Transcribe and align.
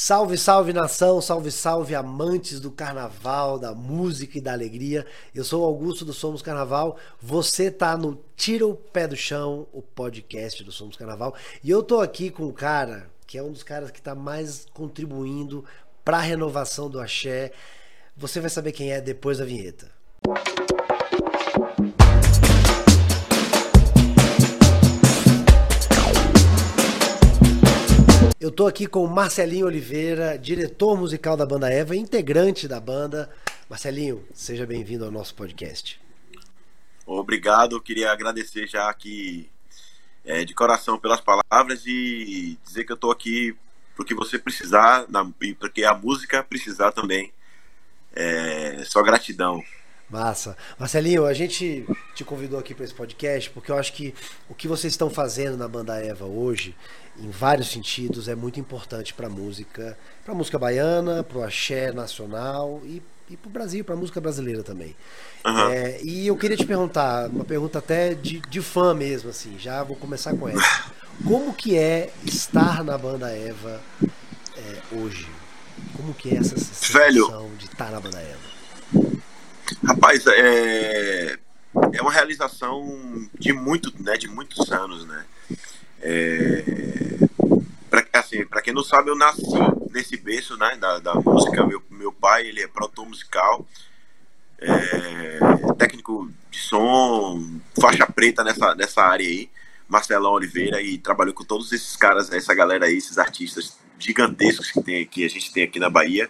Salve, 0.00 0.38
salve 0.38 0.72
nação, 0.72 1.20
salve, 1.20 1.50
salve 1.50 1.92
amantes 1.92 2.60
do 2.60 2.70
carnaval, 2.70 3.58
da 3.58 3.74
música 3.74 4.38
e 4.38 4.40
da 4.40 4.52
alegria. 4.52 5.04
Eu 5.34 5.42
sou 5.42 5.64
Augusto 5.64 6.04
do 6.04 6.12
Somos 6.12 6.40
Carnaval. 6.40 6.96
Você 7.20 7.68
tá 7.68 7.96
no 7.96 8.16
Tira 8.36 8.64
o 8.64 8.76
Pé 8.76 9.08
do 9.08 9.16
Chão, 9.16 9.66
o 9.72 9.82
podcast 9.82 10.62
do 10.62 10.70
Somos 10.70 10.94
Carnaval. 10.94 11.34
E 11.64 11.68
eu 11.68 11.82
tô 11.82 12.00
aqui 12.00 12.30
com 12.30 12.44
um 12.44 12.52
cara 12.52 13.10
que 13.26 13.36
é 13.36 13.42
um 13.42 13.50
dos 13.50 13.64
caras 13.64 13.90
que 13.90 14.00
tá 14.00 14.14
mais 14.14 14.66
contribuindo 14.72 15.64
para 16.04 16.18
a 16.18 16.20
renovação 16.20 16.88
do 16.88 17.00
axé. 17.00 17.50
Você 18.16 18.38
vai 18.38 18.50
saber 18.50 18.70
quem 18.70 18.92
é 18.92 19.00
depois 19.00 19.38
da 19.38 19.44
vinheta. 19.44 19.90
Eu 28.48 28.52
tô 28.52 28.66
aqui 28.66 28.86
com 28.86 29.04
o 29.04 29.06
Marcelinho 29.06 29.66
Oliveira, 29.66 30.38
diretor 30.38 30.96
musical 30.96 31.36
da 31.36 31.44
banda 31.44 31.70
Eva, 31.70 31.94
integrante 31.94 32.66
da 32.66 32.80
banda. 32.80 33.28
Marcelinho, 33.68 34.26
seja 34.32 34.64
bem-vindo 34.64 35.04
ao 35.04 35.10
nosso 35.10 35.34
podcast. 35.34 36.00
Obrigado, 37.04 37.76
eu 37.76 37.80
queria 37.82 38.10
agradecer 38.10 38.66
já 38.66 38.88
aqui 38.88 39.50
é, 40.24 40.46
de 40.46 40.54
coração 40.54 40.98
pelas 40.98 41.20
palavras 41.20 41.84
e 41.84 42.58
dizer 42.64 42.84
que 42.84 42.92
eu 42.92 42.96
tô 42.96 43.10
aqui 43.10 43.54
porque 43.94 44.14
você 44.14 44.38
precisar 44.38 45.04
na, 45.10 45.30
e 45.42 45.52
porque 45.52 45.84
a 45.84 45.92
música 45.92 46.42
precisar 46.42 46.90
também. 46.92 47.30
É, 48.16 48.82
só 48.86 49.02
gratidão. 49.02 49.62
Massa. 50.08 50.56
Marcelinho, 50.78 51.26
a 51.26 51.34
gente 51.34 51.84
te 52.14 52.24
convidou 52.24 52.58
aqui 52.58 52.74
para 52.74 52.86
esse 52.86 52.94
podcast 52.94 53.50
porque 53.50 53.70
eu 53.70 53.76
acho 53.76 53.92
que 53.92 54.14
o 54.48 54.54
que 54.54 54.66
vocês 54.66 54.94
estão 54.94 55.10
fazendo 55.10 55.58
na 55.58 55.68
banda 55.68 56.02
Eva 56.02 56.24
hoje 56.24 56.74
em 57.20 57.30
vários 57.30 57.70
sentidos, 57.70 58.28
é 58.28 58.34
muito 58.34 58.60
importante 58.60 59.12
para 59.12 59.26
a 59.26 59.30
música, 59.30 59.98
para 60.24 60.32
a 60.32 60.36
música 60.36 60.58
baiana, 60.58 61.22
para 61.22 61.38
o 61.38 61.44
axé 61.44 61.92
nacional 61.92 62.80
e, 62.84 63.02
e 63.28 63.36
para 63.36 63.48
o 63.48 63.52
Brasil, 63.52 63.84
para 63.84 63.94
a 63.94 63.98
música 63.98 64.20
brasileira 64.20 64.62
também. 64.62 64.94
Uhum. 65.44 65.68
É, 65.70 66.00
e 66.02 66.26
eu 66.26 66.36
queria 66.36 66.56
te 66.56 66.66
perguntar, 66.66 67.28
uma 67.28 67.44
pergunta 67.44 67.78
até 67.78 68.14
de, 68.14 68.40
de 68.40 68.60
fã 68.60 68.94
mesmo, 68.94 69.30
assim, 69.30 69.58
já 69.58 69.82
vou 69.82 69.96
começar 69.96 70.34
com 70.36 70.48
essa. 70.48 70.92
Como 71.24 71.52
que 71.52 71.76
é 71.76 72.10
estar 72.24 72.84
na 72.84 72.96
banda 72.96 73.28
Eva 73.30 73.80
é, 74.56 74.96
hoje? 74.96 75.28
Como 75.96 76.14
que 76.14 76.30
é 76.30 76.38
essa 76.38 76.56
sensação 76.56 77.00
Velho, 77.00 77.50
de 77.58 77.64
estar 77.64 77.90
na 77.90 78.00
banda 78.00 78.18
Eva? 78.20 79.18
Rapaz, 79.84 80.24
é, 80.26 81.38
é 81.92 82.02
uma 82.02 82.12
realização 82.12 83.28
de 83.38 83.52
muito, 83.52 83.92
né, 84.02 84.16
de 84.16 84.28
muitos 84.28 84.70
anos, 84.70 85.04
né? 85.06 85.24
É, 86.00 86.64
pra, 87.90 88.04
assim, 88.14 88.44
para 88.46 88.62
quem 88.62 88.72
não 88.72 88.82
sabe, 88.82 89.10
eu 89.10 89.16
nasci 89.16 89.42
nesse 89.92 90.16
berço 90.16 90.56
né, 90.56 90.76
da, 90.76 90.98
da 90.98 91.14
música. 91.14 91.66
Meu, 91.66 91.82
meu 91.90 92.12
pai 92.12 92.46
ele 92.46 92.62
é 92.62 92.68
produtor 92.68 93.06
musical, 93.06 93.66
é, 94.58 95.38
técnico 95.78 96.30
de 96.50 96.58
som, 96.58 97.60
faixa 97.80 98.06
preta 98.06 98.42
nessa, 98.44 98.74
nessa 98.74 99.02
área 99.02 99.26
aí. 99.26 99.50
Marcelão 99.88 100.32
Oliveira 100.32 100.82
e 100.82 100.98
trabalhou 100.98 101.32
com 101.32 101.44
todos 101.44 101.72
esses 101.72 101.96
caras, 101.96 102.30
essa 102.30 102.54
galera 102.54 102.84
aí, 102.84 102.98
esses 102.98 103.16
artistas 103.16 103.78
gigantescos 103.98 104.70
que, 104.70 104.82
tem, 104.82 105.06
que 105.06 105.24
a 105.24 105.28
gente 105.28 105.50
tem 105.50 105.64
aqui 105.64 105.80
na 105.80 105.88
Bahia. 105.88 106.28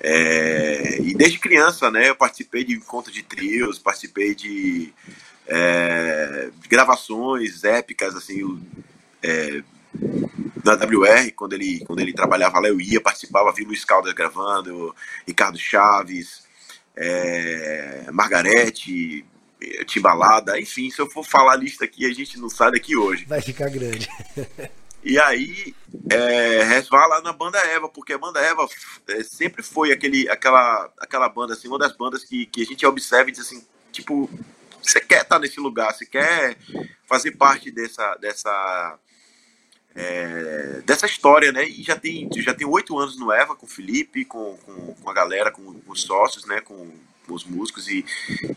É, 0.00 1.00
e 1.00 1.14
desde 1.14 1.38
criança, 1.38 1.90
né, 1.90 2.10
eu 2.10 2.14
participei 2.14 2.64
de 2.64 2.74
encontros 2.74 3.14
de 3.14 3.22
trios, 3.22 3.78
participei 3.78 4.34
de 4.34 4.92
é, 5.48 6.50
gravações 6.68 7.64
épicas, 7.64 8.14
assim, 8.14 8.62
é, 9.22 9.62
da 10.62 10.74
WR, 10.74 11.32
quando 11.34 11.54
ele, 11.54 11.82
quando 11.86 12.00
ele 12.00 12.12
trabalhava 12.12 12.60
lá, 12.60 12.68
eu 12.68 12.80
ia, 12.80 13.00
participava, 13.00 13.52
vi 13.52 13.64
Luiz 13.64 13.84
Caldas 13.84 14.12
gravando, 14.12 14.94
Ricardo 15.26 15.58
Chaves, 15.58 16.42
é, 16.94 18.06
Margarete, 18.12 19.24
Timbalada, 19.86 20.60
enfim, 20.60 20.90
se 20.90 21.00
eu 21.00 21.10
for 21.10 21.24
falar 21.24 21.54
a 21.54 21.56
lista 21.56 21.84
aqui, 21.84 22.04
a 22.06 22.12
gente 22.12 22.38
não 22.38 22.48
sai 22.48 22.70
daqui 22.70 22.96
hoje. 22.96 23.24
Vai 23.24 23.40
ficar 23.40 23.70
grande. 23.70 24.08
E 25.02 25.18
aí, 25.18 25.74
é, 26.10 26.64
resvala 26.64 27.20
na 27.22 27.32
banda 27.32 27.56
Eva, 27.58 27.88
porque 27.88 28.12
a 28.12 28.18
banda 28.18 28.40
Eva 28.40 28.68
é, 29.08 29.22
sempre 29.22 29.62
foi 29.62 29.92
aquele, 29.92 30.28
aquela, 30.28 30.92
aquela 30.98 31.28
banda, 31.28 31.54
assim, 31.54 31.68
uma 31.68 31.78
das 31.78 31.96
bandas 31.96 32.24
que, 32.24 32.46
que 32.46 32.62
a 32.62 32.64
gente 32.64 32.84
observa 32.84 33.28
e 33.28 33.32
diz 33.32 33.40
assim, 33.40 33.64
tipo, 33.92 34.28
você 34.82 35.00
quer 35.00 35.22
estar 35.22 35.38
nesse 35.38 35.60
lugar, 35.60 35.92
você 35.92 36.06
quer 36.06 36.56
fazer 37.06 37.32
parte 37.32 37.70
dessa 37.70 38.14
dessa 38.16 38.98
é, 39.94 40.80
dessa 40.84 41.06
história, 41.06 41.50
né? 41.50 41.68
E 41.68 41.82
já 41.82 41.96
tem 41.96 42.28
já 42.36 42.54
tem 42.54 42.66
oito 42.66 42.98
anos 42.98 43.18
no 43.18 43.32
Eva 43.32 43.56
com 43.56 43.66
o 43.66 43.68
Felipe, 43.68 44.24
com, 44.24 44.56
com, 44.58 44.94
com 44.94 45.10
a 45.10 45.12
galera, 45.12 45.50
com, 45.50 45.74
com, 45.80 45.92
os 45.92 46.02
sócios, 46.02 46.44
né? 46.46 46.60
Com, 46.60 46.90
com, 47.26 47.34
os 47.34 47.44
músicos 47.44 47.88
e, 47.88 48.04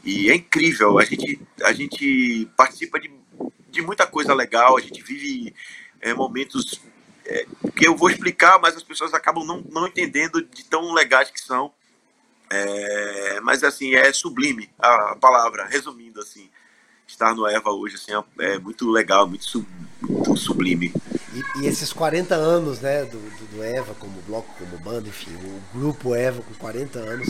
e 0.03 0.29
é 0.29 0.35
incrível. 0.35 0.99
A 0.99 1.05
gente 1.05 1.41
a 1.63 1.73
gente 1.73 2.47
participa 2.55 2.99
de, 2.99 3.11
de 3.69 3.81
muita 3.81 4.05
coisa 4.05 4.33
legal. 4.33 4.77
A 4.77 4.81
gente 4.81 5.01
vive 5.01 5.53
é, 5.99 6.13
momentos 6.13 6.79
é, 7.25 7.45
que 7.75 7.87
eu 7.87 7.95
vou 7.95 8.09
explicar, 8.09 8.59
mas 8.59 8.75
as 8.75 8.83
pessoas 8.83 9.13
acabam 9.13 9.45
não, 9.45 9.61
não 9.69 9.87
entendendo 9.87 10.43
de 10.43 10.65
tão 10.65 10.93
legais 10.93 11.31
que 11.31 11.39
são. 11.39 11.73
É, 12.53 13.39
mas 13.41 13.63
assim, 13.63 13.95
é 13.95 14.11
sublime 14.11 14.69
a 14.77 15.15
palavra, 15.15 15.65
resumindo 15.65 16.19
assim. 16.19 16.49
Estar 17.07 17.35
no 17.35 17.45
Eva 17.45 17.71
hoje 17.71 17.95
assim, 17.95 18.11
é, 18.39 18.53
é 18.53 18.59
muito 18.59 18.89
legal, 18.89 19.27
muito, 19.27 19.43
sub, 19.43 19.65
muito 20.01 20.35
sublime. 20.37 20.93
E, 21.33 21.59
e, 21.59 21.67
esses 21.67 21.91
40 21.91 22.35
anos 22.35 22.79
né, 22.79 23.03
do, 23.03 23.17
do, 23.17 23.55
do, 23.55 23.63
Eva 23.63 23.93
como 23.95 24.21
bloco, 24.21 24.53
como 24.57 24.77
banda, 24.77 25.07
enfim, 25.07 25.31
o 25.33 25.77
grupo 25.77 26.15
Eva 26.15 26.41
com 26.41 26.53
40 26.53 26.99
anos 26.99 27.29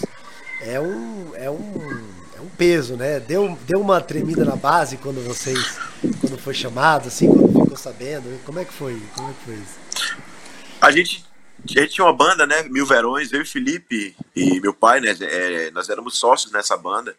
é 0.62 0.80
um, 0.80 1.36
é 1.36 1.50
um, 1.50 2.04
é 2.38 2.42
um 2.42 2.50
peso, 2.58 2.96
né? 2.96 3.20
Deu, 3.20 3.58
deu 3.66 3.80
uma 3.80 4.00
tremida 4.02 4.46
na 4.46 4.56
base 4.56 4.98
quando 4.98 5.24
vocês, 5.26 5.80
quando 6.20 6.38
foi 6.38 6.54
chamado, 6.54 7.08
assim, 7.08 7.28
quando 7.28 7.64
ficou 7.64 7.78
sabendo. 7.78 8.40
Como 8.44 8.60
é 8.60 8.66
que 8.66 8.74
foi? 8.74 9.02
Como 9.16 9.30
é 9.30 9.34
que 9.34 9.46
foi 9.46 9.56
isso? 9.56 10.20
A 10.80 10.92
gente 10.92 11.26
a 11.64 11.82
gente 11.82 11.94
tinha 11.94 12.06
uma 12.06 12.14
banda, 12.14 12.46
né? 12.46 12.64
Mil 12.64 12.86
Verões, 12.86 13.32
eu 13.32 13.42
e 13.42 13.46
Felipe 13.46 14.16
e 14.36 14.60
meu 14.60 14.74
pai, 14.74 15.00
né? 15.00 15.16
É, 15.22 15.72
nós 15.72 15.90
éramos 15.90 16.18
sócios 16.18 16.52
nessa 16.52 16.76
banda. 16.76 17.16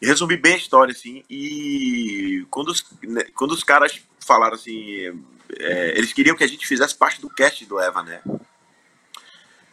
E 0.00 0.06
resumi 0.06 0.36
bem 0.36 0.54
a 0.54 0.58
história, 0.58 0.92
assim. 0.92 1.24
E 1.28 2.46
quando 2.50 2.68
os, 2.68 2.84
né, 3.02 3.24
quando 3.34 3.52
os 3.52 3.64
caras 3.64 4.00
falaram 4.20 4.54
assim, 4.54 5.22
é, 5.58 5.98
eles 5.98 6.12
queriam 6.12 6.36
que 6.36 6.44
a 6.44 6.48
gente 6.48 6.66
fizesse 6.66 6.94
parte 6.94 7.20
do 7.20 7.28
cast 7.28 7.64
do 7.66 7.78
Eva, 7.80 8.02
né? 8.02 8.20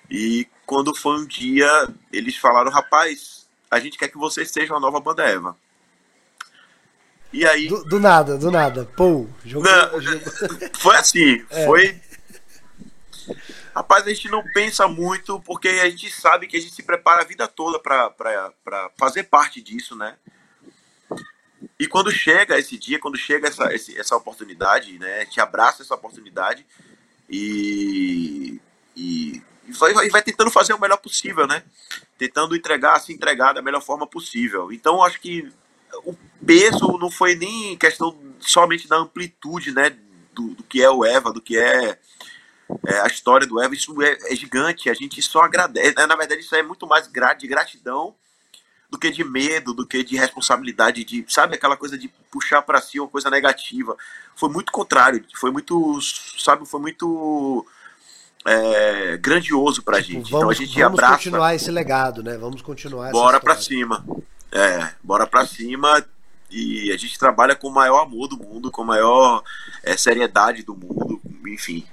E 0.10 0.48
quando 0.66 0.96
foi 0.96 1.20
um 1.20 1.26
dia, 1.26 1.88
eles 2.12 2.38
falaram, 2.38 2.72
rapaz, 2.72 3.48
a 3.70 3.80
gente 3.80 3.98
quer 3.98 4.08
que 4.08 4.18
vocês 4.18 4.52
sejam 4.52 4.76
a 4.76 4.80
nova 4.80 5.00
banda 5.00 5.24
Eva. 5.24 5.56
E 7.32 7.46
aí. 7.46 7.68
Do, 7.68 7.84
do 7.84 8.00
nada, 8.00 8.38
do 8.38 8.50
nada. 8.50 8.86
Pô, 8.96 9.28
jogou, 9.44 9.70
não, 9.70 10.02
jogou. 10.02 10.22
Foi 10.80 10.96
assim, 10.96 11.44
é. 11.50 11.66
foi 11.66 12.00
Rapaz, 13.76 14.08
a 14.08 14.10
gente 14.10 14.30
não 14.30 14.42
pensa 14.54 14.88
muito 14.88 15.38
porque 15.42 15.68
a 15.68 15.90
gente 15.90 16.10
sabe 16.10 16.48
que 16.48 16.56
a 16.56 16.62
gente 16.62 16.74
se 16.74 16.82
prepara 16.82 17.24
a 17.24 17.26
vida 17.26 17.46
toda 17.46 17.78
para 17.78 18.90
fazer 18.98 19.24
parte 19.24 19.62
disso, 19.62 19.98
né? 19.98 20.16
E 21.78 21.86
quando 21.86 22.10
chega 22.10 22.58
esse 22.58 22.78
dia, 22.78 23.00
quando 23.00 23.18
chega 23.18 23.50
essa, 23.50 23.66
essa 23.74 24.16
oportunidade, 24.16 24.98
né? 24.98 25.20
A 25.20 25.24
gente 25.26 25.42
abraça 25.42 25.84
essa 25.84 25.94
oportunidade 25.94 26.66
e, 27.30 28.62
e, 28.96 29.42
e 29.68 29.72
vai, 29.74 30.10
vai 30.10 30.24
tentando 30.24 30.50
fazer 30.50 30.74
o 30.74 30.80
melhor 30.80 30.98
possível, 30.98 31.46
né? 31.46 31.62
Tentando 32.18 32.56
entregar, 32.56 32.98
se 33.02 33.12
entregar 33.12 33.52
da 33.52 33.62
melhor 33.62 33.82
forma 33.82 34.08
possível. 34.08 34.72
Então, 34.72 35.04
acho 35.04 35.20
que 35.20 35.52
o 36.06 36.16
peso 36.46 36.98
não 36.98 37.12
foi 37.12 37.36
nem 37.36 37.76
questão 37.76 38.18
somente 38.40 38.88
da 38.88 38.96
amplitude, 38.96 39.74
né? 39.74 39.90
Do, 40.32 40.56
do 40.56 40.64
que 40.64 40.82
é 40.82 40.90
o 40.90 41.04
Eva, 41.04 41.34
do 41.34 41.42
que 41.42 41.58
é 41.58 42.00
é, 42.88 43.00
a 43.00 43.08
história 43.08 43.46
do 43.46 43.62
Eva, 43.62 43.74
isso 43.74 44.00
é, 44.02 44.18
é, 44.32 44.36
gigante, 44.36 44.90
a 44.90 44.94
gente 44.94 45.22
só 45.22 45.42
agradece. 45.42 45.96
Né? 45.96 46.06
Na 46.06 46.16
verdade, 46.16 46.42
isso 46.42 46.56
é 46.56 46.64
muito 46.64 46.88
mais 46.88 47.08
de 47.08 47.48
gratidão 47.48 48.16
do 48.90 48.98
que 48.98 49.10
de 49.12 49.24
medo, 49.24 49.74
do 49.74 49.86
que 49.86 50.04
de 50.04 50.16
responsabilidade, 50.16 51.04
de, 51.04 51.26
sabe, 51.28 51.56
aquela 51.56 51.76
coisa 51.76 51.98
de 51.98 52.08
puxar 52.32 52.62
para 52.62 52.82
si 52.82 53.00
uma 53.00 53.10
coisa 53.10 53.30
negativa. 53.30 53.96
Foi 54.36 54.50
muito 54.50 54.72
contrário, 54.72 55.24
foi 55.36 55.52
muito, 55.52 56.00
sabe, 56.38 56.66
foi 56.66 56.80
muito 56.80 57.66
é, 58.46 59.18
grandioso 59.18 59.82
pra 59.82 60.02
tipo, 60.02 60.14
gente. 60.14 60.32
Vamos, 60.32 60.38
então 60.38 60.50
a 60.50 60.54
gente 60.54 60.80
vamos 60.80 61.00
abraça. 61.00 61.16
continuar 61.16 61.56
esse 61.56 61.72
legado, 61.72 62.24
né? 62.24 62.38
Vamos 62.38 62.62
continuar 62.62 63.12
Bora 63.12 63.40
para 63.40 63.58
cima. 63.58 64.06
É, 64.52 64.94
bora 65.04 65.28
para 65.28 65.46
cima 65.46 66.06
e 66.50 66.92
a 66.92 66.98
gente 66.98 67.18
trabalha 67.18 67.56
com 67.56 67.68
o 67.68 67.74
maior 67.74 68.04
amor 68.04 68.28
do 68.28 68.38
mundo, 68.38 68.72
com 68.72 68.84
a 68.84 68.86
maior 68.86 69.44
é, 69.84 69.98
seriedade 69.98 70.64
do 70.64 70.76
mundo, 70.76 71.20
enfim. 71.48 71.86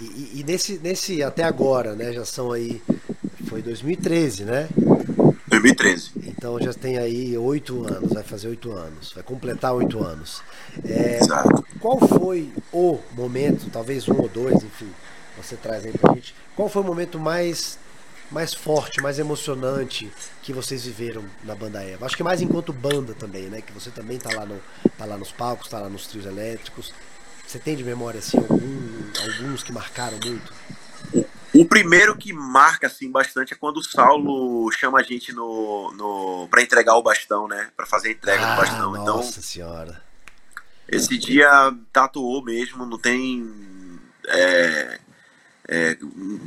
E, 0.00 0.40
e, 0.40 0.44
nesse, 0.44 0.78
nesse 0.78 1.22
até 1.22 1.42
agora, 1.42 1.94
né? 1.94 2.12
Já 2.12 2.24
são 2.24 2.52
aí. 2.52 2.82
Foi 3.48 3.62
2013, 3.62 4.44
né? 4.44 4.68
2013. 5.48 6.10
Então 6.26 6.60
já 6.60 6.72
tem 6.72 6.98
aí 6.98 7.36
oito 7.36 7.84
anos, 7.86 8.12
vai 8.12 8.22
fazer 8.22 8.48
oito 8.48 8.70
anos, 8.70 9.12
vai 9.12 9.22
completar 9.22 9.72
oito 9.74 10.04
anos. 10.04 10.42
É, 10.84 11.18
Exato. 11.18 11.64
Qual 11.80 11.98
foi 11.98 12.52
o 12.72 12.98
momento, 13.12 13.70
talvez 13.70 14.06
um 14.08 14.20
ou 14.20 14.28
dois, 14.28 14.62
enfim, 14.62 14.90
você 15.36 15.56
traz 15.56 15.84
aí 15.84 15.92
pra 15.92 16.14
gente. 16.14 16.34
Qual 16.54 16.68
foi 16.68 16.82
o 16.82 16.84
momento 16.84 17.18
mais 17.18 17.78
mais 18.30 18.52
forte, 18.52 19.00
mais 19.00 19.18
emocionante 19.18 20.12
que 20.42 20.52
vocês 20.52 20.84
viveram 20.84 21.24
na 21.44 21.54
banda 21.54 21.82
Eva? 21.82 22.04
Acho 22.04 22.16
que 22.16 22.22
mais 22.22 22.42
enquanto 22.42 22.72
banda 22.72 23.14
também, 23.14 23.44
né? 23.44 23.62
Que 23.62 23.72
você 23.72 23.90
também 23.90 24.18
tá 24.18 24.30
lá, 24.34 24.44
no, 24.44 24.60
tá 24.98 25.06
lá 25.06 25.16
nos 25.16 25.32
palcos, 25.32 25.68
tá 25.68 25.78
lá 25.80 25.88
nos 25.88 26.06
trios 26.06 26.26
elétricos. 26.26 26.92
Você 27.48 27.58
tem 27.58 27.74
de 27.74 27.82
memória 27.82 28.18
assim 28.18 28.36
algum, 28.36 28.60
alguns 29.22 29.62
que 29.62 29.72
marcaram 29.72 30.18
muito? 30.22 30.52
O 31.54 31.64
primeiro 31.64 32.14
que 32.14 32.30
marca 32.30 32.88
assim 32.88 33.10
bastante 33.10 33.54
é 33.54 33.56
quando 33.56 33.78
o 33.78 33.82
Saulo 33.82 34.70
chama 34.70 35.00
a 35.00 35.02
gente 35.02 35.32
no, 35.32 35.90
no 35.92 36.48
para 36.50 36.60
entregar 36.60 36.94
o 36.96 37.02
bastão, 37.02 37.48
né? 37.48 37.70
Para 37.74 37.86
fazer 37.86 38.08
a 38.08 38.12
entrega 38.12 38.46
ah, 38.46 38.54
do 38.54 38.60
bastão. 38.60 38.92
Nossa 38.92 39.30
então, 39.30 39.42
senhora. 39.42 40.02
Esse 40.86 41.16
dia 41.16 41.48
tatuou 41.90 42.44
mesmo, 42.44 42.84
não 42.84 42.98
tem 42.98 43.50
é, 44.26 45.00
é, 45.68 45.98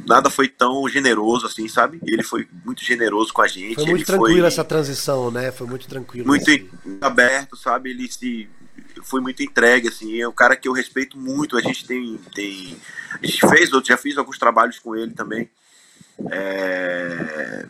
nada 0.06 0.30
foi 0.30 0.50
tão 0.50 0.88
generoso 0.88 1.48
assim, 1.48 1.68
sabe? 1.68 2.00
Ele 2.06 2.22
foi 2.22 2.48
muito 2.64 2.86
generoso 2.86 3.34
com 3.34 3.42
a 3.42 3.48
gente. 3.48 3.74
Foi 3.74 3.86
muito 3.86 4.06
tranquilo 4.06 4.38
foi 4.38 4.48
essa 4.48 4.64
transição, 4.64 5.32
né? 5.32 5.52
Foi 5.52 5.66
muito 5.66 5.88
tranquilo. 5.88 6.28
Muito 6.28 6.48
assim. 6.48 6.70
aberto, 7.02 7.58
sabe? 7.58 7.90
Ele 7.90 8.12
se 8.12 8.48
foi 9.04 9.22
muito 9.22 9.44
entregue, 9.44 9.88
assim. 9.88 10.22
É 10.22 10.28
um 10.28 10.34
cara 10.34 10.56
que 10.56 10.68
eu 10.68 10.74
respeito 10.74 11.18
muito. 11.18 11.58
A 11.58 11.62
gente 11.62 11.86
tem, 11.86 12.18
tem 12.34 12.78
a 13.22 13.26
gente 13.26 13.48
fez, 13.48 13.72
eu 13.72 13.84
já 13.84 13.98
fiz 13.98 14.18
alguns 14.18 14.38
trabalhos 14.38 14.80
com 14.80 14.96
ele 14.96 15.14
também. 15.14 15.50
É, 16.32 17.66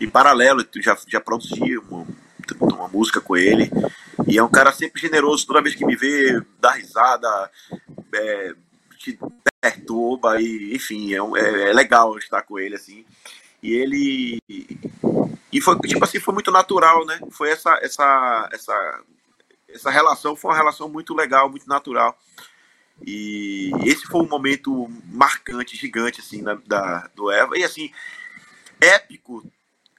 em 0.00 0.08
paralelo, 0.08 0.64
já 0.76 0.96
já 1.06 1.20
produzi 1.20 1.78
uma, 1.78 2.06
uma 2.60 2.88
música 2.88 3.20
com 3.20 3.36
ele. 3.36 3.70
E 4.26 4.38
é 4.38 4.42
um 4.42 4.50
cara 4.50 4.72
sempre 4.72 5.00
generoso. 5.00 5.46
Toda 5.46 5.62
vez 5.62 5.74
que 5.74 5.86
me 5.86 5.96
vê, 5.96 6.40
dá 6.60 6.72
risada. 6.72 7.50
É, 8.14 8.54
te 8.98 9.18
perturba 9.60 10.40
e 10.40 10.74
enfim 10.74 11.14
é, 11.14 11.18
é, 11.18 11.70
é, 11.70 11.72
legal 11.72 12.16
estar 12.18 12.42
com 12.42 12.58
ele 12.58 12.74
assim 12.74 13.04
e 13.62 13.72
ele 13.72 14.42
e 15.52 15.60
foi 15.60 15.78
tipo 15.80 16.04
assim 16.04 16.20
foi 16.20 16.34
muito 16.34 16.50
natural 16.50 17.04
né 17.06 17.18
foi 17.30 17.50
essa 17.50 17.78
essa 17.82 18.48
essa 18.52 19.02
essa 19.68 19.90
relação 19.90 20.36
foi 20.36 20.50
uma 20.50 20.56
relação 20.56 20.88
muito 20.88 21.14
legal 21.14 21.48
muito 21.48 21.68
natural 21.68 22.18
e 23.06 23.70
esse 23.84 24.06
foi 24.06 24.20
um 24.20 24.28
momento 24.28 24.88
marcante 25.04 25.76
gigante 25.76 26.20
assim 26.20 26.42
da, 26.42 26.54
da 26.66 27.10
do 27.14 27.30
Eva 27.30 27.56
e 27.56 27.64
assim 27.64 27.92
épico 28.80 29.44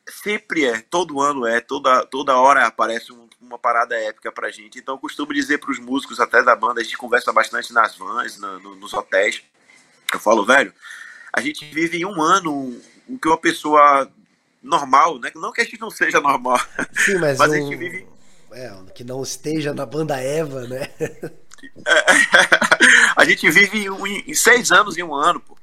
sempre 0.08 0.66
é 0.66 0.82
todo 0.82 1.22
ano 1.22 1.46
é 1.46 1.62
toda 1.62 2.06
toda 2.06 2.38
hora 2.38 2.66
aparece 2.66 3.14
um, 3.14 3.28
uma 3.40 3.60
parada 3.60 3.96
épica 3.96 4.32
pra 4.32 4.52
gente 4.52 4.80
então 4.80 4.96
eu 4.96 5.00
costumo 5.00 5.34
dizer 5.34 5.60
para 5.60 5.72
os 5.72 5.80
músicos 5.80 6.20
até 6.20 6.44
da 6.44 6.56
banda 6.56 6.82
a 6.82 6.84
gente 6.84 6.98
conversa 6.98 7.32
bastante 7.32 7.72
nas 7.72 7.96
vans 7.96 8.38
na, 8.38 8.60
no, 8.60 8.76
nos 8.76 8.94
hotéis 8.94 9.44
eu 10.14 10.20
falo, 10.20 10.46
velho, 10.46 10.74
a 11.32 11.42
gente 11.42 11.66
vive 11.66 11.98
em 11.98 12.06
um 12.06 12.22
ano 12.22 12.80
o 13.08 13.20
que 13.20 13.28
uma 13.28 13.38
pessoa 13.38 14.12
normal, 14.62 15.20
né? 15.20 15.32
Não 15.36 15.52
que 15.52 15.62
a 15.62 15.64
gente 15.64 15.80
não 15.80 15.90
seja 15.90 16.20
normal. 16.20 16.60
Sim, 16.94 17.18
mas, 17.20 17.38
mas 17.40 17.52
um... 17.52 17.54
a 17.54 17.58
gente 17.58 17.76
vive. 17.76 18.08
É, 18.52 18.72
que 18.94 19.04
não 19.04 19.22
esteja 19.22 19.74
na 19.74 19.86
banda 19.86 20.20
Eva, 20.20 20.68
né? 20.68 20.90
É, 21.00 22.06
a 23.16 23.26
gente 23.26 23.50
vive 23.50 23.88
em, 24.26 24.34
seis 24.34 24.72
anos 24.72 24.98
em 24.98 25.04
um 25.04 25.14
ano, 25.14 25.40
pô. 25.40 25.58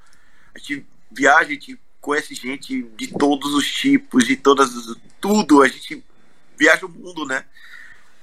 A 0.55 0.59
gente 0.59 0.87
viaja, 1.11 1.49
a 1.49 1.53
gente 1.53 1.79
conhece 2.01 2.35
gente 2.35 2.83
de 2.97 3.09
todos 3.09 3.55
os 3.55 3.71
tipos, 3.71 4.25
de 4.25 4.37
todas. 4.37 4.71
tudo. 5.21 5.63
A 5.63 5.69
gente 5.69 6.05
viaja 6.57 6.87
o 6.87 6.89
mundo, 6.89 7.27
né? 7.27 7.45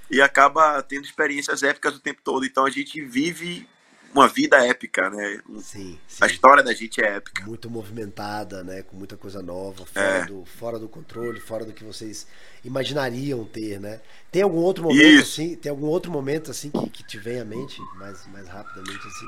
E 0.10 0.21
acaba 0.21 0.81
tendo 0.83 1.06
experiências 1.06 1.63
épicas 1.63 1.95
o 1.95 2.00
tempo 2.00 2.21
todo. 2.24 2.45
Então 2.45 2.66
a 2.66 2.69
gente 2.69 3.04
vive 3.04 3.68
uma 4.13 4.27
vida 4.27 4.57
épica, 4.65 5.10
né? 5.10 5.39
Sim, 5.60 6.00
sim, 6.07 6.24
A 6.24 6.27
história 6.27 6.63
da 6.63 6.74
gente 6.74 7.01
é 7.01 7.15
épica. 7.15 7.44
Muito 7.45 7.69
movimentada, 7.69 8.63
né? 8.63 8.83
Com 8.83 8.95
muita 8.95 9.18
coisa 9.18 9.42
nova, 9.42 9.86
fora, 9.86 10.06
é. 10.06 10.25
do, 10.25 10.45
fora 10.45 10.80
do 10.80 10.88
controle, 10.88 11.39
fora 11.39 11.65
do 11.65 11.74
que 11.74 11.83
vocês 11.83 12.27
imaginariam 12.63 13.44
ter, 13.45 13.80
né? 13.80 14.00
Tem 14.31 14.42
algum 14.42 14.60
outro 14.60 14.83
momento 14.83 15.04
Isso. 15.04 15.42
assim? 15.42 15.56
Tem 15.56 15.69
algum 15.69 15.88
outro 15.88 16.12
momento 16.12 16.51
assim 16.51 16.69
que, 16.69 16.89
que 16.89 17.04
te 17.04 17.18
vem 17.18 17.39
à 17.39 17.45
mente 17.45 17.81
mais, 17.95 18.25
mais 18.27 18.48
rapidamente 18.48 19.06
assim? 19.07 19.25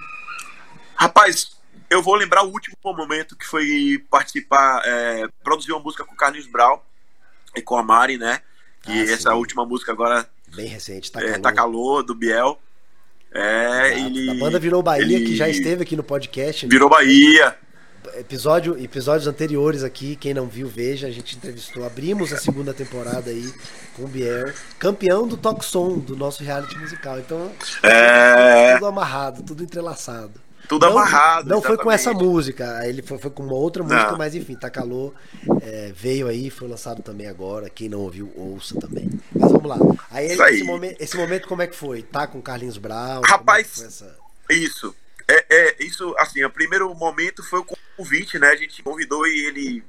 Rapaz, 0.95 1.57
eu 1.89 2.01
vou 2.01 2.15
lembrar 2.15 2.43
o 2.43 2.51
último 2.51 2.77
momento 2.83 3.35
que 3.35 3.45
foi 3.45 4.03
participar, 4.09 4.81
é, 4.85 5.27
produzir 5.43 5.71
uma 5.71 5.81
música 5.81 6.05
com 6.05 6.13
o 6.13 6.17
Carlinhos 6.17 6.47
Brau 6.47 6.85
e 7.55 7.61
com 7.61 7.75
a 7.77 7.83
Mari, 7.83 8.17
né? 8.17 8.41
E 8.87 8.91
ah, 8.91 9.11
essa 9.11 9.33
última 9.33 9.65
música 9.65 9.91
agora. 9.91 10.29
Bem 10.55 10.67
recente, 10.67 11.11
tá, 11.11 11.19
é, 11.19 11.23
calor. 11.23 11.41
tá 11.41 11.53
calor, 11.53 12.03
do 12.03 12.13
Biel. 12.13 12.61
É, 13.33 13.99
ele. 13.99 14.29
A 14.29 14.33
banda 14.35 14.59
virou 14.59 14.81
Bahia, 14.81 15.03
ele... 15.17 15.25
que 15.25 15.35
já 15.35 15.49
esteve 15.49 15.83
aqui 15.83 15.95
no 15.95 16.03
podcast. 16.03 16.65
Né? 16.65 16.69
Virou 16.69 16.89
Bahia. 16.89 17.55
Episódio, 18.17 18.81
episódios 18.81 19.27
anteriores 19.27 19.83
aqui, 19.83 20.15
quem 20.15 20.33
não 20.33 20.47
viu, 20.47 20.67
veja, 20.67 21.07
a 21.07 21.11
gente 21.11 21.35
entrevistou, 21.35 21.83
abrimos 21.83 22.31
a 22.31 22.37
segunda 22.37 22.71
temporada 22.71 23.31
aí 23.31 23.51
com 23.95 24.03
o 24.03 24.07
Biel, 24.07 24.53
campeão 24.77 25.27
do 25.27 25.37
Som, 25.63 25.97
do 25.97 26.15
nosso 26.15 26.43
reality 26.43 26.77
musical. 26.77 27.19
Então, 27.19 27.51
é... 27.81 28.75
tudo 28.75 28.85
amarrado, 28.85 29.41
tudo 29.41 29.63
entrelaçado. 29.63 30.44
Tudo 30.67 30.85
não, 30.85 30.93
amarrado. 30.93 31.49
Não 31.49 31.57
exatamente. 31.57 31.65
foi 31.65 31.77
com 31.83 31.91
essa 31.91 32.13
música, 32.13 32.87
ele 32.87 33.01
foi, 33.01 33.17
foi 33.17 33.31
com 33.31 33.43
uma 33.43 33.55
outra 33.55 33.83
música, 33.83 34.11
não. 34.11 34.17
mas 34.17 34.35
enfim, 34.35 34.55
tá 34.55 34.69
calor. 34.69 35.13
É, 35.61 35.91
veio 35.95 36.27
aí, 36.27 36.49
foi 36.49 36.67
lançado 36.67 37.01
também 37.01 37.27
agora. 37.27 37.69
Quem 37.69 37.89
não 37.89 37.99
ouviu, 37.99 38.31
ouça 38.35 38.79
também. 38.79 39.09
Mas 39.33 39.51
vamos 39.51 39.67
lá. 39.67 39.77
Aí, 40.09 40.27
esse, 40.27 40.41
aí. 40.41 40.63
Momento, 40.63 41.01
esse 41.01 41.17
momento, 41.17 41.47
como 41.47 41.61
é 41.61 41.67
que 41.67 41.75
foi? 41.75 42.01
Tá 42.01 42.27
com 42.27 42.41
Carlinhos 42.41 42.77
Brown? 42.77 43.21
É 43.25 43.29
Rapaz, 43.29 43.81
é 43.81 43.85
essa... 43.85 44.17
isso. 44.49 44.95
É, 45.27 45.45
é, 45.49 45.83
isso, 45.83 46.13
assim, 46.17 46.43
o 46.43 46.49
primeiro 46.49 46.93
momento 46.93 47.43
foi 47.43 47.59
o 47.59 47.65
convite, 47.97 48.37
né? 48.37 48.49
A 48.49 48.55
gente 48.55 48.83
convidou 48.83 49.25
e 49.27 49.45
ele. 49.45 49.83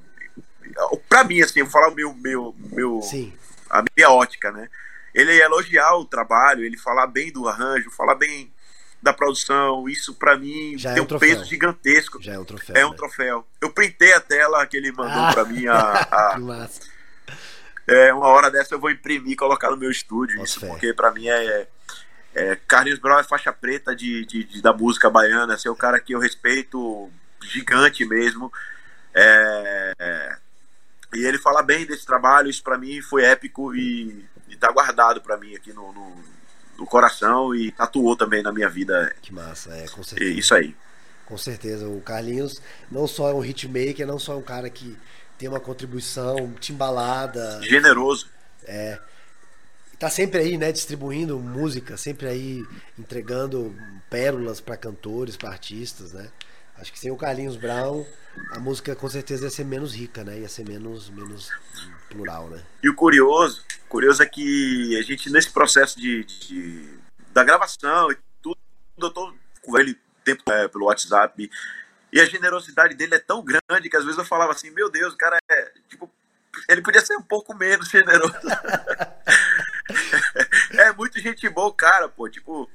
Pra 1.09 1.25
mim, 1.25 1.41
assim, 1.41 1.61
eu 1.61 1.67
vou 1.67 1.73
falar 1.73 1.89
o 1.89 1.95
meu, 1.95 2.15
meu, 2.15 2.55
meu. 2.73 3.03
Sim. 3.03 3.33
A 3.69 3.83
minha 3.97 4.11
ótica, 4.11 4.51
né? 4.51 4.69
Ele 5.15 5.33
elogiar 5.41 5.97
o 5.97 6.05
trabalho, 6.05 6.65
ele 6.65 6.77
falar 6.77 7.07
bem 7.07 7.33
do 7.33 7.49
arranjo, 7.49 7.91
falar 7.91 8.15
bem 8.15 8.51
da 9.07 9.13
produção. 9.13 9.89
Isso 9.89 10.15
para 10.15 10.37
mim 10.37 10.77
Já 10.77 10.93
tem 10.93 10.99
é 10.99 11.03
um, 11.03 11.17
um 11.17 11.19
peso 11.19 11.45
gigantesco. 11.45 12.21
Já 12.21 12.35
é 12.35 12.39
um 12.39 12.45
troféu. 12.45 12.77
É 12.77 12.87
um 12.87 12.91
né? 12.91 12.97
troféu. 12.97 13.47
Eu 13.61 13.71
printei 13.71 14.13
a 14.13 14.21
tela 14.21 14.67
que 14.67 14.77
ele 14.77 14.93
mandou 14.93 15.23
ah, 15.23 15.33
para 15.33 15.45
mim. 15.45 15.67
A, 15.67 15.79
a... 15.79 16.69
É, 17.89 18.13
uma 18.13 18.27
hora 18.27 18.51
dessa 18.51 18.75
eu 18.75 18.81
vou 18.81 18.91
imprimir 18.91 19.35
e 19.35 19.37
colocar 19.37 19.71
no 19.71 19.77
meu 19.77 19.93
estúdio. 19.93 20.39
Nossa 20.39 20.51
isso, 20.51 20.61
fé. 20.61 20.67
porque 20.67 20.93
para 20.93 21.13
mim 21.13 21.29
é, 21.29 21.69
é, 22.35 22.57
Carlinhos 22.67 22.99
Brown 22.99 23.21
é 23.21 23.23
faixa 23.23 23.53
preta 23.53 23.95
de, 23.95 24.27
de, 24.27 24.43
de, 24.43 24.61
da 24.61 24.73
música 24.73 25.09
baiana. 25.09 25.55
Assim, 25.55 25.69
é 25.69 25.71
um 25.71 25.77
cara 25.77 26.01
que 26.01 26.13
eu 26.13 26.19
respeito 26.19 27.09
gigante 27.41 28.05
mesmo. 28.05 28.53
É, 29.15 29.93
é, 30.01 30.37
e 31.15 31.25
ele 31.25 31.39
fala 31.39 31.63
bem 31.63 31.87
desse 31.87 32.05
trabalho, 32.05 32.51
isso 32.51 32.61
para 32.61 32.77
mim 32.77 33.01
foi 33.01 33.23
épico 33.23 33.73
e, 33.73 34.27
e 34.49 34.57
tá 34.57 34.73
guardado 34.73 35.21
para 35.21 35.37
mim 35.37 35.55
aqui 35.55 35.73
no, 35.73 35.93
no, 35.93 36.25
no 36.79 36.87
coração 36.87 37.55
e 37.55 37.71
tatuou 37.71 38.17
também 38.17 38.43
na 38.43 38.53
minha 38.53 38.69
vida. 38.69 39.15
Que 39.23 39.33
massa, 39.33 39.75
é, 39.75 39.87
com 39.89 40.03
certeza. 40.03 40.31
Isso 40.31 40.55
aí. 40.55 40.75
Com 41.25 41.37
certeza. 41.37 41.89
O 41.89 42.01
Carlinhos 42.01 42.61
não 42.91 43.07
só 43.07 43.31
é 43.31 43.35
um 43.35 43.45
hitmaker, 43.45 44.07
não 44.07 44.19
só 44.19 44.35
é 44.35 44.37
um 44.37 44.43
cara 44.43 44.71
que 44.71 44.97
tem 45.39 45.49
uma 45.49 45.61
contribuição 45.61 46.53
timbalada. 46.61 47.61
Generoso. 47.63 48.29
É. 48.65 48.99
Tá 49.99 50.11
sempre 50.11 50.41
aí, 50.41 50.59
né, 50.59 50.71
distribuindo 50.73 51.39
música, 51.39 51.97
sempre 51.97 52.29
aí 52.29 52.67
entregando 52.99 53.75
pérolas 54.11 54.61
para 54.61 54.77
cantores, 54.77 55.37
para 55.37 55.49
artistas, 55.49 56.13
né? 56.13 56.29
Acho 56.79 56.93
que 56.93 56.99
sem 56.99 57.11
o 57.11 57.17
Carlinhos 57.17 57.57
Brown, 57.57 58.05
a 58.53 58.59
música 58.59 58.95
com 58.95 59.09
certeza 59.09 59.45
ia 59.45 59.51
ser 59.51 59.65
menos 59.65 59.95
rica, 59.95 60.23
né? 60.23 60.41
Ia 60.41 60.49
ser 60.49 60.67
menos, 60.67 61.09
menos 61.11 61.51
plural, 62.09 62.49
né? 62.49 62.63
E 62.83 62.89
o 62.89 62.95
curioso, 62.95 63.65
curioso 63.89 64.23
é 64.23 64.27
que 64.27 64.97
a 64.99 65.03
gente, 65.03 65.31
nesse 65.31 65.51
processo 65.51 65.99
de, 65.99 66.25
de 66.25 66.97
da 67.33 67.45
gravação 67.45 68.11
e 68.11 68.17
tudo, 68.43 68.59
eu 68.99 69.11
tô 69.11 69.35
com 69.63 69.79
ele 69.79 69.99
tempo 70.25 70.43
é, 70.51 70.69
pelo 70.69 70.87
WhatsApp. 70.87 71.51
E 72.13 72.21
a 72.21 72.25
generosidade 72.25 72.95
dele 72.95 73.15
é 73.15 73.19
tão 73.19 73.43
grande 73.43 73.91
que 73.91 73.97
às 73.97 74.05
vezes 74.05 74.19
eu 74.19 74.25
falava 74.25 74.53
assim, 74.53 74.71
meu 74.71 74.91
Deus, 74.91 75.15
o 75.15 75.19
cara 75.19 75.39
é, 75.51 75.73
tipo, 75.89 76.11
ele 76.69 76.83
podia 76.83 77.01
ser 77.01 77.17
um 77.17 77.23
pouco 77.23 77.55
menos 77.55 77.89
generoso. 77.89 78.35
é 80.73 80.93
muito 80.93 81.21
gente 81.21 81.49
boa, 81.49 81.73
cara, 81.75 82.09
pô, 82.09 82.29
tipo, 82.29 82.71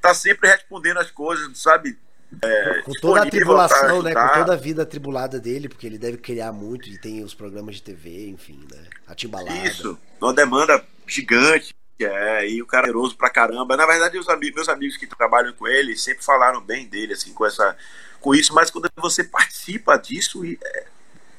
tá 0.00 0.14
sempre 0.14 0.48
respondendo 0.48 0.98
as 0.98 1.10
coisas, 1.10 1.58
sabe? 1.58 1.98
É, 2.42 2.82
com 2.82 2.92
toda 2.92 3.22
a 3.22 3.26
tribulação, 3.30 4.02
né? 4.02 4.14
Com 4.14 4.38
toda 4.38 4.52
a 4.54 4.56
vida 4.56 4.82
atribulada 4.82 5.38
dele, 5.38 5.68
porque 5.68 5.86
ele 5.86 5.98
deve 5.98 6.16
criar 6.16 6.52
muito 6.52 6.88
e 6.88 6.98
tem 6.98 7.22
os 7.22 7.34
programas 7.34 7.76
de 7.76 7.82
TV, 7.82 8.28
enfim, 8.28 8.66
né? 8.70 8.84
A 9.06 9.14
timbalada. 9.14 9.54
Isso, 9.66 9.98
uma 10.20 10.32
demanda 10.32 10.82
gigante. 11.06 11.74
É, 12.00 12.48
e 12.48 12.60
o 12.60 12.66
cara 12.66 12.88
é 12.88 12.92
pra 13.16 13.30
caramba. 13.30 13.76
Na 13.76 13.86
verdade, 13.86 14.18
os 14.18 14.28
amigos, 14.28 14.56
meus 14.56 14.68
amigos 14.68 14.96
que 14.96 15.06
trabalham 15.06 15.52
com 15.52 15.68
ele 15.68 15.96
sempre 15.96 16.24
falaram 16.24 16.60
bem 16.60 16.88
dele, 16.88 17.12
assim, 17.12 17.32
com, 17.32 17.46
essa, 17.46 17.76
com 18.20 18.34
isso, 18.34 18.54
mas 18.54 18.70
quando 18.70 18.88
você 18.96 19.22
participa 19.22 19.96
disso, 19.96 20.44
e, 20.44 20.58
é, 20.64 20.86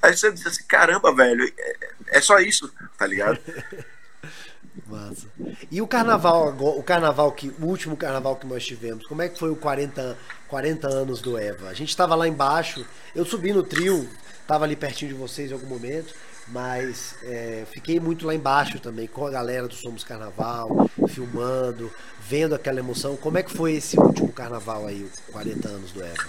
aí 0.01 0.15
você 0.15 0.31
diz 0.31 0.45
assim, 0.45 0.63
caramba, 0.65 1.13
velho, 1.13 1.51
é, 1.57 1.77
é 2.11 2.21
só 2.21 2.39
isso, 2.39 2.71
tá 2.97 3.05
ligado? 3.05 3.39
Massa. 4.87 5.27
E 5.71 5.81
o 5.81 5.87
carnaval, 5.87 6.55
o 6.57 6.83
carnaval 6.83 7.31
que, 7.31 7.53
o 7.59 7.65
último 7.65 7.95
carnaval 7.95 8.35
que 8.35 8.47
nós 8.47 8.65
tivemos, 8.65 9.05
como 9.05 9.21
é 9.21 9.29
que 9.29 9.37
foi 9.37 9.51
o 9.51 9.55
40, 9.55 10.17
40 10.47 10.87
anos 10.87 11.21
do 11.21 11.37
Eva? 11.37 11.69
A 11.69 11.73
gente 11.73 11.89
estava 11.89 12.15
lá 12.15 12.27
embaixo, 12.27 12.85
eu 13.15 13.25
subi 13.25 13.53
no 13.53 13.63
trio, 13.63 14.09
estava 14.41 14.65
ali 14.65 14.75
pertinho 14.75 15.13
de 15.13 15.17
vocês 15.17 15.51
em 15.51 15.53
algum 15.53 15.67
momento, 15.67 16.13
mas 16.47 17.15
é, 17.23 17.65
fiquei 17.71 17.99
muito 17.99 18.25
lá 18.25 18.35
embaixo 18.35 18.79
também, 18.79 19.07
com 19.07 19.25
a 19.25 19.29
galera 19.29 19.67
do 19.67 19.75
Somos 19.75 20.03
Carnaval, 20.03 20.89
filmando, 21.07 21.91
vendo 22.19 22.55
aquela 22.55 22.79
emoção. 22.79 23.15
Como 23.15 23.37
é 23.37 23.43
que 23.43 23.55
foi 23.55 23.73
esse 23.73 23.97
último 23.97 24.31
carnaval 24.31 24.87
aí, 24.87 25.09
40 25.31 25.67
anos 25.67 25.91
do 25.91 26.03
Eva? 26.03 26.23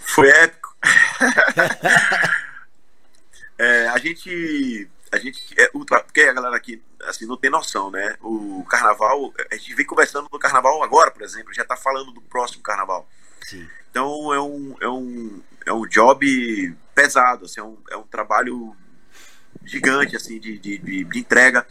Foi 0.00 0.28
épico. 0.28 0.74
é, 3.58 3.88
a 3.88 3.98
gente. 3.98 4.88
A 5.12 5.18
gente. 5.18 5.40
É, 5.58 5.68
porque 5.68 6.22
a 6.22 6.32
galera 6.32 6.56
aqui 6.56 6.82
assim, 7.02 7.26
não 7.26 7.36
tem 7.36 7.50
noção, 7.50 7.90
né? 7.90 8.16
O 8.22 8.64
carnaval. 8.64 9.32
A 9.50 9.54
gente 9.56 9.74
vem 9.74 9.86
conversando 9.86 10.28
do 10.28 10.38
carnaval 10.38 10.82
agora, 10.82 11.10
por 11.10 11.22
exemplo, 11.22 11.52
já 11.52 11.64
tá 11.64 11.76
falando 11.76 12.12
do 12.12 12.22
próximo 12.22 12.62
carnaval. 12.62 13.06
Sim. 13.42 13.68
Então 13.90 14.32
é 14.32 14.40
um, 14.40 14.76
é 14.80 14.88
um, 14.88 15.42
é 15.66 15.72
um 15.72 15.86
job 15.86 16.74
pesado, 16.94 17.44
assim, 17.44 17.60
é, 17.60 17.62
um, 17.62 17.76
é 17.90 17.96
um 17.96 18.04
trabalho 18.04 18.74
gigante 19.64 20.16
assim 20.16 20.40
de, 20.40 20.58
de, 20.58 20.78
de, 20.78 21.04
de, 21.04 21.18
entrega 21.18 21.66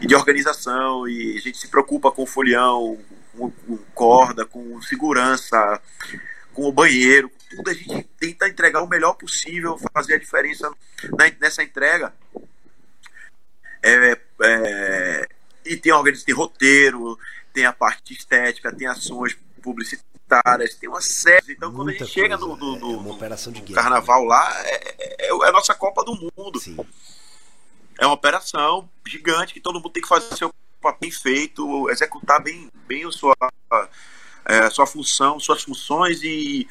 e 0.00 0.06
de 0.06 0.14
organização 0.14 1.08
e 1.08 1.36
a 1.36 1.40
gente 1.40 1.56
se 1.56 1.68
preocupa 1.68 2.10
com 2.10 2.24
o 2.24 2.26
folião, 2.26 2.98
com, 3.32 3.50
com 3.50 3.76
corda, 3.94 4.44
com 4.44 4.82
segurança, 4.82 5.80
com 6.52 6.68
o 6.68 6.72
banheiro, 6.72 7.30
tudo 7.50 7.70
a 7.70 7.74
gente 7.74 8.02
tenta 8.18 8.48
entregar 8.48 8.82
o 8.82 8.88
melhor 8.88 9.14
possível, 9.14 9.78
fazer 9.92 10.14
a 10.14 10.18
diferença 10.18 10.70
nessa 11.40 11.62
entrega. 11.62 12.12
É, 13.84 14.18
é, 14.42 15.28
e 15.62 15.76
tem 15.76 15.92
organização, 15.92 16.24
tem 16.24 16.34
roteiro, 16.34 17.18
tem 17.52 17.66
a 17.66 17.72
parte 17.72 18.14
estética, 18.14 18.74
tem 18.74 18.86
ações 18.86 19.36
publicitárias, 19.62 20.74
tem 20.74 20.88
uma 20.88 21.02
série. 21.02 21.52
Então, 21.52 21.70
Muita 21.70 21.76
quando 21.76 21.88
a 21.88 21.92
gente 21.92 21.98
coisa. 21.98 22.12
chega 22.12 22.36
no, 22.38 22.56
no, 22.56 22.76
no, 22.78 22.94
é 22.94 22.96
uma 22.96 23.14
operação 23.14 23.52
de 23.52 23.60
guerra, 23.60 23.82
carnaval 23.82 24.22
né? 24.22 24.28
lá, 24.28 24.62
é, 24.64 24.94
é, 24.98 25.26
é, 25.26 25.30
a 25.30 25.52
nossa 25.52 25.74
Copa 25.74 26.02
do 26.02 26.32
Mundo. 26.36 26.58
Sim. 26.58 26.76
É 28.00 28.06
uma 28.06 28.14
operação 28.14 28.88
gigante 29.06 29.52
que 29.52 29.60
todo 29.60 29.76
mundo 29.76 29.90
tem 29.90 30.02
que 30.02 30.08
fazer 30.08 30.34
seu 30.34 30.52
papel 30.80 31.10
feito, 31.10 31.90
executar 31.90 32.42
bem, 32.42 32.70
bem 32.86 33.06
a 33.06 33.12
sua, 33.12 33.34
é, 34.44 34.68
sua 34.70 34.86
função, 34.86 35.38
suas 35.38 35.62
funções 35.62 36.22
e, 36.22 36.66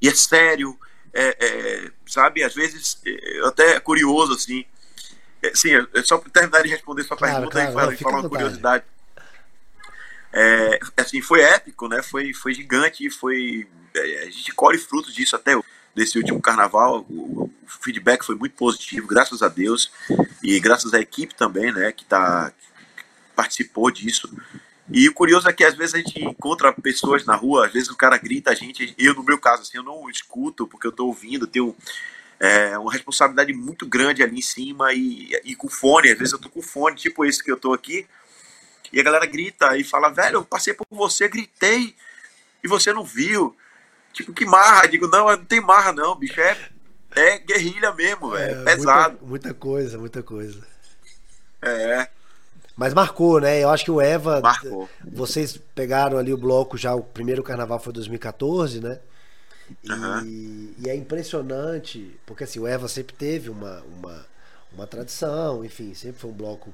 e 0.00 0.08
é 0.08 0.14
sério, 0.14 0.78
é, 1.12 1.36
é, 1.40 1.90
sabe? 2.06 2.42
Às 2.42 2.54
vezes, 2.54 3.00
é, 3.06 3.46
até 3.46 3.78
curioso, 3.80 4.32
assim. 4.32 4.64
É, 5.44 5.54
sim, 5.54 5.68
só 6.04 6.16
para 6.16 6.30
terminar 6.30 6.62
de 6.62 6.70
responder 6.70 7.02
sua 7.02 7.18
claro, 7.18 7.34
pergunta 7.34 7.72
claro, 7.72 7.92
e 7.92 7.96
falar 7.98 8.20
uma 8.20 8.28
curiosidade. 8.30 8.84
É, 10.32 10.80
assim, 10.96 11.20
foi 11.20 11.42
épico, 11.42 11.86
né? 11.86 12.02
Foi, 12.02 12.32
foi 12.32 12.54
gigante 12.54 13.06
e 13.06 13.10
foi. 13.10 13.68
a 13.94 14.30
gente 14.30 14.52
colhe 14.54 14.78
frutos 14.78 15.14
disso 15.14 15.36
até 15.36 15.52
desse 15.94 16.16
último 16.16 16.40
carnaval. 16.40 17.04
O, 17.10 17.44
o, 17.44 17.50
feedback 17.66 18.24
foi 18.24 18.36
muito 18.36 18.56
positivo, 18.56 19.06
graças 19.06 19.42
a 19.42 19.48
Deus 19.48 19.92
e 20.42 20.58
graças 20.60 20.94
à 20.94 21.00
equipe 21.00 21.34
também, 21.34 21.70
né? 21.72 21.92
Que 21.92 22.06
tá 22.06 22.50
que 22.50 22.66
participou 23.36 23.90
disso. 23.90 24.34
E 24.90 25.06
o 25.08 25.14
curioso 25.14 25.48
é 25.48 25.52
que 25.52 25.64
às 25.64 25.74
vezes 25.74 25.94
a 25.94 25.98
gente 25.98 26.22
encontra 26.22 26.72
pessoas 26.72 27.24
na 27.26 27.34
rua, 27.34 27.66
às 27.66 27.72
vezes 27.72 27.90
o 27.90 27.96
cara 27.96 28.16
grita 28.16 28.50
a 28.50 28.54
gente, 28.54 28.94
eu 28.98 29.14
no 29.14 29.22
meu 29.22 29.38
caso, 29.38 29.62
assim, 29.62 29.76
eu 29.76 29.82
não 29.82 30.08
escuto 30.08 30.66
porque 30.66 30.86
eu 30.86 30.92
tô 30.92 31.06
ouvindo, 31.06 31.46
tenho 31.46 31.74
é, 32.40 32.78
uma 32.78 32.92
responsabilidade 32.92 33.52
muito 33.52 33.86
grande 33.86 34.22
ali 34.22 34.38
em 34.38 34.42
cima 34.42 34.92
e, 34.92 35.30
e 35.44 35.54
com 35.54 35.68
fone, 35.68 36.10
às 36.10 36.18
vezes 36.18 36.32
eu 36.32 36.38
tô 36.38 36.48
com 36.48 36.62
fone, 36.62 36.96
tipo 36.96 37.24
esse 37.24 37.42
que 37.42 37.50
eu 37.50 37.58
tô 37.58 37.72
aqui, 37.72 38.06
e 38.92 39.00
a 39.00 39.02
galera 39.02 39.26
grita 39.26 39.76
e 39.76 39.84
fala, 39.84 40.10
velho, 40.10 40.36
eu 40.36 40.44
passei 40.44 40.74
por 40.74 40.86
você, 40.90 41.28
gritei, 41.28 41.94
e 42.62 42.68
você 42.68 42.92
não 42.92 43.04
viu. 43.04 43.56
Tipo, 44.12 44.32
que 44.32 44.44
marra? 44.44 44.86
Digo, 44.86 45.08
não, 45.08 45.26
não 45.26 45.44
tem 45.44 45.60
marra 45.60 45.92
não, 45.92 46.14
bicho, 46.14 46.40
é, 46.40 46.56
é 47.16 47.38
guerrilha 47.38 47.92
mesmo, 47.92 48.30
velho, 48.30 48.60
é, 48.60 48.64
pesado. 48.64 49.18
Muita, 49.20 49.26
muita 49.26 49.54
coisa, 49.54 49.98
muita 49.98 50.22
coisa. 50.22 50.64
É, 51.60 52.08
mas 52.76 52.92
marcou, 52.92 53.40
né? 53.40 53.62
Eu 53.62 53.70
acho 53.70 53.84
que 53.84 53.90
o 53.90 54.00
Eva. 54.00 54.40
Marcou. 54.40 54.88
Vocês 55.04 55.56
pegaram 55.74 56.18
ali 56.18 56.32
o 56.32 56.36
bloco 56.36 56.76
já, 56.76 56.94
o 56.94 57.02
primeiro 57.02 57.42
carnaval 57.42 57.78
foi 57.78 57.92
2014, 57.92 58.80
né? 58.80 58.98
E, 59.82 59.92
uhum. 59.92 60.74
e, 60.78 60.88
é 60.88 60.94
impressionante, 60.94 62.18
porque 62.26 62.44
assim, 62.44 62.58
o 62.58 62.66
Eva 62.66 62.88
sempre 62.88 63.14
teve 63.14 63.50
uma, 63.50 63.82
uma, 63.82 64.26
uma 64.72 64.86
tradição, 64.86 65.64
enfim, 65.64 65.94
sempre 65.94 66.20
foi 66.20 66.30
um 66.30 66.34
bloco. 66.34 66.72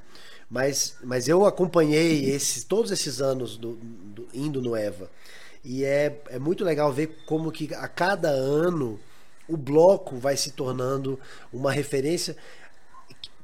Mas, 0.50 0.96
mas 1.02 1.28
eu 1.28 1.44
acompanhei 1.44 2.28
esses, 2.30 2.64
todos 2.64 2.90
esses 2.90 3.20
anos 3.20 3.56
do, 3.56 3.74
do, 3.74 4.28
indo 4.34 4.60
no 4.60 4.74
Eva. 4.74 5.10
E 5.64 5.84
é, 5.84 6.20
é 6.28 6.38
muito 6.38 6.64
legal 6.64 6.92
ver 6.92 7.18
como 7.26 7.52
que 7.52 7.72
a 7.74 7.86
cada 7.86 8.30
ano 8.30 8.98
o 9.48 9.56
bloco 9.56 10.16
vai 10.16 10.36
se 10.36 10.52
tornando 10.52 11.18
uma 11.52 11.72
referência 11.72 12.36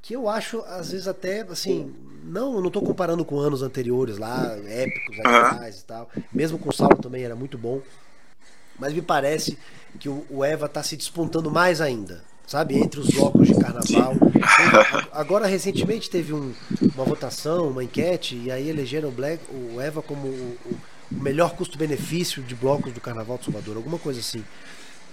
que 0.06 0.14
eu 0.14 0.28
acho, 0.28 0.60
às 0.60 0.92
vezes, 0.92 1.08
até 1.08 1.40
assim, 1.40 1.92
não, 2.22 2.60
não 2.60 2.70
tô 2.70 2.80
comparando 2.80 3.24
com 3.24 3.40
anos 3.40 3.60
anteriores 3.60 4.18
lá, 4.18 4.56
épicos 4.68 5.18
atrás 5.18 5.74
uhum. 5.74 5.80
e 5.80 5.84
tal. 5.84 6.10
Mesmo 6.32 6.58
com 6.60 6.70
o 6.70 6.72
Saulo 6.72 6.96
também 6.98 7.24
era 7.24 7.34
muito 7.34 7.58
bom. 7.58 7.82
Mas 8.78 8.92
me 8.92 9.02
parece 9.02 9.58
que 9.98 10.08
o, 10.08 10.44
Eva 10.44 10.68
tá 10.68 10.82
se 10.82 10.96
despontando 10.96 11.50
mais 11.50 11.80
ainda, 11.80 12.22
sabe? 12.46 12.76
Entre 12.76 13.00
os 13.00 13.08
blocos 13.08 13.48
de 13.48 13.54
carnaval. 13.54 14.14
Agora, 15.12 15.46
recentemente, 15.46 16.10
teve 16.10 16.32
um, 16.32 16.52
uma 16.94 17.04
votação, 17.04 17.68
uma 17.68 17.82
enquete, 17.82 18.36
e 18.36 18.50
aí 18.50 18.68
elegeram 18.68 19.08
o, 19.08 19.12
Black, 19.12 19.42
o 19.50 19.80
Eva 19.80 20.02
como 20.02 20.28
o, 20.28 20.56
o 20.64 20.78
melhor 21.10 21.54
custo-benefício 21.54 22.42
de 22.42 22.54
blocos 22.54 22.92
do 22.92 23.00
Carnaval 23.00 23.38
de 23.38 23.44
Salvador, 23.44 23.76
alguma 23.76 23.98
coisa 23.98 24.20
assim. 24.20 24.44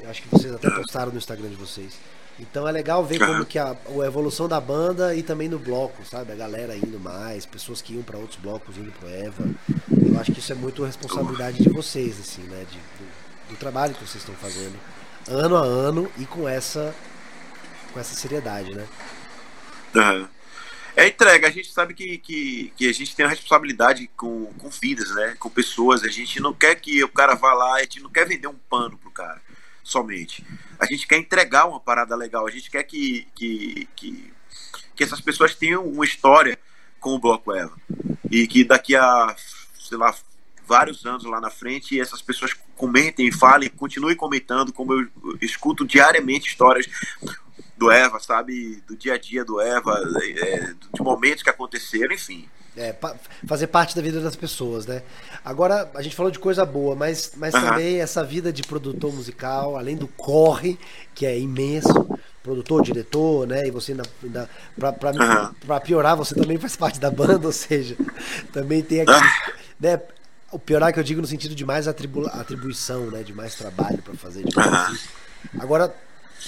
Eu 0.01 0.09
acho 0.09 0.21
que 0.21 0.29
vocês 0.29 0.53
até 0.53 0.69
postaram 0.69 1.11
no 1.11 1.17
Instagram 1.17 1.49
de 1.49 1.55
vocês. 1.55 1.97
Então 2.39 2.67
é 2.67 2.71
legal 2.71 3.05
ver 3.05 3.19
como 3.19 3.45
que 3.45 3.59
a, 3.59 3.75
a, 3.75 4.05
evolução 4.05 4.47
da 4.47 4.59
banda 4.59 5.15
e 5.15 5.21
também 5.21 5.47
no 5.47 5.59
bloco, 5.59 6.03
sabe? 6.03 6.31
A 6.31 6.35
galera 6.35 6.75
indo 6.75 6.99
mais, 6.99 7.45
pessoas 7.45 7.81
que 7.81 7.93
iam 7.93 8.01
para 8.01 8.17
outros 8.17 8.39
blocos 8.39 8.75
indo 8.75 8.91
pro 8.91 9.07
Eva. 9.07 9.45
Eu 10.05 10.19
acho 10.19 10.31
que 10.31 10.39
isso 10.39 10.51
é 10.51 10.55
muito 10.55 10.83
responsabilidade 10.83 11.61
de 11.61 11.69
vocês, 11.69 12.19
assim, 12.19 12.41
né? 12.43 12.65
De, 12.69 12.77
do, 12.77 13.32
do, 13.49 13.55
trabalho 13.55 13.93
que 13.93 14.05
vocês 14.05 14.23
estão 14.23 14.35
fazendo 14.35 14.79
ano 15.27 15.55
a 15.55 15.61
ano 15.61 16.11
e 16.17 16.25
com 16.25 16.47
essa 16.47 16.93
com 17.91 17.99
essa 17.99 18.15
seriedade, 18.15 18.73
né? 18.73 18.87
Uhum. 19.95 20.27
É 20.95 21.07
entrega, 21.07 21.47
a 21.47 21.51
gente 21.51 21.71
sabe 21.71 21.93
que, 21.93 22.17
que, 22.19 22.73
que 22.75 22.87
a 22.87 22.93
gente 22.93 23.15
tem 23.15 23.25
uma 23.25 23.31
responsabilidade 23.31 24.09
com, 24.15 24.45
com 24.59 24.69
vidas, 24.69 25.09
né? 25.15 25.35
Com 25.39 25.49
pessoas. 25.49 26.03
A 26.03 26.07
gente 26.07 26.39
não 26.39 26.53
quer 26.53 26.75
que 26.75 27.03
o 27.03 27.09
cara 27.09 27.35
vá 27.35 27.53
lá, 27.53 27.75
a 27.75 27.81
gente 27.81 28.01
não 28.01 28.09
quer 28.09 28.27
vender 28.27 28.47
um 28.47 28.57
pano 28.69 28.97
pro 28.97 29.11
cara 29.11 29.41
somente. 29.83 30.45
A 30.79 30.85
gente 30.85 31.07
quer 31.07 31.17
entregar 31.17 31.65
uma 31.65 31.79
parada 31.79 32.15
legal, 32.15 32.47
a 32.47 32.51
gente 32.51 32.69
quer 32.69 32.83
que, 32.83 33.27
que, 33.35 33.87
que, 33.95 34.33
que 34.95 35.03
essas 35.03 35.19
pessoas 35.19 35.55
tenham 35.55 35.85
uma 35.85 36.05
história 36.05 36.57
com 36.99 37.11
o 37.11 37.19
Bloco 37.19 37.53
Eva. 37.53 37.75
E 38.31 38.47
que 38.47 38.63
daqui 38.63 38.95
a, 38.95 39.35
sei 39.79 39.97
lá, 39.97 40.15
vários 40.67 41.05
anos 41.05 41.23
lá 41.23 41.39
na 41.39 41.49
frente, 41.49 41.99
essas 41.99 42.21
pessoas 42.21 42.53
comentem, 42.75 43.31
falem, 43.31 43.69
continuem 43.69 44.15
comentando, 44.15 44.73
como 44.73 44.93
eu 44.93 45.07
escuto 45.41 45.85
diariamente 45.85 46.49
histórias 46.49 46.87
do 47.77 47.91
Eva, 47.91 48.19
sabe? 48.19 48.81
Do 48.87 48.95
dia 48.95 49.13
a 49.13 49.17
dia 49.17 49.43
do 49.43 49.59
Eva, 49.59 50.01
é, 50.21 50.73
de 50.93 51.01
momentos 51.01 51.43
que 51.43 51.49
aconteceram, 51.49 52.13
enfim. 52.13 52.47
É, 52.75 52.95
fazer 53.45 53.67
parte 53.67 53.95
da 53.95 54.01
vida 54.01 54.19
das 54.19 54.35
pessoas, 54.35 54.87
né? 54.87 55.03
Agora, 55.45 55.91
a 55.93 56.01
gente 56.01 56.15
falou 56.15 56.31
de 56.31 56.39
coisa 56.39 56.65
boa, 56.65 56.95
mas, 56.95 57.33
mas 57.37 57.53
uhum. 57.53 57.61
também 57.61 58.01
essa 58.01 58.23
vida 58.23 58.51
de 58.51 58.63
produtor 58.63 59.13
musical, 59.13 59.77
além 59.77 59.95
do 59.95 60.07
corre, 60.07 60.79
que 61.13 61.23
é 61.23 61.37
imenso, 61.37 61.93
produtor, 62.41 62.81
diretor, 62.81 63.45
né? 63.45 63.67
E 63.67 63.71
você 63.71 63.91
ainda, 63.91 64.03
ainda 64.23 64.49
pra, 64.75 64.91
pra, 64.91 65.11
uhum. 65.11 65.53
pra, 65.67 65.79
piorar, 65.79 66.17
você 66.17 66.33
também 66.33 66.57
faz 66.57 66.75
parte 66.75 66.99
da 66.99 67.11
banda, 67.11 67.45
ou 67.47 67.53
seja, 67.53 67.95
também 68.51 68.81
tem 68.81 69.01
aqui. 69.01 69.11
Uhum. 69.11 69.53
Né, 69.79 70.01
o 70.53 70.59
piorar 70.59 70.93
que 70.93 70.99
eu 70.99 71.03
digo 71.03 71.19
no 71.19 71.27
sentido 71.27 71.55
de 71.55 71.65
mais 71.65 71.87
atribu 71.87 72.27
atribuição, 72.27 73.09
né? 73.09 73.23
De 73.23 73.33
mais 73.33 73.55
trabalho 73.55 73.97
para 73.97 74.13
fazer. 74.13 74.45
Assim. 74.55 74.99
Agora, 75.59 75.93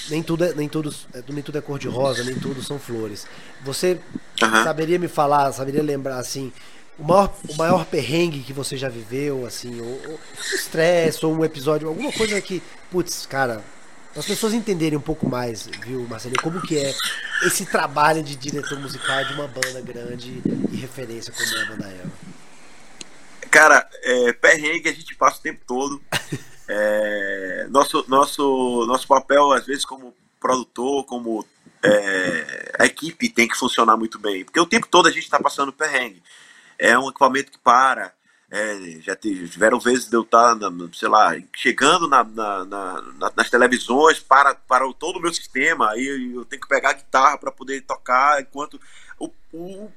nem 0.10 0.22
tudo 0.22 0.46
é, 0.46 0.54
nem 0.54 0.70
tudo, 0.70 0.94
é, 1.14 1.24
nem 1.28 1.42
tudo 1.42 1.58
é 1.58 1.62
cor 1.62 1.80
de 1.80 1.88
rosa, 1.88 2.24
nem 2.24 2.36
tudo 2.36 2.62
são 2.64 2.78
flores. 2.78 3.26
Você 3.64 4.00
uhum. 4.42 4.64
saberia 4.64 5.00
me 5.00 5.08
falar, 5.08 5.52
saberia 5.52 5.82
lembrar 5.82 6.18
assim, 6.18 6.54
o 7.00 7.04
maior, 7.04 7.34
o 7.50 7.56
maior 7.56 7.86
perrengue 7.86 8.42
que 8.42 8.54
você 8.54 8.78
já 8.78 8.90
viveu, 8.90 9.46
assim, 9.46 9.82
ou, 9.82 10.02
ou 10.12 10.20
estresse, 10.54 11.26
ou 11.26 11.34
um 11.34 11.44
episódio, 11.44 11.88
alguma 11.88 12.12
coisa 12.12 12.40
que, 12.40 12.62
putz, 12.92 13.26
cara, 13.26 13.62
para 14.14 14.20
as 14.22 14.26
pessoas 14.26 14.54
entenderem 14.54 14.98
um 14.98 15.02
pouco 15.02 15.28
mais, 15.28 15.68
viu, 15.84 16.08
Marcelinho, 16.08 16.42
como 16.42 16.62
que 16.62 16.78
é 16.78 16.94
esse 17.44 17.66
trabalho 17.66 18.24
de 18.24 18.36
diretor 18.36 18.80
musical 18.80 19.26
de 19.26 19.34
uma 19.34 19.48
banda 19.48 19.82
grande 19.82 20.42
e 20.72 20.76
referência 20.78 21.34
como 21.34 21.58
é 21.58 21.62
a 21.62 21.66
banda 21.66 21.88
Eva. 21.88 22.12
Cara, 23.56 23.90
é, 24.04 24.34
perrengue 24.34 24.90
a 24.90 24.94
gente 24.94 25.16
passa 25.16 25.40
o 25.40 25.42
tempo 25.42 25.62
todo. 25.66 26.02
É, 26.68 27.68
nosso, 27.70 28.04
nosso, 28.08 28.88
nosso 28.88 29.08
papel, 29.08 29.52
às 29.52 29.68
vezes, 29.68 29.86
como 29.86 30.16
produtor, 30.40 31.06
como 31.06 31.46
é, 31.84 32.74
a 32.80 32.86
equipe 32.88 33.30
tem 33.30 33.48
que 33.48 33.56
funcionar 33.56 33.96
muito 33.96 34.18
bem, 34.18 34.44
porque 34.44 34.60
o 34.60 34.66
tempo 34.66 34.88
todo 34.88 35.08
a 35.08 35.12
gente 35.12 35.26
está 35.26 35.40
passando 35.40 35.72
perrengue. 35.72 36.24
É 36.80 36.98
um 36.98 37.08
equipamento 37.08 37.52
que 37.52 37.60
para, 37.60 38.12
é, 38.50 39.00
já 39.00 39.16
tiveram 39.16 39.80
vezes 39.80 40.10
de 40.10 40.16
eu 40.16 40.24
estar, 40.24 40.58
tá 40.58 40.72
sei 40.92 41.08
lá, 41.08 41.36
chegando 41.56 42.08
na, 42.08 42.24
na, 42.24 42.66
na, 42.66 43.32
nas 43.36 43.50
televisões 43.52 44.20
para, 44.20 44.56
para 44.56 44.92
todo 44.94 45.18
o 45.20 45.22
meu 45.22 45.32
sistema, 45.32 45.92
aí 45.92 46.34
eu 46.34 46.46
tenho 46.46 46.64
que 46.64 46.68
pegar 46.68 46.90
a 46.90 46.94
guitarra 46.94 47.38
para 47.38 47.52
poder 47.52 47.82
tocar, 47.82 48.42
enquanto 48.42 48.82
o, 49.20 49.30
o, 49.54 49.92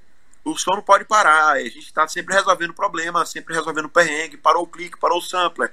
o 0.44 0.56
som 0.56 0.72
não 0.72 0.82
pode 0.82 1.04
parar, 1.04 1.52
a 1.52 1.60
gente 1.60 1.78
está 1.78 2.06
sempre 2.08 2.34
resolvendo 2.34 2.72
problema, 2.72 3.26
sempre 3.26 3.54
resolvendo 3.54 3.88
perrengue, 3.88 4.36
parou 4.36 4.62
o 4.62 4.66
clique, 4.66 4.98
parou 4.98 5.18
o 5.18 5.22
sampler, 5.22 5.70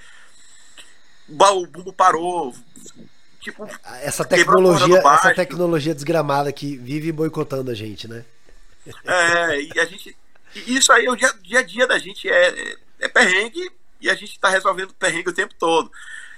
o 1.27 1.67
bumbo 1.67 1.93
parou, 1.93 2.53
tipo, 3.39 3.67
essa 4.01 4.25
tecnologia, 4.25 4.97
essa 4.97 5.33
tecnologia 5.33 5.95
desgramada 5.95 6.51
que 6.51 6.77
vive 6.77 7.11
boicotando 7.11 7.71
a 7.71 7.73
gente, 7.73 8.07
né? 8.07 8.25
É, 9.03 9.61
e 9.61 9.79
a 9.79 9.85
gente. 9.85 10.15
Isso 10.55 10.91
aí, 10.91 11.07
o 11.09 11.15
dia, 11.15 11.33
dia 11.41 11.59
a 11.59 11.63
dia 11.63 11.87
da 11.87 11.97
gente 11.97 12.29
é, 12.29 12.75
é 12.99 13.07
perrengue 13.07 13.69
e 13.99 14.09
a 14.09 14.15
gente 14.15 14.39
tá 14.39 14.49
resolvendo 14.49 14.93
perrengue 14.93 15.29
o 15.29 15.33
tempo 15.33 15.53
todo. 15.57 15.91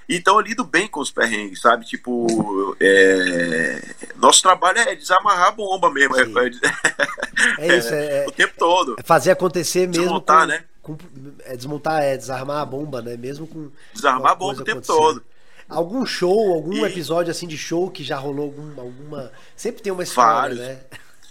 Então 0.10 0.36
eu 0.36 0.42
lido 0.42 0.64
bem 0.64 0.88
com 0.88 1.02
os 1.02 1.12
perrengues, 1.12 1.60
sabe? 1.60 1.86
Tipo, 1.86 2.78
é... 2.80 3.82
nosso 4.16 4.42
trabalho 4.42 4.80
é 4.80 4.96
desamarrar 4.96 5.50
a 5.50 5.52
bomba 5.52 5.92
mesmo. 5.92 6.16
É, 6.16 6.24
é, 7.60 7.78
isso, 7.78 7.94
é, 7.94 8.26
o 8.26 8.32
tempo 8.32 8.54
todo. 8.58 8.96
É 8.98 9.04
fazer 9.04 9.32
acontecer 9.32 9.88
mesmo. 9.88 10.04
Desmontar, 10.04 10.42
com, 10.42 10.48
né? 10.48 10.64
Com, 10.82 10.98
é 11.44 11.58
desmontar, 11.58 12.04
é 12.04 12.16
desarmar 12.16 12.62
a 12.62 12.66
bomba, 12.66 13.02
né? 13.02 13.18
Mesmo 13.18 13.48
com. 13.48 13.70
Desarmar 13.94 14.32
a 14.32 14.36
bomba 14.36 14.62
o 14.62 14.64
tempo 14.64 14.82
todo. 14.82 15.22
Algum 15.68 16.06
show, 16.06 16.54
algum 16.54 16.86
e... 16.86 16.90
episódio 16.90 17.30
assim 17.30 17.46
de 17.46 17.58
show 17.58 17.92
que 17.92 18.02
já 18.02 18.16
rolou 18.16 18.46
alguma. 18.46 18.82
alguma... 18.84 19.32
Sempre 19.58 19.82
tem 19.82 19.92
uma 19.92 20.04
história, 20.04 20.56
Vários. 20.56 20.60
né? 20.60 20.80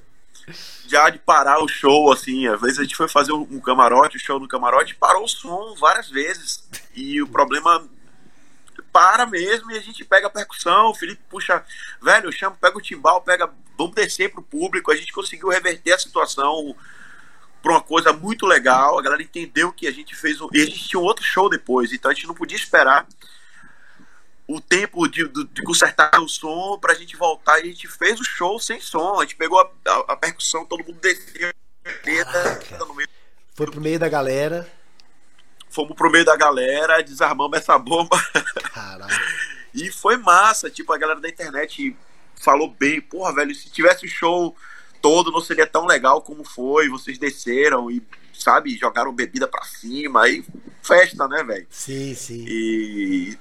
já 0.89 1.11
de 1.11 1.19
parar 1.19 1.63
o 1.63 1.69
show, 1.69 2.11
assim, 2.11 2.47
às 2.47 2.59
vezes 2.59 2.79
a 2.79 2.83
gente 2.83 2.97
foi 2.97 3.09
fazer 3.09 3.33
um 3.33 3.61
camarote, 3.61 4.17
o 4.17 4.21
show 4.21 4.41
no 4.41 4.49
camarote, 4.49 4.95
parou 4.95 5.25
o 5.25 5.29
som 5.29 5.75
várias 5.79 6.09
vezes. 6.09 6.67
E 6.95 7.21
o 7.21 7.29
problema 7.29 7.87
para 8.97 9.27
mesmo 9.27 9.71
e 9.71 9.77
a 9.77 9.81
gente 9.81 10.03
pega 10.07 10.27
a 10.27 10.31
percussão, 10.31 10.89
o 10.89 10.95
Felipe 10.95 11.23
puxa, 11.29 11.63
velho, 12.01 12.29
eu 12.29 12.33
chamo, 12.33 12.57
pega 12.59 12.79
o 12.79 12.81
timbal, 12.81 13.21
pega, 13.21 13.53
vamos 13.77 13.95
descer 13.95 14.33
pro 14.33 14.41
público, 14.41 14.91
a 14.91 14.97
gente 14.97 15.13
conseguiu 15.13 15.51
reverter 15.51 15.93
a 15.93 15.99
situação 15.99 16.75
para 17.63 17.73
uma 17.73 17.83
coisa 17.83 18.11
muito 18.15 18.47
legal, 18.47 18.99
a 18.99 19.03
galera 19.03 19.23
entendeu 19.23 19.71
que 19.71 19.87
a 19.87 19.91
gente 19.91 20.17
fez 20.17 20.41
um, 20.41 20.49
e 20.51 20.63
a 20.63 20.65
gente 20.65 20.89
tinha 20.89 20.99
um 20.99 21.03
outro 21.03 21.23
show 21.23 21.51
depois, 21.51 21.93
então 21.93 22.11
a 22.11 22.15
gente 22.15 22.27
não 22.27 22.35
podia 22.35 22.57
esperar 22.57 23.07
o 24.49 24.63
tempo 24.63 25.07
de, 25.07 25.29
de, 25.29 25.63
consertar 25.63 26.19
o 26.19 26.29
som 26.29 26.79
pra 26.79 26.95
gente 26.95 27.17
voltar. 27.17 27.59
E 27.59 27.63
a 27.63 27.67
gente 27.67 27.89
fez 27.89 28.21
o 28.21 28.25
show 28.25 28.61
sem 28.61 28.81
som. 28.81 29.19
A 29.19 29.23
gente 29.23 29.35
pegou 29.35 29.59
a, 29.59 29.69
a, 29.89 30.13
a 30.13 30.17
percussão, 30.17 30.65
todo 30.65 30.85
mundo 30.85 31.01
desceu. 31.01 31.53
Foi 33.57 33.67
pro 33.67 33.81
meio 33.81 33.99
da 33.99 34.09
galera. 34.09 34.73
Fomos 35.77 35.95
pro 35.95 36.11
meio 36.11 36.25
da 36.25 36.35
galera, 36.35 37.03
desarmamos 37.03 37.59
essa 37.59 37.77
bomba. 37.77 38.19
Caraca. 38.73 39.15
e 39.75 39.93
foi 39.93 40.17
massa. 40.17 40.71
Tipo, 40.71 40.91
a 40.95 40.97
galera 40.97 41.21
da 41.21 41.29
internet 41.29 41.95
falou 42.35 42.75
bem. 42.81 42.99
Porra, 42.99 43.35
velho, 43.35 43.55
se 43.55 43.69
tivesse 43.69 44.07
o 44.07 44.09
show 44.09 44.57
todo, 45.03 45.31
não 45.31 45.43
seria 45.43 45.67
tão 45.67 45.85
legal 45.85 46.23
como 46.23 46.45
foi. 46.45 46.89
Vocês 46.89 47.19
desceram 47.19 47.91
e, 47.91 48.03
sabe, 48.33 48.75
jogaram 48.79 49.13
bebida 49.13 49.47
pra 49.47 49.63
cima. 49.65 50.23
Aí, 50.23 50.43
festa, 50.83 51.29
né, 51.29 51.45
velho? 51.45 51.67
Sim, 51.69 52.15
sim. 52.15 52.47
E 52.49 53.39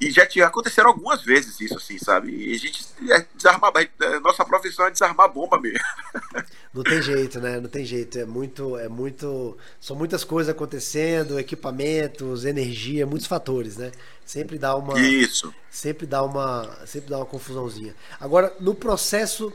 e 0.00 0.10
já 0.10 0.26
tinha 0.26 0.46
aconteceram 0.46 0.90
algumas 0.90 1.22
vezes 1.22 1.60
isso, 1.60 1.76
assim, 1.76 1.98
sabe? 1.98 2.30
E 2.30 2.54
a 2.54 2.58
gente 2.58 2.86
é 3.10 3.26
desarmar. 3.34 3.72
É, 3.76 4.20
nossa 4.20 4.44
profissão 4.44 4.86
é 4.86 4.90
desarmar 4.90 5.32
bomba 5.32 5.60
mesmo. 5.60 5.78
Não 6.72 6.82
tem 6.82 7.02
jeito, 7.02 7.40
né? 7.40 7.58
Não 7.58 7.68
tem 7.68 7.84
jeito. 7.84 8.18
É 8.18 8.24
muito. 8.24 8.76
É 8.78 8.88
muito. 8.88 9.56
São 9.80 9.96
muitas 9.96 10.22
coisas 10.22 10.54
acontecendo, 10.54 11.38
equipamentos, 11.38 12.44
energia, 12.44 13.06
muitos 13.06 13.26
fatores, 13.26 13.76
né? 13.76 13.90
Sempre 14.24 14.58
dá 14.58 14.76
uma. 14.76 14.98
Isso. 15.00 15.52
Sempre 15.68 16.06
dá 16.06 16.22
uma. 16.22 16.86
Sempre 16.86 17.10
dá 17.10 17.18
uma 17.18 17.26
confusãozinha. 17.26 17.94
Agora, 18.20 18.54
no 18.60 18.74
processo. 18.74 19.52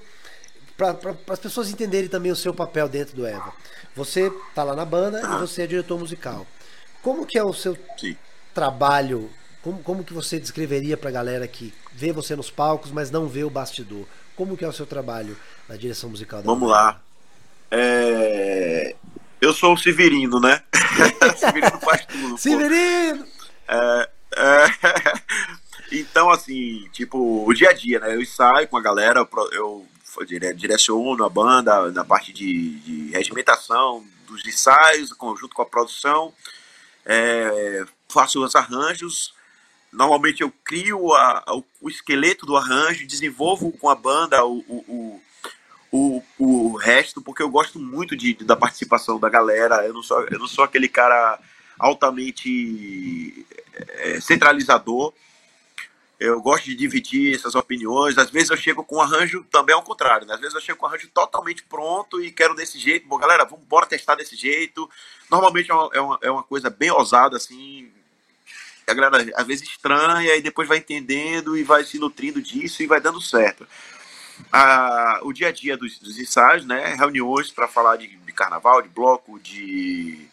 Para 0.75 1.15
as 1.29 1.39
pessoas 1.39 1.69
entenderem 1.69 2.09
também 2.09 2.33
o 2.33 2.35
seu 2.35 2.53
papel 2.53 2.89
dentro 2.89 3.15
do 3.15 3.25
Eva. 3.25 3.53
Você 3.95 4.29
tá 4.53 4.61
lá 4.61 4.75
na 4.75 4.83
banda 4.83 5.21
ah. 5.23 5.37
e 5.37 5.39
você 5.39 5.61
é 5.61 5.67
diretor 5.67 5.97
musical. 5.97 6.45
Como 7.01 7.25
que 7.25 7.37
é 7.37 7.43
o 7.45 7.53
seu 7.53 7.77
Sim. 7.97 8.17
trabalho 8.53 9.31
como, 9.65 9.81
como 9.81 10.03
que 10.03 10.13
você 10.13 10.39
descreveria 10.39 10.95
para 10.95 11.09
a 11.09 11.13
galera 11.13 11.47
que 11.47 11.73
vê 11.91 12.11
você 12.11 12.35
nos 12.35 12.51
palcos, 12.51 12.91
mas 12.91 13.09
não 13.09 13.27
vê 13.27 13.43
o 13.43 13.49
bastidor? 13.49 14.05
Como 14.35 14.55
que 14.55 14.63
é 14.63 14.67
o 14.67 14.71
seu 14.71 14.85
trabalho 14.85 15.35
na 15.67 15.75
direção 15.75 16.07
musical? 16.07 16.43
Vamos 16.43 16.69
lá. 16.69 17.01
É... 17.71 18.95
Eu 19.41 19.51
sou 19.53 19.73
o 19.73 19.77
Severino, 19.77 20.39
né? 20.39 20.61
Severino 21.35 21.79
faz 21.79 22.05
tudo. 22.05 22.37
Severino! 22.37 23.25
É, 23.67 24.09
é... 24.35 24.65
Então, 25.91 26.31
assim, 26.31 26.87
tipo, 26.91 27.45
o 27.47 27.53
dia 27.53 27.69
a 27.69 27.73
dia, 27.73 27.99
né? 27.99 28.15
Eu 28.15 28.21
ensaio 28.21 28.67
com 28.67 28.75
a 28.75 28.81
galera, 28.81 29.27
eu 29.51 29.85
direciono 30.55 31.23
a 31.23 31.29
banda 31.29 31.91
na 31.91 32.03
parte 32.03 32.33
de, 32.33 32.79
de 32.79 33.11
regimentação 33.11 34.03
dos 34.27 34.45
ensaios, 34.45 35.13
conjunto 35.13 35.55
com 35.55 35.61
a 35.61 35.65
produção, 35.65 36.33
é, 37.05 37.85
faço 38.09 38.43
os 38.43 38.55
arranjos, 38.55 39.34
Normalmente 39.95 40.41
eu 40.41 40.51
crio 40.63 41.13
a, 41.13 41.43
a, 41.47 41.55
o 41.81 41.89
esqueleto 41.89 42.45
do 42.45 42.57
arranjo, 42.57 43.07
desenvolvo 43.07 43.71
com 43.71 43.89
a 43.89 43.95
banda 43.95 44.45
o, 44.45 44.57
o, 44.67 45.21
o, 45.91 46.23
o, 46.37 46.75
resto, 46.75 47.21
porque 47.21 47.41
eu 47.41 47.49
gosto 47.49 47.79
muito 47.79 48.15
de, 48.15 48.33
da 48.33 48.57
participação 48.57 49.17
da 49.17 49.29
galera. 49.29 49.85
Eu 49.85 49.93
não 49.93 50.03
sou, 50.03 50.25
eu 50.25 50.37
não 50.37 50.47
sou 50.47 50.65
aquele 50.65 50.89
cara 50.89 51.39
altamente 51.79 53.45
é, 53.73 54.19
centralizador. 54.19 55.13
Eu 56.19 56.41
gosto 56.41 56.65
de 56.65 56.75
dividir 56.75 57.33
essas 57.33 57.55
opiniões. 57.55 58.17
Às 58.17 58.29
vezes 58.29 58.49
eu 58.49 58.57
chego 58.57 58.83
com 58.83 58.97
um 58.97 59.01
arranjo 59.01 59.45
também 59.49 59.75
ao 59.75 59.83
contrário. 59.83 60.27
Né? 60.27 60.33
Às 60.33 60.39
vezes 60.41 60.55
eu 60.55 60.61
chego 60.61 60.79
com 60.79 60.85
um 60.85 60.89
arranjo 60.89 61.09
totalmente 61.13 61.63
pronto 61.63 62.21
e 62.21 62.31
quero 62.31 62.53
desse 62.53 62.77
jeito. 62.77 63.07
Bom, 63.07 63.17
galera, 63.17 63.45
vamos 63.45 63.65
bora 63.65 63.85
testar 63.85 64.15
desse 64.15 64.35
jeito. 64.35 64.89
Normalmente 65.31 65.71
é 65.71 65.73
uma, 65.73 65.89
é 65.93 66.01
uma, 66.01 66.19
é 66.21 66.43
coisa 66.43 66.69
bem 66.69 66.91
ousada, 66.91 67.37
assim 67.37 67.91
a 68.87 68.93
galera 68.93 69.33
às 69.35 69.47
vezes 69.47 69.67
estranha 69.67 70.35
e 70.35 70.41
depois 70.41 70.67
vai 70.67 70.77
entendendo 70.77 71.57
e 71.57 71.63
vai 71.63 71.83
se 71.83 71.99
nutrindo 71.99 72.41
disso 72.41 72.83
e 72.83 72.87
vai 72.87 73.01
dando 73.01 73.21
certo. 73.21 73.67
O 75.23 75.33
dia 75.33 75.47
a 75.47 75.51
dia 75.51 75.77
dos, 75.77 75.99
dos 75.99 76.17
ensaios, 76.19 76.65
né? 76.65 76.95
Reuniões 76.95 77.51
para 77.51 77.67
falar 77.67 77.97
de, 77.97 78.07
de, 78.07 78.33
carnaval, 78.33 78.81
de 78.81 78.89
bloco, 78.89 79.39
de 79.39 80.27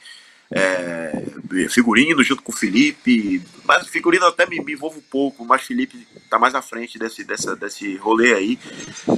é, 0.50 1.24
figurino 1.70 2.22
junto 2.22 2.42
com 2.42 2.52
o 2.52 2.56
Felipe. 2.56 3.42
Mas 3.64 3.86
figurino 3.88 4.26
até 4.26 4.46
me, 4.46 4.60
me 4.60 4.72
envolvo 4.72 4.98
um 4.98 5.02
pouco, 5.02 5.44
mas 5.44 5.62
Felipe 5.62 6.06
tá 6.28 6.38
mais 6.38 6.54
à 6.54 6.62
frente 6.62 6.98
desse, 6.98 7.24
dessa, 7.24 7.54
desse 7.56 7.96
rolê 7.96 8.34
aí. 8.34 8.58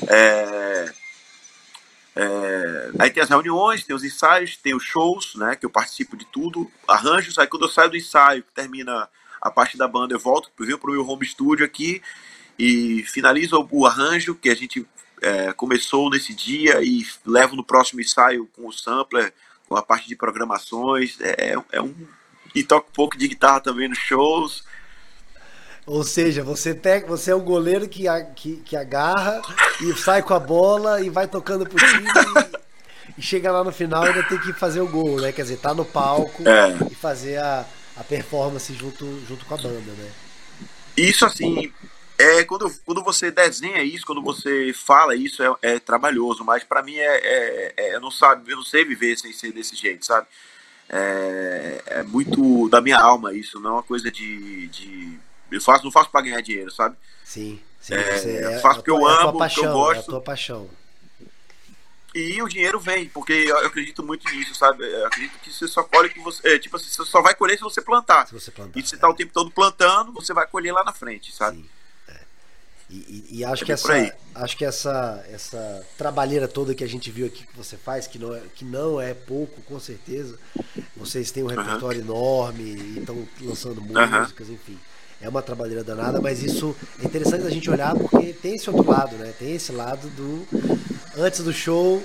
É, 0.09 0.93
é, 2.17 2.91
aí 2.99 3.11
tem 3.11 3.23
as 3.23 3.29
reuniões, 3.29 3.85
tem 3.85 3.97
os 3.97 4.05
ensaios, 4.05 4.57
tem 4.57 4.75
os 4.75 4.85
shows, 4.85 5.35
né? 5.35 5.57
Que 5.57 5.67
eu 5.67 5.71
participo 5.71 6.17
de 6.17 6.25
tudo, 6.27 6.71
arranjos. 6.87 7.39
Aí 7.39 7.47
quando 7.47 7.65
eu 7.65 7.71
saio 7.71 7.91
do 7.91 7.97
ensaio, 7.97 8.43
que 8.43 8.53
termina 8.53 9.09
a 9.45 9.51
parte 9.51 9.77
da 9.77 9.87
banda 9.87 10.15
eu 10.15 10.19
volto, 10.19 10.51
venho 10.59 10.79
para 10.79 10.89
o 10.89 10.95
meu 10.95 11.07
home 11.07 11.27
studio 11.27 11.67
aqui 11.67 12.01
e 12.59 13.03
finalizo 13.03 13.69
o 13.71 13.87
arranjo 13.87 14.35
que 14.35 14.49
a 14.49 14.55
gente 14.55 14.87
é, 15.21 15.53
começou 15.53 16.09
nesse 16.09 16.33
dia 16.35 16.83
e 16.83 17.07
levo 17.27 17.55
no 17.55 17.63
próximo 17.63 18.01
ensaio 18.01 18.49
com 18.57 18.67
o 18.67 18.73
sampler, 18.73 19.35
com 19.69 19.77
a 19.77 19.83
parte 19.83 20.09
de 20.09 20.17
programações. 20.17 21.19
É, 21.21 21.55
é 21.73 21.81
um. 21.83 21.95
E 22.55 22.63
toco 22.63 22.89
um 22.89 22.93
pouco 22.93 23.19
de 23.19 23.29
guitarra 23.29 23.61
também 23.61 23.89
nos 23.89 23.99
shows. 23.99 24.65
Ou 25.85 26.03
seja, 26.05 26.43
você 26.43 26.73
pega, 26.73 27.07
você 27.07 27.31
é 27.31 27.35
o 27.35 27.41
goleiro 27.41 27.87
que, 27.87 28.05
que, 28.35 28.57
que 28.57 28.77
agarra 28.77 29.43
e 29.83 29.93
sai 29.95 30.23
com 30.23 30.33
a 30.33 30.41
bola 30.41 31.03
e 31.03 31.11
vai 31.11 31.29
tocando 31.29 31.67
pro 31.67 31.77
time 31.77 32.09
e, 32.09 33.21
e 33.21 33.23
chega 33.23 33.53
lá 33.53 33.63
no 33.63 33.73
final 33.73 34.07
e 34.07 34.09
ainda 34.09 34.23
tem 34.23 34.39
que 34.39 34.55
fazer 34.55 34.81
o 34.81 34.89
gol, 34.89 35.21
né? 35.21 35.33
Quer 35.33 35.43
dizer, 35.43 35.59
tá 35.59 35.75
no 35.75 35.85
palco 35.85 36.49
é. 36.49 36.91
e 36.91 36.95
fazer 36.95 37.37
a, 37.37 37.67
a 37.97 38.05
performance 38.05 38.73
junto, 38.75 39.05
junto 39.27 39.45
com 39.45 39.55
a 39.55 39.59
banda, 39.59 39.93
né? 39.93 40.11
Isso 40.97 41.25
assim, 41.25 41.73
é 42.19 42.45
quando, 42.45 42.71
quando 42.85 43.03
você 43.03 43.31
desenha 43.31 43.83
isso, 43.83 44.07
quando 44.07 44.23
você 44.23 44.73
fala 44.73 45.17
isso, 45.17 45.43
é, 45.43 45.75
é 45.75 45.79
trabalhoso, 45.79 46.45
mas 46.45 46.63
para 46.63 46.83
mim 46.83 46.97
é, 46.97 47.17
é, 47.17 47.75
é, 47.77 47.95
eu 47.97 48.01
não 48.01 48.11
sabe, 48.11 48.51
eu 48.51 48.57
não 48.57 48.65
sei 48.65 48.85
viver 48.85 49.17
sem 49.19 49.33
ser 49.33 49.53
desse 49.53 49.75
jeito, 49.75 50.07
sabe? 50.07 50.27
É, 50.89 51.83
é 51.87 52.03
muito 52.03 52.69
da 52.69 52.81
minha 52.81 52.99
alma 52.99 53.35
isso, 53.35 53.59
não 53.59 53.71
é 53.71 53.73
uma 53.75 53.83
coisa 53.83 54.11
de, 54.11 54.69
de 54.69 55.19
eu 55.51 55.61
faço, 55.61 55.85
não 55.85 55.91
faço 55.91 56.11
para 56.11 56.23
ganhar 56.23 56.41
dinheiro, 56.41 56.71
sabe? 56.71 56.97
Sim, 57.25 57.61
sim. 57.81 57.95
É, 57.95 58.57
eu 58.57 58.61
faço 58.61 58.77
porque 58.77 58.91
eu 58.91 59.09
é 59.09 59.23
amo, 59.23 59.39
porque 59.39 59.61
eu 59.61 59.73
gosto. 59.73 59.97
É 59.97 60.01
a 60.01 60.03
tua 60.03 60.21
paixão. 60.21 60.69
E 62.15 62.41
o 62.41 62.49
dinheiro 62.49 62.79
vem, 62.79 63.09
porque 63.09 63.33
eu 63.33 63.59
acredito 63.67 64.05
muito 64.05 64.31
nisso, 64.31 64.55
sabe? 64.55 64.85
Eu 64.85 65.07
acredito 65.07 65.37
que 65.41 65.53
você 65.53 65.67
só 65.67 65.83
colhe 65.83 66.09
que 66.09 66.21
você. 66.21 66.55
É, 66.55 66.59
tipo 66.61 66.77
assim, 66.77 66.87
você 66.87 67.05
só 67.05 67.21
vai 67.21 67.35
colher 67.35 67.57
se 67.57 67.63
você 67.65 67.83
plantar. 67.83 68.29
Se 68.29 68.33
você 68.33 68.53
plantar. 68.53 68.79
E 68.79 68.83
se 68.83 68.91
você 68.91 68.97
tá 68.97 69.09
é. 69.09 69.11
o 69.11 69.15
tempo 69.15 69.33
todo 69.33 69.51
plantando, 69.51 70.13
você 70.13 70.33
vai 70.33 70.47
colher 70.47 70.73
lá 70.73 70.85
na 70.85 70.93
frente, 70.93 71.35
sabe? 71.35 71.57
Sim. 71.57 71.69
É. 72.07 72.21
E, 72.89 72.95
e, 72.95 73.39
e 73.39 73.45
acho, 73.45 73.65
que 73.65 73.73
essa, 73.73 74.17
acho 74.33 74.57
que 74.57 74.65
essa, 74.65 75.25
essa 75.29 75.85
trabalheira 75.99 76.47
toda 76.47 76.73
que 76.73 76.85
a 76.85 76.89
gente 76.89 77.11
viu 77.11 77.27
aqui 77.27 77.45
que 77.45 77.57
você 77.57 77.77
faz, 77.77 78.07
que 78.07 78.17
não 78.17 78.33
é, 78.33 78.43
que 78.55 78.65
não 78.65 79.01
é 79.01 79.13
pouco, 79.13 79.61
com 79.63 79.81
certeza. 79.81 80.39
Vocês 80.97 81.33
têm 81.33 81.43
um 81.43 81.49
repertório 81.49 82.01
uhum. 82.01 82.07
enorme 82.07 82.63
e 82.63 82.99
estão 83.01 83.27
lançando 83.41 83.81
músicas, 83.81 84.47
uhum. 84.47 84.55
enfim. 84.55 84.79
É 85.21 85.29
uma 85.29 85.43
trabalheira 85.43 85.83
danada, 85.83 86.21
mas 86.21 86.43
isso 86.43 86.77
é 87.03 87.07
interessante 87.07 87.47
a 87.47 87.51
gente 87.51 87.71
olhar 87.71 87.95
porque 87.97 88.33
tem 88.35 88.55
esse 88.55 88.69
outro 88.69 88.89
lado, 88.89 89.17
né? 89.17 89.33
Tem 89.39 89.55
esse 89.55 89.73
lado 89.73 90.09
do. 90.11 90.47
Antes 91.17 91.41
do 91.41 91.53
show, 91.53 92.03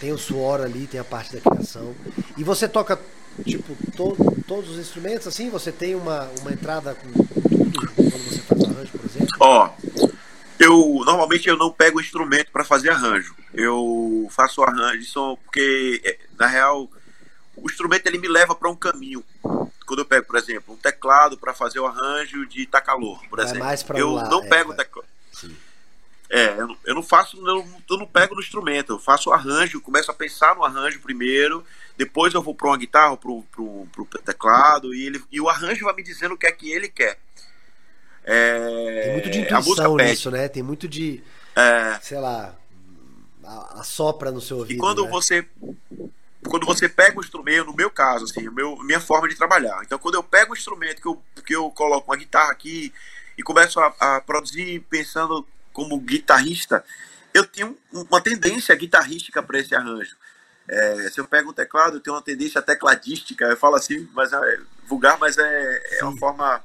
tem 0.00 0.12
o 0.12 0.18
suor 0.18 0.60
ali, 0.60 0.86
tem 0.86 1.00
a 1.00 1.04
parte 1.04 1.36
da 1.36 1.40
criação. 1.40 1.94
E 2.36 2.44
você 2.44 2.68
toca, 2.68 2.98
tipo, 3.44 3.76
to, 3.92 4.16
todos 4.46 4.70
os 4.70 4.78
instrumentos 4.78 5.26
assim? 5.26 5.50
Você 5.50 5.70
tem 5.70 5.94
uma, 5.94 6.28
uma 6.40 6.52
entrada 6.52 6.94
com 6.94 7.12
tudo 7.12 7.92
quando 7.94 8.30
você 8.30 8.38
faz 8.40 8.64
arranjo, 8.64 8.92
por 8.92 9.04
exemplo? 9.04 9.36
Ó, 9.40 9.70
eu 10.58 11.02
normalmente 11.04 11.48
eu 11.48 11.56
não 11.56 11.70
pego 11.70 12.00
instrumento 12.00 12.50
para 12.50 12.64
fazer 12.64 12.90
arranjo. 12.90 13.34
Eu 13.52 14.26
faço 14.30 14.62
arranjo 14.62 15.36
porque 15.44 16.00
é, 16.04 16.18
na 16.38 16.46
real 16.46 16.88
o 17.56 17.70
instrumento 17.70 18.06
ele 18.06 18.18
me 18.18 18.28
leva 18.28 18.54
para 18.54 18.70
um 18.70 18.76
caminho. 18.76 19.24
Quando 19.86 20.00
eu 20.00 20.04
pego, 20.04 20.26
por 20.26 20.36
exemplo, 20.36 20.74
um 20.74 20.76
teclado 20.76 21.38
para 21.38 21.54
fazer 21.54 21.78
o 21.78 21.86
arranjo 21.86 22.44
de 22.46 22.66
tá 22.66 22.80
calor, 22.80 23.20
por 23.28 23.38
exemplo. 23.38 23.66
eu 23.94 24.14
não 24.28 24.42
é, 24.44 24.48
pego 24.48 24.72
o 24.72 24.76
teclado. 24.76 25.08
É, 26.28 26.58
eu 26.58 26.66
não, 26.66 26.76
eu 26.84 26.94
não 26.94 27.02
faço, 27.02 27.36
eu 27.36 27.42
não, 27.42 27.82
eu 27.88 27.96
não 27.98 28.06
pego 28.06 28.34
no 28.34 28.40
instrumento, 28.40 28.92
eu 28.92 28.98
faço 28.98 29.30
o 29.30 29.32
arranjo, 29.32 29.80
começo 29.80 30.10
a 30.10 30.14
pensar 30.14 30.56
no 30.56 30.64
arranjo 30.64 31.00
primeiro, 31.00 31.64
depois 31.96 32.34
eu 32.34 32.42
vou 32.42 32.54
para 32.54 32.68
uma 32.68 32.76
guitarra, 32.76 33.16
para 33.16 33.30
o 33.30 33.88
teclado, 34.24 34.94
e, 34.94 35.06
ele, 35.06 35.22
e 35.30 35.40
o 35.40 35.48
arranjo 35.48 35.84
vai 35.84 35.94
me 35.94 36.02
dizendo 36.02 36.34
o 36.34 36.38
que 36.38 36.46
é 36.46 36.52
que 36.52 36.70
ele 36.70 36.88
quer. 36.88 37.18
É, 38.24 39.02
Tem 39.04 39.12
muito 39.12 39.30
de 39.30 39.38
intuição 39.38 39.96
nisso, 39.96 40.30
né? 40.32 40.48
Tem 40.48 40.62
muito 40.62 40.88
de, 40.88 41.22
é, 41.54 41.98
sei 42.02 42.18
lá, 42.18 42.56
assopra 43.76 44.32
no 44.32 44.40
seu 44.40 44.58
ouvido. 44.58 44.78
E 44.78 44.80
quando 44.80 45.04
né? 45.04 45.10
você 45.10 45.46
quando 46.48 46.64
você 46.64 46.88
pega 46.88 47.18
o 47.18 47.22
instrumento, 47.22 47.66
no 47.66 47.74
meu 47.74 47.90
caso, 47.90 48.24
assim, 48.24 48.48
meu, 48.50 48.76
minha 48.78 49.00
forma 49.00 49.28
de 49.28 49.34
trabalhar. 49.34 49.80
Então, 49.84 49.98
quando 49.98 50.14
eu 50.14 50.22
pego 50.22 50.52
o 50.52 50.56
instrumento, 50.56 51.02
que 51.02 51.08
eu, 51.08 51.22
que 51.44 51.56
eu 51.56 51.70
coloco 51.70 52.10
uma 52.10 52.16
guitarra 52.16 52.52
aqui 52.52 52.92
e 53.36 53.42
começo 53.42 53.80
a, 53.80 53.92
a 53.98 54.20
produzir 54.20 54.80
pensando 54.88 55.46
como 55.76 56.00
guitarrista, 56.00 56.82
eu 57.34 57.44
tenho 57.44 57.76
uma 57.92 58.18
tendência 58.18 58.74
guitarrística 58.74 59.42
para 59.42 59.58
esse 59.58 59.74
arranjo. 59.74 60.16
É, 60.66 61.10
se 61.10 61.20
eu 61.20 61.28
pego 61.28 61.50
um 61.50 61.52
teclado, 61.52 61.98
eu 61.98 62.00
tenho 62.00 62.16
uma 62.16 62.22
tendência 62.22 62.62
tecladística. 62.62 63.44
Eu 63.44 63.58
falo 63.58 63.76
assim, 63.76 64.08
mas 64.14 64.32
é 64.32 64.58
vulgar, 64.86 65.18
mas 65.18 65.36
é, 65.36 65.98
é 65.98 66.04
uma 66.04 66.16
forma 66.16 66.64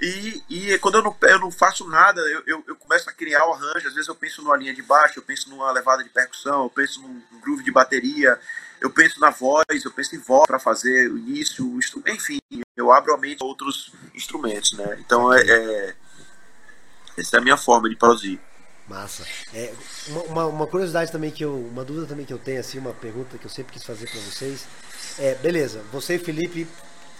e, 0.00 0.42
e 0.50 0.78
quando 0.80 0.96
eu 0.96 1.02
não, 1.02 1.16
eu 1.22 1.38
não 1.38 1.52
faço 1.52 1.88
nada, 1.88 2.20
eu, 2.22 2.42
eu, 2.46 2.64
eu, 2.66 2.74
começo 2.74 3.08
a 3.08 3.12
criar 3.12 3.46
o 3.46 3.52
arranjo. 3.52 3.86
Às 3.86 3.94
vezes 3.94 4.08
eu 4.08 4.14
penso 4.16 4.42
numa 4.42 4.56
linha 4.56 4.74
de 4.74 4.82
baixo, 4.82 5.20
eu 5.20 5.22
penso 5.22 5.48
numa 5.48 5.70
levada 5.70 6.02
de 6.02 6.10
percussão, 6.10 6.64
eu 6.64 6.70
penso 6.70 7.00
num 7.00 7.22
groove 7.40 7.62
de 7.62 7.70
bateria, 7.70 8.36
eu 8.80 8.90
penso 8.90 9.20
na 9.20 9.30
voz, 9.30 9.64
eu 9.84 9.92
penso 9.92 10.16
em 10.16 10.18
voz 10.18 10.48
para 10.48 10.58
fazer 10.58 11.08
o 11.12 11.16
início, 11.16 11.64
o 11.64 11.78
enfim, 12.08 12.40
eu 12.76 12.90
abro 12.90 13.14
a 13.14 13.18
mente 13.18 13.40
a 13.40 13.46
outros 13.46 13.92
instrumentos, 14.12 14.72
né? 14.72 14.98
Então 14.98 15.32
é, 15.32 15.40
é, 15.40 15.94
essa 17.16 17.36
é 17.36 17.38
a 17.38 17.42
minha 17.42 17.56
forma 17.56 17.88
de 17.88 17.96
produzir. 17.96 18.40
Massa. 18.88 19.24
É, 19.54 19.72
uma, 20.28 20.46
uma, 20.46 20.66
curiosidade 20.66 21.10
também 21.10 21.30
que 21.30 21.42
eu, 21.42 21.56
uma 21.56 21.84
dúvida 21.84 22.06
também 22.06 22.26
que 22.26 22.32
eu 22.32 22.38
tenho, 22.38 22.60
assim, 22.60 22.78
uma 22.78 22.92
pergunta 22.92 23.38
que 23.38 23.46
eu 23.46 23.50
sempre 23.50 23.72
quis 23.72 23.82
fazer 23.82 24.10
para 24.10 24.20
vocês. 24.20 24.66
É, 25.18 25.34
beleza, 25.36 25.82
você 25.90 26.16
e 26.16 26.18
Felipe 26.18 26.68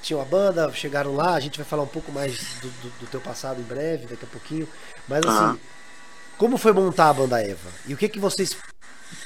tinham 0.02 0.20
a 0.20 0.24
banda, 0.24 0.70
chegaram 0.72 1.16
lá, 1.16 1.34
a 1.34 1.40
gente 1.40 1.56
vai 1.56 1.66
falar 1.66 1.82
um 1.82 1.88
pouco 1.88 2.12
mais 2.12 2.36
do, 2.60 2.68
do, 2.68 2.98
do 3.00 3.06
teu 3.06 3.20
passado 3.20 3.60
em 3.60 3.64
breve, 3.64 4.06
daqui 4.06 4.24
a 4.24 4.28
pouquinho. 4.28 4.68
Mas 5.08 5.24
assim, 5.24 5.52
uhum. 5.52 5.58
como 6.36 6.58
foi 6.58 6.72
montar 6.72 7.08
a 7.08 7.14
banda 7.14 7.42
Eva? 7.42 7.70
E 7.86 7.94
o 7.94 7.96
que 7.96 8.10
que 8.10 8.20
vocês 8.20 8.54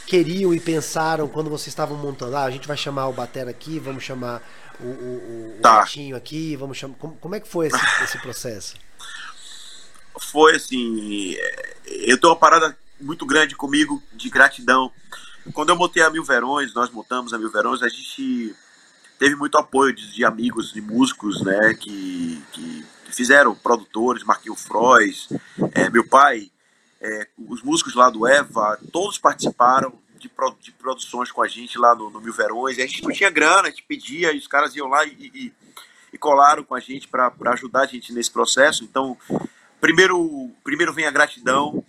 queriam 0.07 0.54
e 0.54 0.61
pensaram 0.61 1.26
quando 1.26 1.50
vocês 1.50 1.68
estavam 1.68 1.96
montando? 1.96 2.37
Ah, 2.37 2.44
a 2.44 2.50
gente 2.52 2.68
vai 2.68 2.76
chamar 2.76 3.09
o 3.09 3.12
Batera 3.12 3.50
aqui, 3.50 3.81
vamos 3.81 4.04
chamar 4.04 4.40
o, 4.78 4.87
o, 4.87 5.57
o 5.59 5.61
tá. 5.61 5.85
aqui, 6.14 6.54
vamos 6.54 6.78
chamar. 6.78 6.94
Como, 6.98 7.16
como 7.16 7.35
é 7.35 7.40
que 7.40 7.48
foi 7.48 7.66
esse, 7.66 8.04
esse 8.04 8.18
processo? 8.18 8.76
Foi 10.20 10.57
assim, 10.57 11.37
eu 11.87 12.18
tenho 12.18 12.33
uma 12.33 12.38
parada 12.38 12.76
muito 13.00 13.24
grande 13.24 13.54
comigo 13.54 14.02
de 14.12 14.28
gratidão. 14.28 14.92
Quando 15.52 15.70
eu 15.70 15.76
montei 15.76 16.02
a 16.02 16.11
Mil 16.11 16.24
Verões, 16.24 16.74
nós 16.74 16.90
montamos 16.90 17.33
a 17.33 17.38
Mil 17.38 17.50
Verões, 17.50 17.83
a 17.83 17.88
gente 17.88 18.54
teve 19.18 19.35
muito 19.35 19.59
apoio 19.59 19.94
de, 19.94 20.12
de 20.12 20.24
amigos 20.24 20.72
de 20.72 20.81
músicos, 20.81 21.42
né, 21.42 21.74
que, 21.74 22.42
que, 22.52 22.85
fizeram, 23.11 23.54
produtores, 23.54 24.22
Marquinhos 24.22 24.62
Frois, 24.62 25.28
é, 25.74 25.90
meu 25.90 26.07
pai, 26.07 26.50
é, 27.00 27.26
os 27.37 27.62
músicos 27.62 27.94
lá 27.94 28.11
do 28.11 28.26
Eva, 28.26 28.78
todos 28.92 29.18
participaram 29.18 29.92
de, 30.18 30.31
de 30.61 30.72
produções 30.72 31.33
com 31.33 31.42
a 31.42 31.48
gente 31.48 31.78
lá 31.78 31.94
no, 31.94 32.11
no, 32.11 32.20
Mil 32.20 32.33
Verões, 32.33 32.78
e 32.78 32.83
a 32.83 32.87
gente 32.87 33.02
não 33.02 33.11
tinha 33.11 33.31
grana, 33.31 33.68
a 33.68 33.70
gente 33.70 33.83
pedia, 33.83 34.33
e 34.33 34.38
os 34.38 34.46
caras 34.46 34.76
iam 34.76 34.88
lá 34.88 35.04
e, 35.04 35.31
e, 35.35 35.52
e 36.12 36.18
colaram 36.18 36.62
com 36.62 36.74
a 36.74 36.81
gente 36.81 37.09
para 37.09 37.33
ajudar 37.46 37.83
a 37.83 37.87
gente 37.87 38.12
nesse 38.12 38.31
processo, 38.31 38.85
então, 38.85 39.16
primeiro, 39.80 40.50
primeiro 40.64 40.92
vem 40.92 41.06
a 41.06 41.10
gratidão 41.10 41.84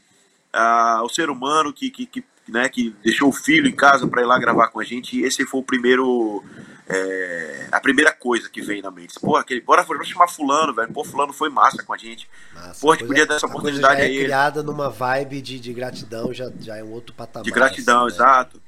ao 0.52 1.10
ser 1.10 1.30
humano 1.30 1.72
que, 1.72 1.92
que, 1.92 2.06
que, 2.06 2.24
né, 2.48 2.68
que 2.70 2.96
deixou 3.04 3.30
o 3.30 3.34
filho 3.34 3.68
em 3.68 3.76
casa 3.76 4.08
para 4.08 4.22
ir 4.22 4.26
lá 4.26 4.40
gravar 4.40 4.70
com 4.70 4.80
a 4.80 4.84
gente, 4.84 5.18
e 5.18 5.24
esse 5.24 5.46
foi 5.46 5.60
o 5.60 5.64
primeiro 5.64 6.44
é, 6.90 7.68
a 7.72 7.80
primeira 7.80 8.12
coisa 8.12 8.50
que 8.50 8.64
vem 8.64 8.82
na 8.82 8.90
mente. 8.90 9.20
Pô, 9.20 9.36
aquele, 9.36 9.62
bora, 9.62 9.84
bora 9.84 10.04
chamar 10.04 10.28
fulano, 10.28 10.74
velho. 10.74 10.92
Pô, 10.92 11.04
fulano 11.04 11.32
foi 11.32 11.48
massa 11.48 11.84
com 11.84 11.94
a 11.94 11.98
gente. 11.98 12.28
Massa, 12.52 12.82
Pô, 12.82 12.92
a 12.92 12.96
gente 12.96 13.06
podia 13.06 13.28
dar 13.28 13.36
essa 13.36 13.46
oportunidade 13.46 14.02
já 14.02 14.08
é 14.08 14.08
aí. 14.08 14.24
criada 14.24 14.64
numa 14.64 14.90
vibe 14.90 15.40
de, 15.40 15.60
de 15.60 15.72
gratidão, 15.72 16.34
já, 16.34 16.52
já 16.60 16.78
é 16.78 16.84
um 16.84 16.92
outro 16.92 17.14
patamar. 17.14 17.44
De 17.46 17.52
gratidão, 17.52 18.08
assim, 18.08 18.18
né? 18.18 18.26
exato. 18.26 18.62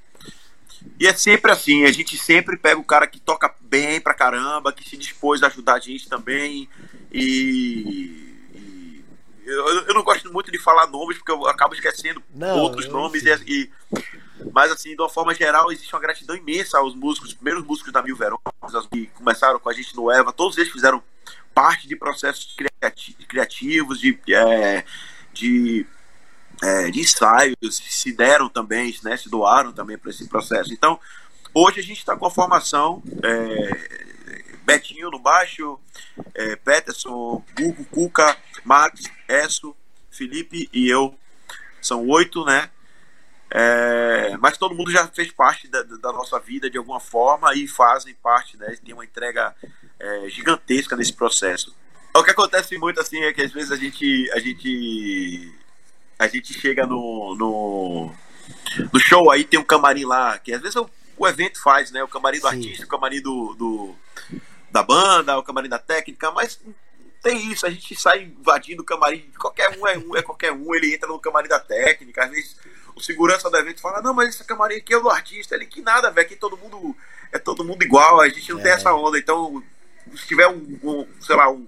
E 0.99 1.07
é 1.07 1.13
sempre 1.13 1.51
assim, 1.51 1.85
a 1.85 1.91
gente 1.91 2.15
sempre 2.15 2.57
pega 2.57 2.79
o 2.79 2.83
cara 2.83 3.07
que 3.07 3.19
toca 3.19 3.53
bem 3.59 3.99
pra 3.99 4.13
caramba, 4.13 4.71
que 4.71 4.87
se 4.87 4.97
dispôs 4.97 5.41
a 5.41 5.47
ajudar 5.47 5.73
a 5.73 5.79
gente 5.79 6.07
também. 6.07 6.69
E. 7.11 8.30
eu, 9.51 9.87
eu, 9.87 9.93
não 9.93 10.03
gosto 10.03 10.31
muito 10.31 10.51
de 10.51 10.57
falar 10.57 10.87
nomes, 10.87 11.17
porque 11.17 11.31
eu 11.31 11.47
acabo 11.47 11.73
esquecendo 11.73 12.21
não, 12.33 12.57
outros 12.59 12.87
nomes. 12.87 13.23
E, 13.23 13.29
e, 13.47 13.71
mas, 14.53 14.71
assim, 14.71 14.95
de 14.95 15.01
uma 15.01 15.09
forma 15.09 15.33
geral, 15.33 15.71
existe 15.71 15.93
uma 15.93 16.01
gratidão 16.01 16.35
imensa 16.35 16.77
aos 16.77 16.95
músicos, 16.95 17.29
os 17.29 17.35
primeiros 17.35 17.63
músicos 17.63 17.91
da 17.91 18.01
Mil 18.01 18.15
Verões, 18.15 18.39
que 18.91 19.07
começaram 19.07 19.59
com 19.59 19.69
a 19.69 19.73
gente 19.73 19.95
no 19.95 20.11
Eva, 20.11 20.33
todos 20.33 20.57
eles 20.57 20.71
fizeram 20.71 21.03
parte 21.53 21.87
de 21.87 21.95
processos 21.95 22.55
criativos, 23.27 23.99
de, 23.99 24.17
é, 24.29 24.85
de, 25.33 25.85
é, 26.63 26.89
de 26.89 26.99
ensaios, 26.99 27.55
se 27.89 28.11
deram 28.13 28.49
também, 28.49 28.95
né, 29.03 29.17
se 29.17 29.29
doaram 29.29 29.71
também 29.71 29.97
para 29.97 30.09
esse 30.09 30.27
processo. 30.27 30.73
Então, 30.73 30.99
hoje 31.53 31.79
a 31.79 31.83
gente 31.83 31.99
está 31.99 32.15
com 32.15 32.25
a 32.25 32.31
formação. 32.31 33.03
É, 33.23 34.10
Betinho 34.73 35.09
no 35.09 35.19
baixo, 35.19 35.79
é, 36.33 36.55
Peterson, 36.55 37.43
Hugo, 37.59 37.85
Cuca, 37.85 38.37
Max, 38.63 39.03
Esso, 39.27 39.75
Felipe 40.09 40.69
e 40.71 40.89
eu. 40.89 41.15
São 41.81 42.07
oito, 42.07 42.45
né? 42.45 42.69
É, 43.53 44.37
mas 44.39 44.57
todo 44.57 44.73
mundo 44.73 44.91
já 44.91 45.05
fez 45.07 45.29
parte 45.31 45.67
da, 45.67 45.83
da, 45.83 46.13
nossa 46.13 46.39
vida 46.39 46.69
de 46.69 46.77
alguma 46.77 47.01
forma 47.01 47.53
e 47.53 47.67
fazem 47.67 48.13
parte, 48.13 48.55
né? 48.55 48.77
Tem 48.83 48.93
uma 48.93 49.03
entrega 49.03 49.53
é, 49.99 50.29
gigantesca 50.29 50.95
nesse 50.95 51.11
processo. 51.11 51.75
O 52.15 52.23
que 52.23 52.31
acontece 52.31 52.77
muito 52.77 53.01
assim 53.01 53.21
é 53.23 53.33
que 53.33 53.41
às 53.41 53.51
vezes 53.51 53.71
a 53.71 53.75
gente 53.75 54.29
a 54.31 54.39
gente 54.39 55.53
a 56.17 56.27
gente 56.27 56.53
chega 56.53 56.85
no, 56.85 57.35
no, 57.35 58.11
no 58.93 58.99
show 58.99 59.29
aí 59.31 59.43
tem 59.43 59.59
um 59.59 59.65
camarim 59.65 60.05
lá 60.05 60.37
que 60.37 60.53
às 60.53 60.61
vezes 60.61 60.75
o, 60.77 60.89
o 61.17 61.27
evento 61.27 61.61
faz, 61.61 61.91
né? 61.91 62.01
O 62.03 62.07
camarim 62.07 62.39
do 62.39 62.49
Sim. 62.49 62.55
artista, 62.55 62.85
o 62.85 62.87
camarim 62.87 63.21
do, 63.21 63.53
do 63.55 63.95
da 64.71 64.83
banda, 64.83 65.37
o 65.37 65.43
camarim 65.43 65.69
da 65.69 65.79
técnica, 65.79 66.31
mas 66.31 66.59
tem 67.21 67.51
isso, 67.51 67.65
a 67.65 67.69
gente 67.69 67.95
sai 67.99 68.23
invadindo 68.23 68.81
o 68.81 68.85
camarim, 68.85 69.29
qualquer 69.39 69.77
um 69.77 69.87
é, 69.87 69.97
um 69.97 70.15
é 70.15 70.21
qualquer 70.21 70.51
um, 70.51 70.73
ele 70.73 70.93
entra 70.93 71.07
no 71.07 71.19
camarim 71.19 71.47
da 71.47 71.59
técnica, 71.59 72.23
às 72.23 72.31
vezes 72.31 72.57
o 72.95 73.01
segurança 73.01 73.49
do 73.49 73.57
evento 73.57 73.81
fala, 73.81 74.01
não, 74.01 74.13
mas 74.13 74.29
esse 74.29 74.43
camarim 74.43 74.75
aqui 74.75 74.93
é 74.93 74.97
o 74.97 75.01
do 75.01 75.09
artista. 75.09 75.55
Ele, 75.55 75.65
que 75.65 75.81
nada, 75.81 76.11
velho, 76.11 76.25
aqui 76.25 76.35
todo 76.35 76.57
mundo 76.57 76.95
é 77.31 77.39
todo 77.39 77.63
mundo 77.63 77.83
igual, 77.83 78.19
a 78.19 78.27
gente 78.27 78.51
não 78.51 78.59
é. 78.59 78.63
tem 78.63 78.71
essa 78.73 78.93
onda. 78.93 79.17
Então, 79.17 79.63
se 80.15 80.27
tiver 80.27 80.47
um, 80.47 80.79
um 80.83 81.07
sei 81.21 81.35
lá, 81.35 81.49
um 81.49 81.67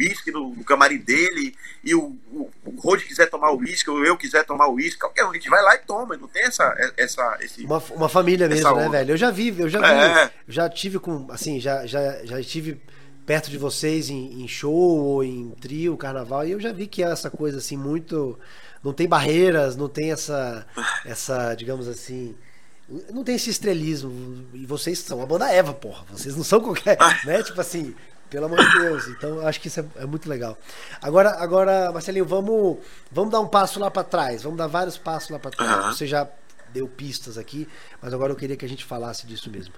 uísque 0.00 0.30
no, 0.30 0.54
no, 0.54 0.64
camarim 0.64 0.98
dele 0.98 1.54
e 1.84 1.94
o, 1.94 2.16
o, 2.32 2.50
o 2.64 2.80
Rod 2.80 3.00
quiser 3.02 3.28
tomar 3.28 3.50
o 3.50 3.58
uísque 3.58 3.90
ou 3.90 4.04
eu 4.04 4.16
quiser 4.16 4.44
tomar 4.44 4.68
o 4.68 4.74
uísque, 4.74 5.00
qualquer 5.00 5.24
um, 5.24 5.30
a 5.30 5.34
gente 5.34 5.48
vai 5.48 5.62
lá 5.62 5.74
e 5.74 5.78
toma, 5.78 6.16
não 6.16 6.28
tem 6.28 6.42
essa. 6.42 6.74
essa 6.96 7.38
esse, 7.40 7.64
uma, 7.64 7.78
uma 7.90 8.08
família 8.08 8.48
mesmo, 8.48 8.74
né, 8.74 8.88
velho? 8.88 9.12
Eu 9.12 9.16
já 9.16 9.30
vi, 9.30 9.54
eu 9.58 9.68
já 9.68 9.80
vi, 9.80 10.18
é. 10.18 10.30
já 10.48 10.68
tive 10.68 10.98
com, 10.98 11.26
assim, 11.30 11.60
já, 11.60 11.86
já, 11.86 12.24
já 12.24 12.40
estive 12.40 12.80
perto 13.26 13.50
de 13.50 13.58
vocês 13.58 14.10
em, 14.10 14.42
em 14.42 14.48
show 14.48 14.72
ou 14.72 15.22
em 15.22 15.50
trio, 15.60 15.96
carnaval, 15.96 16.46
e 16.46 16.52
eu 16.52 16.60
já 16.60 16.72
vi 16.72 16.86
que 16.86 17.02
é 17.02 17.10
essa 17.10 17.30
coisa 17.30 17.58
assim 17.58 17.76
muito 17.76 18.38
não 18.82 18.92
tem 18.92 19.06
barreiras, 19.06 19.76
não 19.76 19.88
tem 19.88 20.10
essa, 20.10 20.66
essa, 21.04 21.54
digamos 21.54 21.86
assim, 21.86 22.34
não 23.12 23.22
tem 23.22 23.36
esse 23.36 23.50
estrelismo. 23.50 24.46
E 24.54 24.66
vocês 24.66 24.98
são 24.98 25.22
a 25.22 25.26
banda 25.26 25.50
Eva, 25.50 25.72
porra. 25.72 26.04
Vocês 26.10 26.34
não 26.34 26.42
são 26.42 26.60
qualquer, 26.60 26.96
né? 27.24 27.42
Tipo 27.42 27.60
assim, 27.60 27.94
Pelo 28.30 28.46
amor 28.46 28.58
de 28.58 28.78
Deus. 28.78 29.08
Então, 29.08 29.46
acho 29.46 29.60
que 29.60 29.66
isso 29.66 29.80
é, 29.80 29.84
é, 29.96 30.06
muito 30.06 30.28
legal. 30.28 30.56
Agora, 31.02 31.30
agora, 31.42 31.90
Marcelinho, 31.92 32.24
vamos, 32.24 32.78
vamos 33.10 33.30
dar 33.30 33.40
um 33.40 33.48
passo 33.48 33.80
lá 33.80 33.90
para 33.90 34.04
trás. 34.04 34.44
Vamos 34.44 34.56
dar 34.56 34.68
vários 34.68 34.96
passos 34.96 35.30
lá 35.30 35.38
para 35.38 35.50
trás. 35.50 35.84
Uhum. 35.84 35.92
Você 35.92 36.06
já 36.06 36.28
deu 36.72 36.86
pistas 36.86 37.36
aqui, 37.36 37.68
mas 38.00 38.14
agora 38.14 38.32
eu 38.32 38.36
queria 38.36 38.56
que 38.56 38.64
a 38.64 38.68
gente 38.68 38.84
falasse 38.84 39.26
disso 39.26 39.50
mesmo. 39.50 39.74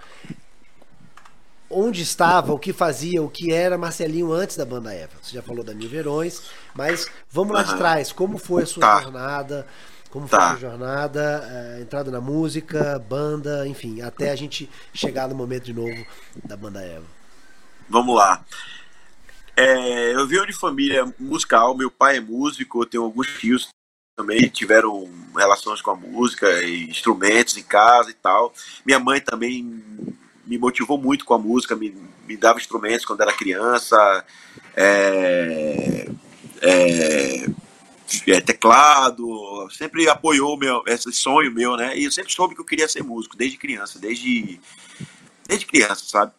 Onde 1.70 2.02
estava, 2.02 2.52
o 2.52 2.58
que 2.58 2.70
fazia, 2.70 3.22
o 3.22 3.30
que 3.30 3.50
era 3.50 3.78
Marcelinho 3.78 4.30
antes 4.30 4.58
da 4.58 4.64
banda 4.66 4.92
Eva? 4.92 5.12
Você 5.22 5.34
já 5.34 5.42
falou 5.42 5.64
da 5.64 5.72
Mil 5.72 5.88
Verões, 5.88 6.42
mas 6.74 7.10
vamos 7.30 7.54
lá 7.54 7.62
de 7.62 7.74
trás. 7.78 8.12
Como 8.12 8.36
foi 8.36 8.64
a 8.64 8.66
sua 8.66 8.80
tá. 8.82 9.02
jornada? 9.02 9.66
Como 10.10 10.28
foi 10.28 10.38
tá. 10.38 10.52
a 10.52 10.56
jornada, 10.56 11.48
é, 11.50 11.80
entrada 11.80 12.10
na 12.10 12.20
música, 12.20 12.98
banda, 12.98 13.66
enfim, 13.66 14.02
até 14.02 14.30
a 14.30 14.36
gente 14.36 14.68
chegar 14.92 15.26
no 15.26 15.34
momento 15.34 15.64
de 15.64 15.72
novo 15.72 16.06
da 16.44 16.54
banda 16.54 16.82
Eva. 16.82 17.21
Vamos 17.88 18.16
lá. 18.16 18.44
É, 19.56 20.14
eu 20.14 20.26
venho 20.26 20.46
de 20.46 20.52
família 20.52 21.12
musical, 21.18 21.76
meu 21.76 21.90
pai 21.90 22.16
é 22.16 22.20
músico, 22.20 22.82
eu 22.82 22.86
tenho 22.86 23.04
alguns 23.04 23.28
tios 23.38 23.68
também 24.16 24.48
tiveram 24.48 25.08
relações 25.34 25.80
com 25.80 25.90
a 25.90 25.96
música, 25.96 26.46
instrumentos 26.64 27.56
em 27.56 27.62
casa 27.62 28.10
e 28.10 28.14
tal. 28.14 28.52
Minha 28.84 28.98
mãe 28.98 29.20
também 29.20 29.82
me 30.46 30.58
motivou 30.58 30.98
muito 30.98 31.24
com 31.24 31.34
a 31.34 31.38
música, 31.38 31.74
me, 31.74 31.96
me 32.26 32.36
dava 32.36 32.58
instrumentos 32.58 33.04
quando 33.06 33.22
era 33.22 33.32
criança, 33.32 34.24
é, 34.76 36.10
é, 36.60 37.46
é, 38.26 38.40
teclado, 38.40 39.68
sempre 39.70 40.08
apoiou 40.08 40.58
meu, 40.58 40.82
esse 40.86 41.12
sonho 41.12 41.52
meu, 41.52 41.76
né? 41.76 41.96
E 41.96 42.04
eu 42.04 42.12
sempre 42.12 42.32
soube 42.32 42.54
que 42.54 42.60
eu 42.60 42.66
queria 42.66 42.88
ser 42.88 43.02
músico, 43.02 43.36
desde 43.36 43.56
criança, 43.56 43.98
desde, 43.98 44.60
desde 45.46 45.66
criança, 45.66 46.04
sabe? 46.06 46.32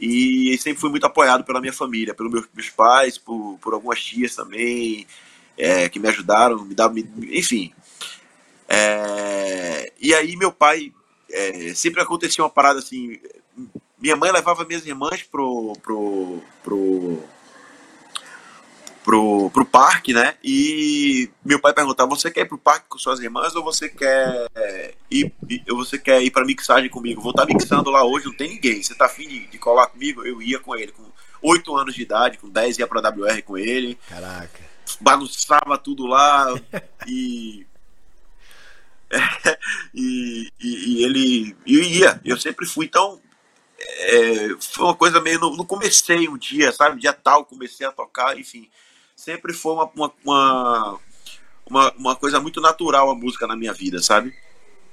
E 0.00 0.56
sempre 0.58 0.80
fui 0.80 0.90
muito 0.90 1.06
apoiado 1.06 1.44
pela 1.44 1.60
minha 1.60 1.72
família, 1.72 2.14
pelos 2.14 2.32
meus, 2.32 2.46
meus 2.54 2.70
pais, 2.70 3.16
por, 3.16 3.58
por 3.60 3.72
algumas 3.72 4.02
tias 4.02 4.34
também, 4.34 5.06
é, 5.56 5.88
que 5.88 5.98
me 5.98 6.08
ajudaram, 6.08 6.64
me 6.64 6.74
davam, 6.74 6.98
enfim. 7.30 7.72
É, 8.68 9.92
e 10.00 10.14
aí 10.14 10.36
meu 10.36 10.52
pai 10.52 10.92
é, 11.30 11.74
sempre 11.74 12.02
acontecia 12.02 12.44
uma 12.44 12.50
parada 12.50 12.78
assim. 12.78 13.18
Minha 13.98 14.16
mãe 14.16 14.30
levava 14.30 14.64
minhas 14.64 14.84
irmãs 14.84 15.22
pro, 15.22 15.72
pro, 15.82 16.42
pro, 16.62 17.22
pro, 19.06 19.48
pro 19.50 19.64
parque, 19.64 20.12
né? 20.12 20.34
E 20.42 21.30
meu 21.44 21.60
pai 21.60 21.72
perguntava: 21.72 22.10
você 22.10 22.28
quer 22.28 22.40
ir 22.40 22.48
pro 22.48 22.58
parque 22.58 22.88
com 22.88 22.98
suas 22.98 23.20
irmãs 23.20 23.54
ou 23.54 23.62
você 23.62 23.88
quer 23.88 24.48
ir, 25.08 25.32
você 25.68 25.96
quer 25.96 26.20
ir 26.20 26.32
pra 26.32 26.44
mixagem 26.44 26.90
comigo? 26.90 27.22
Vou 27.22 27.30
estar 27.30 27.46
tá 27.46 27.54
mixando 27.54 27.88
lá 27.88 28.04
hoje, 28.04 28.26
não 28.26 28.36
tem 28.36 28.48
ninguém. 28.48 28.82
Você 28.82 28.94
tá 28.96 29.06
afim 29.06 29.28
de, 29.28 29.46
de 29.46 29.58
colar 29.58 29.86
comigo? 29.86 30.26
Eu 30.26 30.42
ia 30.42 30.58
com 30.58 30.74
ele, 30.74 30.90
com 30.90 31.04
8 31.40 31.76
anos 31.76 31.94
de 31.94 32.02
idade, 32.02 32.38
com 32.38 32.48
10 32.48 32.78
ia 32.78 32.86
pra 32.88 33.00
WR 33.00 33.42
com 33.44 33.56
ele. 33.56 33.96
Caraca. 34.08 34.66
Bagunçava 35.00 35.78
tudo 35.78 36.06
lá 36.06 36.48
e 37.06 37.64
e, 39.94 40.50
e, 40.60 40.98
e, 40.98 41.04
ele 41.04 41.56
eu 41.64 41.80
ia, 41.80 42.20
eu 42.24 42.36
sempre 42.36 42.66
fui 42.66 42.86
então 42.86 43.20
é, 43.78 44.48
foi 44.58 44.84
uma 44.84 44.96
coisa 44.96 45.20
meio 45.20 45.38
no, 45.38 45.56
no 45.56 45.64
comecei 45.64 46.28
um 46.28 46.36
dia, 46.36 46.72
sabe, 46.72 47.00
dia 47.00 47.12
tal 47.12 47.44
comecei 47.44 47.86
a 47.86 47.92
tocar, 47.92 48.36
enfim, 48.36 48.68
sempre 49.16 49.54
foi 49.54 49.72
uma, 49.72 49.90
uma, 49.96 50.12
uma, 50.22 50.98
uma, 51.68 51.92
uma 51.92 52.16
coisa 52.16 52.38
muito 52.38 52.60
natural 52.60 53.10
a 53.10 53.14
música 53.14 53.46
na 53.46 53.56
minha 53.56 53.72
vida, 53.72 54.00
sabe? 54.02 54.34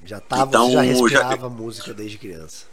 Já 0.06 0.20
tava, 0.20 0.44
então, 0.44 0.72
já 0.72 0.82
respirava 0.82 1.38
já, 1.38 1.50
música 1.50 1.94
desde 1.94 2.18
criança. 2.18 2.66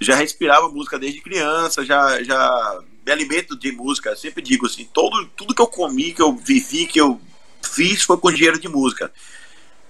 Já 0.00 0.14
respirava 0.14 0.68
música 0.68 0.98
desde 0.98 1.20
criança, 1.20 1.84
já, 1.84 2.22
já 2.22 2.80
me 3.04 3.12
alimento 3.12 3.58
de 3.58 3.72
música, 3.72 4.16
sempre 4.16 4.42
digo 4.42 4.66
assim, 4.66 4.88
todo, 4.92 5.26
tudo 5.36 5.54
que 5.54 5.60
eu 5.60 5.66
comi, 5.66 6.12
que 6.12 6.22
eu 6.22 6.34
vivi, 6.34 6.86
que 6.86 7.00
eu 7.00 7.20
fiz 7.62 8.02
foi 8.02 8.16
com 8.16 8.32
dinheiro 8.32 8.58
de 8.58 8.68
música. 8.68 9.12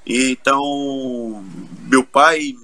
Então, 0.04 1.44
meu 1.86 2.02
pai 2.02 2.54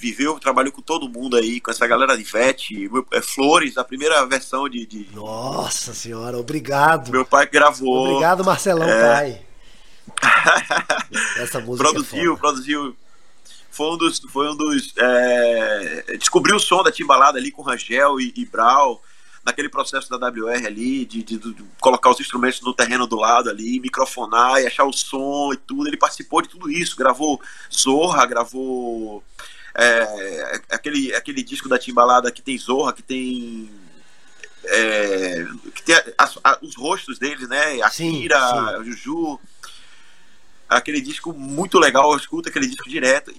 viveu, 0.00 0.40
trabalhou 0.40 0.72
com 0.72 0.80
todo 0.80 1.08
mundo 1.08 1.36
aí, 1.36 1.60
com 1.60 1.70
essa 1.70 1.86
galera 1.86 2.16
de 2.16 2.22
Ivete, 2.22 2.90
é, 3.12 3.20
Flores, 3.20 3.76
a 3.76 3.84
primeira 3.84 4.24
versão 4.26 4.68
de, 4.68 4.86
de, 4.86 5.06
Nossa 5.14 5.92
senhora, 5.92 6.38
obrigado. 6.38 7.12
Meu 7.12 7.24
pai 7.24 7.46
gravou. 7.46 8.08
Obrigado, 8.08 8.42
Marcelão 8.42 8.88
é... 8.88 9.12
pai. 9.12 9.42
essa 11.36 11.60
música 11.60 11.88
é 11.88 11.92
produziu, 11.92 12.34
é 12.34 12.36
produziu. 12.36 12.96
Foi 13.70 13.92
um 13.92 13.96
dos. 13.98 14.18
Foi 14.30 14.50
um 14.50 14.56
dos 14.56 14.94
é... 14.96 16.16
Descobriu 16.18 16.56
o 16.56 16.60
som 16.60 16.82
da 16.82 16.90
Timbalada 16.90 17.38
ali 17.38 17.50
com 17.50 17.62
Rangel 17.62 18.18
e, 18.18 18.32
e 18.34 18.44
Brau 18.46 19.02
naquele 19.44 19.68
processo 19.68 20.10
da 20.10 20.28
WR 20.28 20.66
ali, 20.66 21.04
de, 21.04 21.22
de, 21.22 21.38
de, 21.38 21.64
colocar 21.80 22.10
os 22.10 22.20
instrumentos 22.20 22.60
no 22.60 22.74
terreno 22.74 23.06
do 23.06 23.16
lado 23.16 23.48
ali, 23.48 23.80
microfonar 23.80 24.60
e 24.60 24.66
achar 24.66 24.84
o 24.84 24.92
som 24.92 25.52
e 25.52 25.56
tudo. 25.56 25.88
Ele 25.88 25.96
participou 25.96 26.42
de 26.42 26.48
tudo 26.48 26.70
isso, 26.70 26.96
gravou 26.96 27.40
Zorra, 27.72 28.26
gravou 28.26 29.22
é, 29.80 30.60
aquele, 30.70 31.14
aquele 31.14 31.42
disco 31.42 31.68
da 31.68 31.78
Timbalada 31.78 32.30
que 32.30 32.42
tem 32.42 32.58
Zorra, 32.58 32.92
que 32.92 33.02
tem. 33.02 33.70
É, 34.62 35.46
que 35.74 35.82
tem 35.82 35.94
as, 36.18 36.38
a, 36.44 36.58
os 36.60 36.76
rostos 36.76 37.18
deles, 37.18 37.48
né? 37.48 37.80
A 37.80 37.88
Kira, 37.88 38.38
a 38.38 38.84
Juju. 38.84 39.40
Aquele 40.68 41.00
disco 41.00 41.32
muito 41.32 41.78
legal, 41.78 42.12
eu 42.12 42.18
escuto 42.18 42.48
aquele 42.48 42.66
disco 42.66 42.88
direto. 42.88 43.32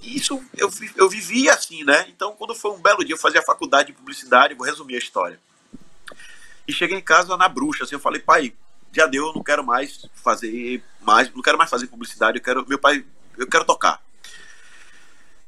E 0.00 0.16
isso 0.16 0.40
eu, 0.56 0.70
eu 0.96 1.08
vivi 1.08 1.50
assim, 1.50 1.82
né? 1.82 2.06
Então, 2.08 2.36
quando 2.36 2.54
foi 2.54 2.70
um 2.70 2.80
belo 2.80 3.04
dia, 3.04 3.14
eu 3.14 3.18
fazia 3.18 3.42
faculdade 3.42 3.88
de 3.88 3.98
publicidade, 3.98 4.54
vou 4.54 4.64
resumir 4.64 4.94
a 4.94 4.98
história. 4.98 5.40
E 6.66 6.72
cheguei 6.72 6.96
em 6.96 7.02
casa 7.02 7.36
na 7.36 7.48
bruxa, 7.48 7.82
assim, 7.82 7.96
eu 7.96 8.00
falei, 8.00 8.20
pai, 8.20 8.54
já 8.92 9.06
deu, 9.06 9.26
eu 9.26 9.34
não 9.34 9.42
quero 9.42 9.64
mais 9.64 10.06
fazer 10.14 10.82
mais, 11.00 11.34
não 11.34 11.42
quero 11.42 11.58
mais 11.58 11.68
fazer 11.68 11.88
publicidade, 11.88 12.38
eu 12.38 12.44
quero, 12.44 12.66
meu 12.68 12.78
pai, 12.78 13.04
eu 13.36 13.46
quero 13.46 13.64
tocar. 13.64 14.00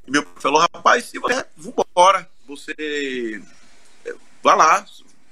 E 0.07 0.11
meu 0.11 0.23
pai 0.23 0.41
falou, 0.41 0.61
rapaz, 0.61 1.05
se 1.05 1.19
você, 1.19 1.45
vambora, 1.55 2.29
você 2.47 3.41
vai 4.43 4.57
lá, 4.57 4.85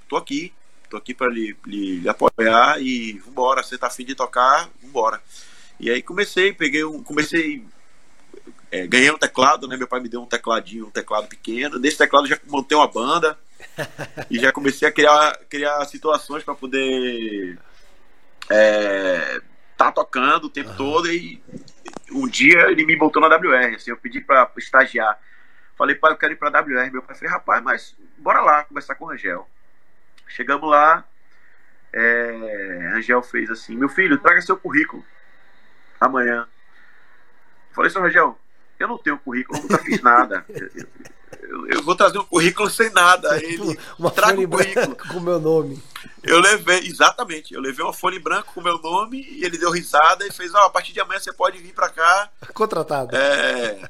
tô 0.07 0.15
aqui, 0.15 0.53
tô 0.89 0.97
aqui 0.97 1.13
para 1.13 1.27
lhe, 1.27 1.55
lhe, 1.65 1.99
lhe, 1.99 2.10
apoiar 2.10 2.81
e 2.81 3.13
vambora, 3.19 3.63
você 3.63 3.77
tá 3.77 3.88
afim 3.88 4.05
de 4.05 4.15
tocar, 4.15 4.69
vambora. 4.81 5.21
E 5.79 5.89
aí 5.89 6.01
comecei, 6.01 6.53
peguei 6.53 6.84
um, 6.86 7.03
comecei 7.03 7.65
é, 8.71 8.88
ganhei 8.88 9.12
um 9.12 9.17
teclado, 9.17 9.67
né? 9.67 9.75
Meu 9.75 9.88
pai 9.88 9.99
me 9.99 10.07
deu 10.07 10.21
um 10.21 10.25
tecladinho, 10.25 10.88
um 10.88 10.91
teclado 10.91 11.27
pequeno. 11.27 11.77
Nesse 11.77 11.97
teclado 11.97 12.25
já 12.25 12.39
montei 12.47 12.77
uma 12.77 12.88
banda 12.88 13.38
e 14.31 14.39
já 14.39 14.51
comecei 14.53 14.88
a 14.88 14.91
criar, 14.91 15.38
criar 15.49 15.84
situações 15.86 16.43
para 16.43 16.55
poder 16.55 17.60
é, 18.49 19.41
tá 19.77 19.91
tocando 19.91 20.45
o 20.45 20.49
tempo 20.49 20.69
uhum. 20.69 20.77
todo. 20.77 21.12
E 21.12 21.41
um 22.12 22.27
dia 22.27 22.69
ele 22.69 22.86
me 22.86 22.95
botou 22.95 23.21
na 23.21 23.36
WR. 23.36 23.75
Assim, 23.75 23.91
eu 23.91 23.97
pedi 23.97 24.21
para 24.21 24.51
estagiar. 24.58 25.19
Falei, 25.75 25.95
pai, 25.95 26.12
eu 26.12 26.17
quero 26.17 26.34
ir 26.34 26.36
para 26.36 26.62
WR. 26.62 26.91
Meu 26.91 27.01
pai 27.01 27.15
falou, 27.15 27.34
rapaz, 27.34 27.63
mas 27.63 27.95
bora 28.17 28.41
lá 28.41 28.63
conversar 28.63 28.95
com 28.95 29.06
o 29.06 29.08
Rangel. 29.08 29.49
Chegamos 30.27 30.69
lá. 30.69 31.04
É, 31.93 32.89
Rangel 32.93 33.21
fez 33.21 33.49
assim: 33.49 33.75
Meu 33.75 33.89
filho, 33.89 34.17
traga 34.17 34.41
seu 34.41 34.56
currículo 34.58 35.06
amanhã. 35.99 36.47
Falei, 37.71 37.89
seu 37.89 38.01
Rangel, 38.01 38.39
eu 38.82 38.88
não 38.88 38.98
tenho 38.98 39.20
currículo, 39.20 39.62
nunca 39.62 39.78
fiz 39.80 40.02
nada. 40.02 40.46
Eu, 40.50 41.67
eu, 41.67 41.84
vou 41.84 41.96
trazer 41.96 42.17
um 42.17 42.26
currículo 42.26 42.70
sem 42.70 42.89
nada. 42.91 43.38
Ele 43.44 43.78
uma 43.98 44.12
traga 44.12 44.36
folha 44.36 44.48
um 44.48 44.52
currículo 44.52 44.96
com 44.96 45.20
meu 45.20 45.39
nome. 45.39 45.82
Eu 46.24 46.39
levei, 46.39 46.80
exatamente, 46.80 47.54
eu 47.54 47.62
levei 47.62 47.84
uma 47.84 47.94
folha 47.94 48.15
em 48.15 48.22
branco 48.22 48.54
com 48.54 48.62
meu 48.62 48.78
nome 48.78 49.22
e 49.22 49.44
ele 49.44 49.58
deu 49.58 49.72
risada 49.72 50.26
e 50.26 50.32
fez: 50.32 50.54
Ó, 50.54 50.60
oh, 50.60 50.65
a 50.65 50.70
partir 50.70 50.94
de 50.94 51.00
amanhã 51.00 51.20
você 51.20 51.34
pode 51.34 51.58
vir 51.58 51.74
para 51.74 51.89
cá. 51.89 52.30
Contratado. 52.54 53.15
É, 53.15 53.89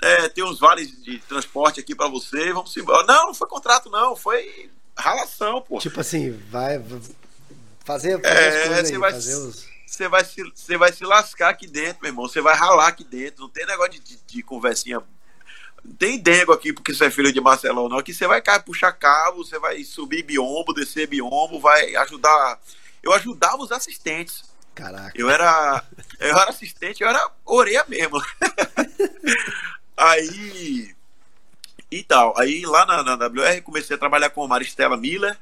é, 0.00 0.28
tem 0.28 0.44
uns 0.44 0.58
vales 0.58 1.02
de 1.02 1.18
transporte 1.20 1.80
aqui 1.80 1.94
para 1.94 2.08
você, 2.08 2.52
vamos 2.52 2.76
embora. 2.76 3.04
Não, 3.06 3.26
não 3.28 3.34
foi 3.34 3.48
contrato, 3.48 3.90
não, 3.90 4.16
foi 4.16 4.70
ralação, 4.96 5.60
pô. 5.60 5.78
Tipo 5.78 6.00
assim, 6.00 6.30
vai 6.50 6.78
fazer, 7.84 8.20
fazer 8.20 8.24
é, 8.24 8.48
as 8.48 8.66
coisas 8.68 8.90
aí, 8.90 8.98
vai, 8.98 9.12
fazer 9.12 9.34
os 9.34 9.71
você 9.92 10.08
vai, 10.08 10.24
se, 10.24 10.42
você 10.54 10.76
vai 10.78 10.90
se 10.90 11.04
lascar 11.04 11.50
aqui 11.50 11.66
dentro, 11.66 11.98
meu 12.00 12.10
irmão. 12.10 12.26
Você 12.26 12.40
vai 12.40 12.56
ralar 12.56 12.88
aqui 12.88 13.04
dentro. 13.04 13.42
Não 13.42 13.48
tem 13.50 13.66
negócio 13.66 13.92
de, 13.92 14.00
de, 14.00 14.18
de 14.26 14.42
conversinha. 14.42 15.02
Não 15.84 15.94
tem 15.94 16.18
dengo 16.18 16.50
aqui 16.50 16.72
porque 16.72 16.94
você 16.94 17.04
é 17.04 17.10
filho 17.10 17.30
de 17.30 17.42
Marcelão, 17.42 17.90
não. 17.90 17.98
Aqui 17.98 18.14
você 18.14 18.26
vai 18.26 18.42
puxar 18.64 18.92
cabo, 18.92 19.44
você 19.44 19.58
vai 19.58 19.84
subir 19.84 20.22
biombo, 20.22 20.72
descer 20.72 21.06
biombo, 21.06 21.60
vai 21.60 21.94
ajudar. 21.96 22.58
Eu 23.02 23.12
ajudava 23.12 23.58
os 23.58 23.70
assistentes. 23.70 24.50
Caraca. 24.74 25.12
Eu 25.14 25.28
era, 25.28 25.84
eu 26.18 26.38
era 26.38 26.48
assistente, 26.48 27.02
eu 27.02 27.08
era 27.08 27.30
orelha 27.44 27.84
mesmo. 27.86 28.18
aí. 29.94 30.94
E 31.90 32.02
tal. 32.02 32.32
Aí 32.38 32.64
lá 32.64 32.86
na, 32.86 33.02
na 33.02 33.26
WR 33.26 33.60
comecei 33.62 33.94
a 33.94 33.98
trabalhar 33.98 34.30
com 34.30 34.42
a 34.42 34.48
Maristela 34.48 34.96
Miller 34.96 35.38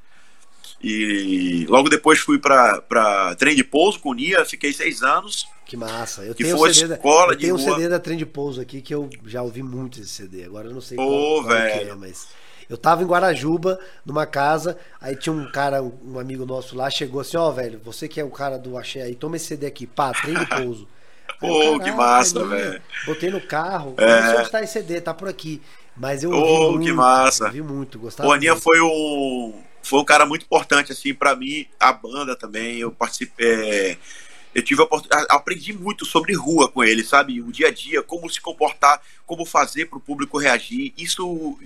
e 0.82 1.66
logo 1.68 1.90
depois 1.90 2.18
fui 2.18 2.38
para 2.38 3.34
trem 3.38 3.54
de 3.54 3.62
pouso 3.62 4.00
com 4.00 4.10
o 4.10 4.14
Nia, 4.14 4.44
fiquei 4.46 4.72
seis 4.72 5.02
anos. 5.02 5.46
Que 5.66 5.76
massa. 5.76 6.22
Eu 6.22 6.34
que 6.34 6.42
tenho 6.42 6.56
foi 6.56 6.72
CD 6.72 6.94
escola 6.94 7.28
da, 7.28 7.32
eu 7.34 7.38
tenho 7.38 7.54
um 7.54 7.58
CD 7.58 7.88
da 7.88 7.98
trem 8.00 8.16
de 8.16 8.26
pouso 8.26 8.60
aqui 8.60 8.80
que 8.80 8.94
eu 8.94 9.08
já 9.26 9.42
ouvi 9.42 9.62
muito 9.62 10.00
esse 10.00 10.08
CD. 10.08 10.44
Agora 10.44 10.68
eu 10.68 10.74
não 10.74 10.80
sei 10.80 10.96
Pô, 10.96 11.06
qual, 11.06 11.44
qual 11.44 11.56
é, 11.56 11.94
mas 11.94 12.28
Eu 12.68 12.78
tava 12.78 13.02
em 13.02 13.06
Guarajuba, 13.06 13.78
numa 14.06 14.24
casa, 14.24 14.78
aí 15.00 15.14
tinha 15.14 15.32
um 15.34 15.50
cara, 15.52 15.82
um 15.82 16.18
amigo 16.18 16.46
nosso 16.46 16.74
lá, 16.74 16.88
chegou 16.88 17.20
assim, 17.20 17.36
ó, 17.36 17.48
oh, 17.48 17.52
velho, 17.52 17.80
você 17.84 18.08
que 18.08 18.18
é 18.18 18.24
o 18.24 18.30
cara 18.30 18.58
do 18.58 18.78
Axé 18.78 19.02
aí, 19.02 19.14
toma 19.14 19.36
esse 19.36 19.46
CD 19.46 19.66
aqui, 19.66 19.86
pá, 19.86 20.12
trem 20.12 20.34
de 20.34 20.46
pouso. 20.46 20.88
Pô, 21.38 21.78
que 21.78 21.90
massa, 21.92 22.44
velho. 22.44 22.82
Botei 23.06 23.30
no 23.30 23.40
carro, 23.40 23.94
é. 23.96 24.34
onde 24.34 24.42
está 24.42 24.62
esse 24.62 24.72
CD, 24.74 25.00
tá 25.00 25.14
por 25.14 25.28
aqui. 25.28 25.60
Mas 25.96 26.22
eu 26.22 26.30
oh, 26.30 26.72
muito, 26.72 26.86
que 26.86 26.92
massa. 26.92 27.50
vi 27.50 27.62
muito, 27.62 27.98
gostava 27.98 28.28
O 28.28 28.32
Aninha 28.32 28.56
foi 28.56 28.80
um, 28.80 29.54
foi 29.82 30.00
um 30.00 30.04
cara 30.04 30.26
muito 30.26 30.44
importante, 30.44 30.92
assim, 30.92 31.14
para 31.14 31.34
mim, 31.34 31.66
a 31.78 31.92
banda 31.92 32.36
também, 32.36 32.78
eu 32.78 32.90
participei... 32.90 33.46
É, 33.46 33.98
eu 34.54 34.62
tive 34.62 34.84
aprendi 35.28 35.72
muito 35.72 36.04
sobre 36.04 36.34
rua 36.34 36.68
com 36.68 36.82
ele, 36.82 37.04
sabe? 37.04 37.40
O 37.40 37.52
dia 37.52 37.68
a 37.68 37.70
dia, 37.70 38.02
como 38.02 38.28
se 38.28 38.40
comportar, 38.40 39.00
como 39.24 39.46
fazer 39.46 39.86
para 39.86 39.98
o 39.98 40.00
público 40.00 40.38
reagir. 40.38 40.92
Isso 40.98 41.56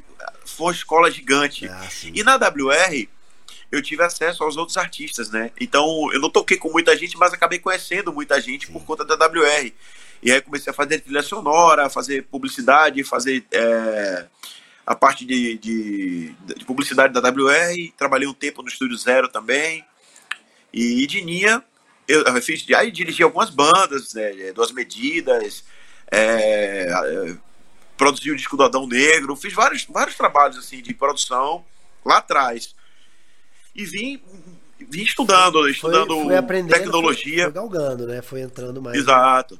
foi 0.44 0.66
uma 0.66 0.72
escola 0.72 1.10
gigante. 1.10 1.66
Ah, 1.66 1.88
e 2.12 2.22
na 2.22 2.36
WR 2.36 3.08
eu 3.72 3.82
tive 3.82 4.02
acesso 4.02 4.44
aos 4.44 4.56
outros 4.56 4.76
artistas, 4.76 5.30
né? 5.30 5.50
Então 5.58 6.12
eu 6.12 6.20
não 6.20 6.28
toquei 6.28 6.58
com 6.58 6.70
muita 6.70 6.96
gente, 6.96 7.16
mas 7.16 7.32
acabei 7.32 7.58
conhecendo 7.58 8.12
muita 8.12 8.40
gente 8.40 8.66
sim. 8.66 8.72
por 8.72 8.84
conta 8.84 9.04
da 9.04 9.14
WR. 9.14 9.72
E 10.22 10.30
aí 10.30 10.40
comecei 10.40 10.70
a 10.70 10.74
fazer 10.74 11.00
trilha 11.00 11.22
sonora, 11.22 11.88
fazer 11.90 12.24
publicidade, 12.24 13.02
fazer 13.02 13.44
é, 13.50 14.26
a 14.86 14.94
parte 14.94 15.24
de, 15.24 15.58
de, 15.58 16.34
de, 16.56 16.64
publicidade 16.64 17.12
da 17.12 17.20
WR. 17.20 17.92
Trabalhei 17.96 18.28
um 18.28 18.34
tempo 18.34 18.62
no 18.62 18.68
Estúdio 18.68 18.96
Zero 18.96 19.28
também. 19.28 19.84
E 20.72 21.06
de 21.06 21.22
Ninha 21.22 21.62
eu, 22.06 22.42
fiz, 22.42 22.64
aí 22.76 22.90
dirigi 22.90 23.22
algumas 23.22 23.50
bandas, 23.50 24.12
né, 24.14 24.52
Duas 24.52 24.70
Medidas, 24.72 25.64
é, 26.10 26.88
é, 26.90 27.36
produzi 27.96 28.30
o 28.30 28.36
disco 28.36 28.56
do 28.56 28.64
Adão 28.64 28.86
Negro, 28.86 29.36
fiz 29.36 29.52
vários, 29.52 29.84
vários 29.86 30.16
trabalhos 30.16 30.58
assim 30.58 30.82
de 30.82 30.92
produção 30.92 31.64
lá 32.04 32.18
atrás. 32.18 32.74
E 33.74 33.84
vim, 33.84 34.22
vim 34.78 35.02
estudando, 35.02 35.60
foi, 35.60 35.70
estudando 35.70 36.14
foi 36.14 36.64
tecnologia. 36.64 37.44
Foi, 37.44 37.52
foi 37.52 37.52
galgando, 37.52 38.06
né? 38.06 38.22
Foi 38.22 38.40
entrando 38.40 38.80
mais. 38.80 38.96
Exato. 38.96 39.58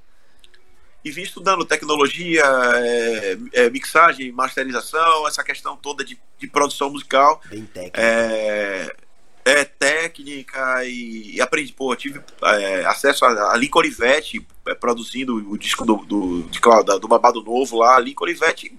E 1.05 1.11
vim 1.11 1.23
estudando 1.23 1.65
tecnologia, 1.65 2.43
é, 2.43 3.39
é, 3.53 3.71
mixagem, 3.71 4.33
masterização, 4.33 5.29
essa 5.29 5.45
questão 5.45 5.77
toda 5.77 6.05
de, 6.05 6.19
de 6.39 6.47
produção 6.47 6.89
musical. 6.91 7.43
Bem 7.51 7.67
técnica. 7.67 8.01
É, 8.01 8.97
é, 9.45 9.65
técnica 9.65 10.85
e, 10.87 11.37
e 11.37 11.41
aprendi, 11.41 11.73
pô, 11.75 11.95
tive 11.95 12.23
é, 12.43 12.87
acesso 12.87 13.27
a, 13.27 13.53
a 13.53 13.57
Lincoln 13.57 13.81
Olivetti 13.81 14.47
é, 14.67 14.75
produzindo 14.75 15.37
o 15.51 15.59
disco 15.59 15.85
do, 15.85 15.97
do, 15.97 16.43
de, 16.45 16.59
do 16.99 17.09
Babado 17.09 17.43
Novo 17.43 17.77
lá. 17.79 17.99
Lincoln 17.99 18.25
Olivetti 18.25 18.73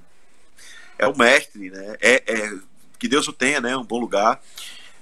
é 0.97 1.07
o 1.07 1.15
mestre, 1.15 1.69
né? 1.69 1.95
É, 2.01 2.23
é, 2.25 2.53
que 2.97 3.07
Deus 3.07 3.27
o 3.27 3.33
tenha, 3.33 3.61
né? 3.61 3.77
Um 3.77 3.83
bom 3.83 3.99
lugar. 3.99 4.41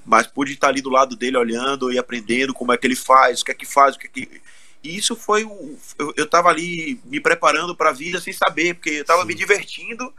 Mas 0.06 0.28
pude 0.28 0.52
estar 0.52 0.68
ali 0.68 0.82
do 0.82 0.90
lado 0.90 1.16
dele 1.16 1.38
olhando 1.38 1.92
e 1.92 1.98
aprendendo 1.98 2.54
como 2.54 2.74
é 2.74 2.78
que 2.78 2.86
ele 2.86 2.96
faz, 2.96 3.42
o 3.42 3.46
que 3.46 3.52
é 3.52 3.56
que 3.56 3.66
faz, 3.66 3.96
o 3.96 4.00
que 4.00 4.08
é 4.08 4.10
que. 4.10 4.42
E 4.84 4.98
isso 4.98 5.16
foi 5.16 5.46
um. 5.46 5.78
Eu, 5.98 6.14
eu 6.18 6.30
tava 6.30 6.50
ali 6.50 7.00
me 7.06 7.20
preparando 7.20 7.76
para 7.76 7.90
a 7.90 7.94
vida 7.94 8.20
sem 8.20 8.34
saber, 8.34 8.76
porque 8.76 8.90
eu 8.90 9.06
tava 9.06 9.22
Sim. 9.22 9.28
me 9.28 9.34
divertindo 9.34 10.14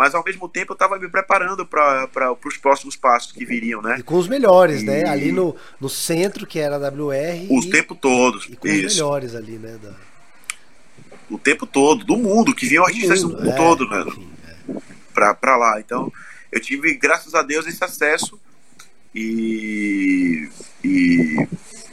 mas 0.00 0.14
ao 0.14 0.24
mesmo 0.24 0.48
tempo 0.48 0.72
eu 0.72 0.74
estava 0.74 0.98
me 0.98 1.06
preparando 1.10 1.66
para 1.66 2.34
os 2.42 2.56
próximos 2.56 2.96
passos 2.96 3.32
que 3.32 3.44
viriam, 3.44 3.82
né? 3.82 3.96
E 3.98 4.02
com 4.02 4.16
os 4.16 4.26
melhores, 4.26 4.82
né? 4.82 5.00
e... 5.00 5.04
né? 5.04 5.10
Ali 5.10 5.30
no, 5.30 5.54
no 5.78 5.90
centro, 5.90 6.46
que 6.46 6.58
era 6.58 6.76
a 6.76 6.78
WR. 6.78 7.46
O 7.50 7.60
e, 7.60 7.70
tempo 7.70 7.94
todo. 7.94 8.40
E 8.48 8.56
com 8.56 8.66
isso. 8.66 8.86
os 8.86 8.94
melhores 8.94 9.34
ali, 9.34 9.58
né? 9.58 9.78
Da... 9.82 9.92
O 11.28 11.38
tempo 11.38 11.66
todo, 11.66 12.02
do 12.02 12.16
mundo, 12.16 12.54
que 12.54 12.64
vinham 12.64 12.86
artistas 12.86 13.20
do 13.20 13.28
mundo 13.28 13.50
é, 13.50 13.52
todo, 13.54 13.86
né? 13.90 14.06
É. 14.48 14.80
pra, 15.12 15.34
pra 15.34 15.58
lá. 15.58 15.78
Então, 15.78 16.10
eu 16.50 16.60
tive, 16.60 16.94
graças 16.94 17.34
a 17.34 17.42
Deus, 17.42 17.66
esse 17.66 17.84
acesso. 17.84 18.40
E. 19.14 20.48
E, 20.82 21.46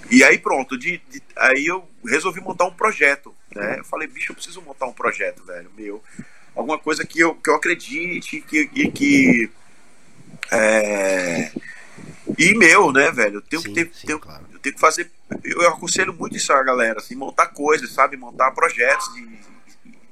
e 0.10 0.24
aí 0.24 0.38
pronto, 0.38 0.78
de, 0.78 1.02
de, 1.10 1.22
aí 1.36 1.66
eu 1.66 1.88
resolvi 2.06 2.40
montar 2.42 2.66
um 2.66 2.74
projeto. 2.74 3.34
Né? 3.56 3.80
Eu 3.80 3.86
falei, 3.86 4.08
bicho, 4.08 4.32
eu 4.32 4.36
preciso 4.36 4.62
montar 4.62 4.86
um 4.86 4.94
projeto, 4.94 5.44
velho, 5.44 5.70
meu 5.76 6.04
alguma 6.58 6.80
coisa 6.80 7.06
que 7.06 7.20
eu, 7.20 7.36
que 7.36 7.50
eu 7.50 7.56
acredite 7.56 8.42
que, 8.42 8.66
que, 8.66 8.92
que 8.92 9.52
é, 10.52 11.52
e 12.38 12.56
meu, 12.56 12.92
né, 12.92 13.12
velho? 13.12 13.36
Eu 13.36 13.42
tenho 13.42 13.62
sim, 13.62 13.74
que 13.74 13.86
ter, 13.86 13.92
sim, 13.94 14.08
tenho, 14.08 14.20
claro. 14.20 14.46
eu 14.52 14.60
tenho 14.60 14.76
que 14.76 14.82
fazer. 14.82 15.12
Eu 15.44 15.68
aconselho 15.70 16.14
muito 16.14 16.36
isso 16.36 16.52
a 16.52 16.64
galera, 16.64 17.00
assim, 17.00 17.16
montar 17.16 17.48
coisas, 17.48 17.92
sabe? 17.92 18.18
Montar 18.18 18.52
projetos 18.52 19.14
de, 19.14 19.38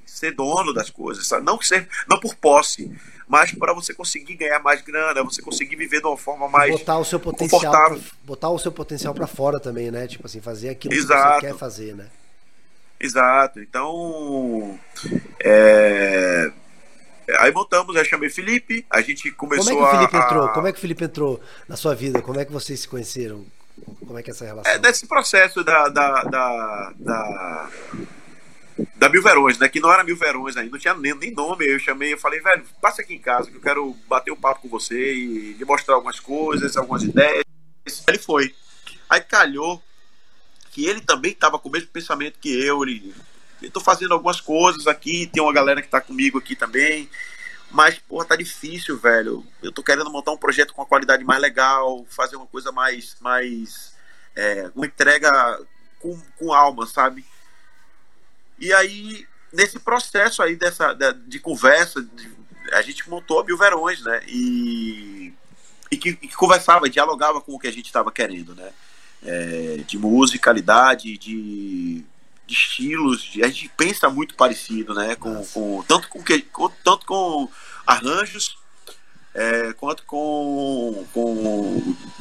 ser 0.05 0.31
dono 0.31 0.73
das 0.73 0.89
coisas, 0.89 1.27
sabe? 1.27 1.45
Não, 1.45 1.61
ser, 1.61 1.87
não 2.09 2.19
por 2.19 2.35
posse, 2.35 2.89
mas 3.27 3.51
para 3.51 3.73
você 3.73 3.93
conseguir 3.93 4.35
ganhar 4.35 4.59
mais 4.59 4.81
grana, 4.81 5.23
você 5.23 5.41
conseguir 5.41 5.75
viver 5.75 5.99
de 5.99 6.07
uma 6.07 6.17
forma 6.17 6.47
mais 6.47 6.71
botar 6.71 6.97
o 6.97 7.05
seu 7.05 7.19
potencial, 7.19 7.71
pra, 7.71 7.97
botar 8.23 8.49
o 8.49 8.59
seu 8.59 8.71
potencial 8.71 9.13
para 9.13 9.27
fora 9.27 9.59
também, 9.59 9.89
né? 9.89 10.07
Tipo 10.07 10.27
assim, 10.27 10.41
fazer 10.41 10.69
aquilo 10.69 10.93
Exato. 10.93 11.39
que 11.39 11.41
você 11.41 11.53
quer 11.53 11.57
fazer, 11.57 11.95
né? 11.95 12.07
Exato. 12.99 13.59
Então, 13.59 14.79
é... 15.43 16.51
aí 17.39 17.51
montamos, 17.51 17.95
aí 17.95 18.05
chamei 18.05 18.29
Felipe, 18.29 18.85
a 18.89 19.01
gente 19.01 19.31
começou 19.31 19.73
Como 19.73 19.85
é 19.85 19.89
que 19.89 19.95
o 19.95 19.97
Felipe 19.97 20.17
a... 20.17 20.19
entrou? 20.19 20.49
Como 20.49 20.67
é 20.67 20.71
que 20.71 20.77
o 20.77 20.81
Felipe 20.81 21.03
entrou 21.03 21.41
na 21.67 21.75
sua 21.75 21.95
vida? 21.95 22.21
Como 22.21 22.39
é 22.39 22.45
que 22.45 22.51
vocês 22.51 22.79
se 22.79 22.87
conheceram? 22.87 23.45
Como 24.05 24.17
é 24.17 24.23
que 24.23 24.29
é 24.29 24.33
essa 24.33 24.45
relação? 24.45 24.71
É 24.71 24.77
desse 24.79 25.05
processo 25.07 25.63
da 25.63 25.89
da, 25.89 26.23
da, 26.23 26.93
da, 26.95 27.69
da 28.95 29.09
Mil 29.09 29.23
Verões, 29.23 29.57
né? 29.57 29.69
Que 29.69 29.79
não 29.79 29.91
era 29.91 30.03
Mil 30.03 30.17
Verões 30.17 30.57
ainda, 30.57 30.71
não 30.71 30.79
tinha 30.79 30.93
nem, 30.93 31.13
nem 31.15 31.31
nome. 31.31 31.65
Eu 31.65 31.79
chamei, 31.79 32.13
eu 32.13 32.17
falei, 32.17 32.39
velho, 32.39 32.63
passa 32.81 33.01
aqui 33.01 33.13
em 33.13 33.19
casa 33.19 33.49
que 33.49 33.57
eu 33.57 33.61
quero 33.61 33.95
bater 34.07 34.31
um 34.31 34.35
papo 34.35 34.61
com 34.61 34.69
você 34.69 35.13
e 35.13 35.53
lhe 35.53 35.65
mostrar 35.65 35.95
algumas 35.95 36.19
coisas, 36.19 36.75
algumas 36.75 37.03
ideias. 37.03 37.43
Ele 38.07 38.17
foi. 38.17 38.53
Aí 39.09 39.21
calhou 39.21 39.81
que 40.71 40.85
ele 40.85 41.01
também 41.01 41.31
estava 41.31 41.57
com 41.57 41.69
o 41.69 41.71
mesmo 41.71 41.89
pensamento 41.89 42.39
que 42.39 42.49
eu. 42.49 42.83
Ele, 42.83 43.13
estou 43.61 43.81
fazendo 43.81 44.13
algumas 44.13 44.41
coisas 44.41 44.87
aqui, 44.87 45.29
tem 45.31 45.41
uma 45.41 45.53
galera 45.53 45.81
que 45.81 45.87
está 45.87 46.01
comigo 46.01 46.37
aqui 46.37 46.55
também. 46.55 47.09
Mas, 47.71 47.97
porra, 47.97 48.25
tá 48.25 48.35
difícil, 48.35 48.97
velho. 48.97 49.45
Eu 49.61 49.71
tô 49.71 49.81
querendo 49.81 50.09
montar 50.11 50.31
um 50.31 50.37
projeto 50.37 50.73
com 50.73 50.81
uma 50.81 50.87
qualidade 50.87 51.23
mais 51.23 51.41
legal, 51.41 52.05
fazer 52.09 52.35
uma 52.35 52.45
coisa 52.45 52.71
mais. 52.71 53.15
mais 53.19 53.93
é, 54.35 54.69
uma 54.75 54.85
entrega 54.85 55.31
com, 55.99 56.19
com 56.37 56.53
alma, 56.53 56.85
sabe? 56.85 57.25
E 58.59 58.73
aí, 58.73 59.25
nesse 59.51 59.79
processo 59.79 60.41
aí 60.41 60.55
dessa, 60.55 60.93
de, 60.93 61.13
de 61.27 61.39
conversa, 61.39 62.01
de, 62.01 62.31
a 62.71 62.81
gente 62.81 63.09
montou 63.09 63.39
a 63.39 63.43
Mil 63.43 63.57
Verões, 63.57 64.01
né? 64.01 64.21
E, 64.27 65.33
e 65.91 65.97
que, 65.97 66.13
que, 66.13 66.35
conversava, 66.35 66.89
dialogava 66.89 67.41
com 67.41 67.53
o 67.53 67.59
que 67.59 67.67
a 67.67 67.71
gente 67.71 67.85
estava 67.85 68.11
querendo, 68.11 68.55
né? 68.55 68.71
é, 69.25 69.77
de 69.85 69.97
musicalidade, 69.97 71.17
de, 71.17 72.03
de 72.45 72.53
estilos, 72.53 73.23
de, 73.23 73.43
a 73.43 73.47
gente 73.47 73.69
pensa 73.75 74.09
muito 74.09 74.35
parecido, 74.35 74.93
né? 74.93 75.15
Com, 75.15 75.43
com 75.45 75.83
tanto 75.87 76.07
com 76.07 76.23
que, 76.23 76.41
com, 76.41 76.69
tanto 76.83 77.05
com 77.05 77.49
arranjos 77.85 78.57
é, 79.33 79.73
quanto 79.73 80.03
com, 80.03 81.05
com 81.11 81.33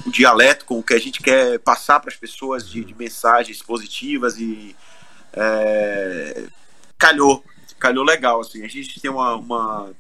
o 0.05 0.11
dialeto, 0.11 0.64
com 0.64 0.79
o 0.79 0.83
que 0.83 0.94
a 0.94 0.99
gente 0.99 1.20
quer 1.20 1.59
passar 1.61 2.01
para 2.01 2.11
as 2.11 2.16
pessoas 2.16 2.68
de, 2.68 2.85
de, 2.85 2.94
mensagens 2.94 3.62
positivas 3.62 4.38
e 4.38 4.75
é, 5.37 6.44
calhou, 6.99 7.44
calhou 7.79 8.05
legal, 8.05 8.40
assim, 8.40 8.64
a 8.64 8.68
gente 8.68 9.01
tem 9.01 9.11
uma, 9.11 9.35
uma, 9.35 9.92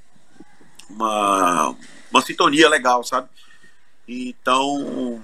uma, 0.88 1.76
uma 2.10 2.22
sintonia 2.22 2.68
legal, 2.68 3.02
sabe? 3.04 3.28
Então 4.06 5.20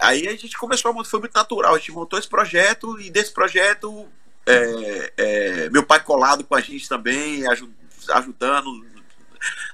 aí 0.00 0.26
a 0.26 0.36
gente 0.36 0.56
começou 0.56 1.04
foi 1.04 1.20
muito 1.20 1.34
natural, 1.34 1.74
a 1.74 1.78
gente 1.78 1.92
montou 1.92 2.18
esse 2.18 2.28
projeto 2.28 2.98
e 3.00 3.10
desse 3.10 3.32
projeto 3.32 4.06
é, 4.46 5.12
é, 5.16 5.70
meu 5.70 5.82
pai 5.82 6.00
colado 6.00 6.44
com 6.44 6.54
a 6.54 6.60
gente 6.60 6.88
também, 6.88 7.44
ajudando 8.10 8.86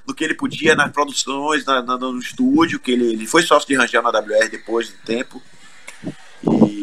no 0.07 0.15
que 0.15 0.25
ele 0.25 0.35
podia 0.35 0.75
nas 0.75 0.91
produções, 0.91 1.65
na, 1.65 1.83
na, 1.83 1.97
no 1.97 2.19
estúdio, 2.19 2.81
que 2.81 2.93
ele, 2.93 3.13
ele 3.13 3.27
foi 3.27 3.43
sócio 3.43 3.69
de 3.69 3.75
Rangel 3.75 4.03
na 4.03 4.11
WR 4.11 4.49
depois 4.51 4.91
do 4.91 4.99
tempo. 4.99 5.43
E, 6.67 6.82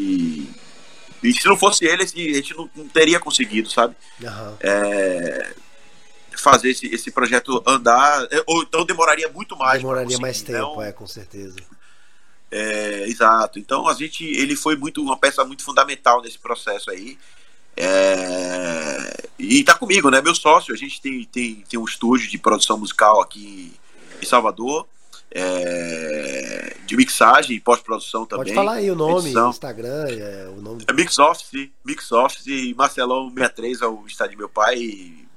e 1.23 1.33
se 1.33 1.47
não 1.47 1.57
fosse 1.57 1.85
ele, 1.85 2.03
a 2.03 2.05
gente 2.05 2.55
não, 2.55 2.69
não 2.75 2.87
teria 2.87 3.19
conseguido, 3.19 3.69
sabe? 3.69 3.95
Uhum. 4.21 4.55
É, 4.59 5.53
fazer 6.37 6.69
esse, 6.69 6.87
esse 6.87 7.11
projeto 7.11 7.61
andar, 7.67 8.27
ou 8.45 8.63
então 8.63 8.85
demoraria 8.85 9.29
muito 9.29 9.55
mais. 9.57 9.79
Demoraria 9.79 10.17
mais 10.19 10.41
tempo, 10.41 10.57
então, 10.57 10.81
é, 10.81 10.91
com 10.91 11.07
certeza. 11.07 11.57
É, 12.51 13.03
exato. 13.07 13.59
Então 13.59 13.87
a 13.87 13.93
gente, 13.93 14.23
ele 14.23 14.55
foi 14.55 14.75
muito 14.75 15.01
uma 15.01 15.17
peça 15.17 15.43
muito 15.45 15.63
fundamental 15.63 16.21
nesse 16.21 16.39
processo 16.39 16.89
aí. 16.89 17.17
É, 17.77 19.27
e 19.37 19.63
tá 19.63 19.75
comigo, 19.75 20.09
né? 20.09 20.21
Meu 20.21 20.35
sócio, 20.35 20.73
a 20.73 20.77
gente 20.77 21.01
tem, 21.01 21.23
tem, 21.25 21.63
tem 21.69 21.79
um 21.79 21.85
estúdio 21.85 22.29
de 22.29 22.37
produção 22.37 22.77
musical 22.77 23.21
aqui 23.21 23.73
em 24.21 24.25
Salvador. 24.25 24.87
É, 25.31 26.75
de 26.85 26.97
mixagem 26.97 27.55
e 27.55 27.59
pós-produção 27.59 28.25
também. 28.25 28.45
Pode 28.45 28.55
falar 28.55 28.73
aí 28.73 28.89
o 28.89 28.95
nome, 28.95 29.25
edição. 29.25 29.51
Instagram, 29.51 30.07
é, 30.09 30.49
o 30.49 30.61
nome. 30.61 30.83
É 30.87 30.93
Mix 30.93 31.19
Office, 31.19 31.69
Mix 31.85 32.11
Office 32.11 32.47
e 32.47 32.73
Marcelão 32.73 33.29
63 33.29 33.81
é 33.81 33.87
o 33.87 34.05
estado 34.07 34.31
de 34.31 34.37
meu 34.37 34.49
pai. 34.49 34.77
E, 34.77 35.29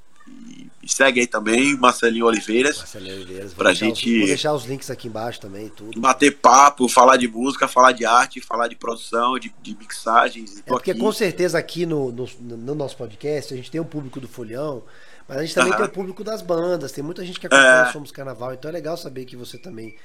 e 0.83 0.89
segue 0.93 1.21
aí 1.21 1.27
também, 1.29 1.77
Marcelinho 1.77 2.27
Oliveiras. 2.27 2.79
Marcelinho 2.79 3.15
Oliveiras. 3.15 3.55
Pra 3.55 3.73
gente. 3.73 4.11
Os, 4.11 4.19
vou 4.19 4.27
deixar 4.27 4.53
os 4.53 4.65
links 4.65 4.91
aqui 4.91 5.07
embaixo 5.07 5.41
também, 5.41 5.69
tudo. 5.69 6.01
Bater 6.01 6.33
papo, 6.39 6.89
falar 6.89 7.17
de 7.17 7.29
música, 7.29 7.69
falar 7.69 7.93
de 7.93 8.05
arte, 8.05 8.41
falar 8.41 8.67
de 8.67 8.75
produção, 8.75 9.39
de, 9.39 9.55
de 9.63 9.77
mixagens. 9.77 10.59
É 10.59 10.63
porque 10.63 10.91
aqui. 10.91 11.01
com 11.01 11.13
certeza 11.13 11.57
aqui 11.57 11.87
no, 11.87 12.11
no, 12.11 12.29
no, 12.41 12.75
nosso 12.75 12.97
podcast 12.97 13.55
a 13.55 13.57
gente 13.57 13.71
tem 13.71 13.81
um 13.81 13.85
público 13.85 14.19
do 14.19 14.27
Folião, 14.27 14.83
mas 15.29 15.39
a 15.39 15.43
gente 15.43 15.55
também 15.55 15.73
uhum. 15.73 15.79
tem 15.79 15.87
o 15.87 15.91
público 15.91 16.25
das 16.25 16.43
bandas. 16.43 16.93
Tem 16.93 17.03
muita 17.03 17.25
gente 17.25 17.39
que 17.39 17.47
acompanha 17.47 17.87
é. 17.89 17.93
Somos 17.93 18.11
Carnaval, 18.11 18.55
então 18.55 18.69
é 18.69 18.73
legal 18.73 18.97
saber 18.97 19.25
que 19.25 19.37
você 19.37 19.59
também 19.59 19.97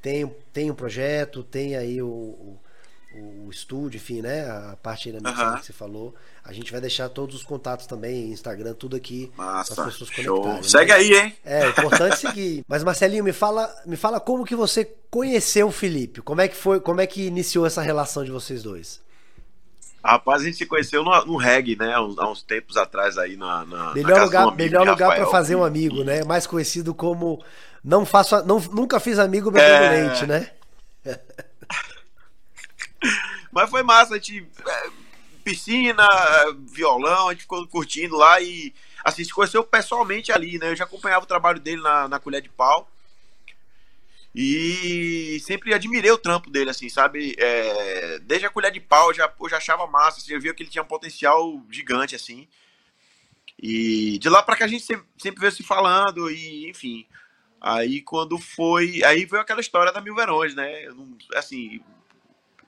tem, 0.00 0.26
tem 0.52 0.70
um 0.70 0.74
projeto, 0.74 1.42
tem 1.42 1.76
aí 1.76 2.00
o, 2.00 2.08
o 2.08 2.58
o 3.16 3.50
estúdio, 3.50 3.96
enfim, 3.96 4.20
né? 4.20 4.48
A 4.48 4.76
parte 4.82 5.10
da 5.10 5.18
mixagem 5.18 5.52
uhum. 5.52 5.58
que 5.58 5.66
você 5.66 5.72
falou. 5.72 6.14
A 6.44 6.52
gente 6.52 6.70
vai 6.70 6.80
deixar 6.80 7.08
todos 7.08 7.34
os 7.34 7.42
contatos 7.42 7.86
também, 7.86 8.30
Instagram, 8.30 8.74
tudo 8.74 8.96
aqui 8.96 9.32
para 9.34 9.60
as 9.60 9.68
pessoas 9.68 10.10
show. 10.10 10.42
conectarem. 10.42 10.62
Né? 10.62 10.68
Segue 10.68 10.92
aí, 10.92 11.12
hein? 11.14 11.36
É, 11.44 11.68
importante 11.68 12.18
seguir. 12.18 12.64
Mas 12.68 12.84
Marcelinho, 12.84 13.24
me 13.24 13.32
fala, 13.32 13.74
me 13.86 13.96
fala 13.96 14.20
como 14.20 14.44
que 14.44 14.54
você 14.54 14.84
conheceu 15.10 15.68
o 15.68 15.72
Felipe? 15.72 16.20
Como 16.20 16.40
é 16.40 16.48
que 16.48 16.56
foi, 16.56 16.80
como 16.80 17.00
é 17.00 17.06
que 17.06 17.26
iniciou 17.26 17.66
essa 17.66 17.82
relação 17.82 18.24
de 18.24 18.30
vocês 18.30 18.62
dois? 18.62 19.00
Rapaz, 20.06 20.42
a 20.42 20.44
gente 20.44 20.56
se 20.56 20.66
conheceu 20.66 21.02
no, 21.02 21.24
no 21.24 21.36
reggae, 21.36 21.74
né? 21.76 21.92
Há 21.92 22.00
uns, 22.00 22.42
tempos 22.42 22.76
atrás 22.76 23.18
aí 23.18 23.36
na. 23.36 23.64
na 23.64 23.92
melhor 23.92 24.18
na 24.18 24.24
lugar, 24.24 24.54
melhor 24.54 24.86
lugar 24.86 25.16
para 25.16 25.26
fazer 25.26 25.56
um 25.56 25.64
amigo, 25.64 26.04
né? 26.04 26.22
Mais 26.22 26.46
conhecido 26.46 26.94
como 26.94 27.44
não 27.82 28.06
faço, 28.06 28.44
não, 28.46 28.60
nunca 28.60 29.00
fiz 29.00 29.18
amigo 29.18 29.50
bebendo 29.50 29.84
é... 29.84 30.02
leite, 30.02 30.26
né? 30.26 30.50
Mas 33.50 33.68
foi 33.68 33.82
massa, 33.82 34.14
a 34.14 34.18
gente. 34.18 34.46
É, 34.66 34.90
piscina, 35.42 36.06
violão, 36.66 37.28
a 37.28 37.32
gente 37.32 37.42
ficou 37.42 37.66
curtindo 37.68 38.16
lá 38.16 38.40
e 38.40 38.74
assim, 39.04 39.22
se 39.24 39.32
conheceu 39.32 39.62
pessoalmente 39.62 40.32
ali, 40.32 40.58
né? 40.58 40.70
Eu 40.70 40.76
já 40.76 40.84
acompanhava 40.84 41.24
o 41.24 41.28
trabalho 41.28 41.60
dele 41.60 41.80
na, 41.80 42.08
na 42.08 42.18
colher 42.18 42.42
de 42.42 42.48
pau. 42.48 42.88
E 44.38 45.40
sempre 45.40 45.72
admirei 45.72 46.10
o 46.10 46.18
trampo 46.18 46.50
dele, 46.50 46.68
assim, 46.68 46.90
sabe? 46.90 47.34
É, 47.38 48.18
desde 48.18 48.44
a 48.44 48.50
colher 48.50 48.70
de 48.70 48.80
pau 48.80 49.14
já, 49.14 49.32
eu 49.40 49.48
já 49.48 49.56
achava 49.56 49.86
massa, 49.86 50.18
assim, 50.18 50.34
eu 50.34 50.40
via 50.40 50.52
que 50.52 50.62
ele 50.62 50.68
tinha 50.68 50.82
um 50.82 50.86
potencial 50.86 51.62
gigante, 51.70 52.14
assim. 52.14 52.46
E 53.58 54.18
de 54.18 54.28
lá 54.28 54.42
para 54.42 54.54
cá 54.54 54.66
a 54.66 54.68
gente 54.68 54.84
sempre, 54.84 55.06
sempre 55.16 55.40
veio 55.40 55.52
se 55.52 55.62
falando, 55.62 56.30
e 56.30 56.68
enfim. 56.68 57.06
Aí 57.58 58.02
quando 58.02 58.36
foi. 58.36 59.02
Aí 59.04 59.24
veio 59.24 59.40
aquela 59.40 59.62
história 59.62 59.90
da 59.90 60.02
Mil 60.02 60.14
Verões, 60.14 60.54
né? 60.54 60.84
Eu 60.84 60.94
não, 60.94 61.16
assim, 61.34 61.80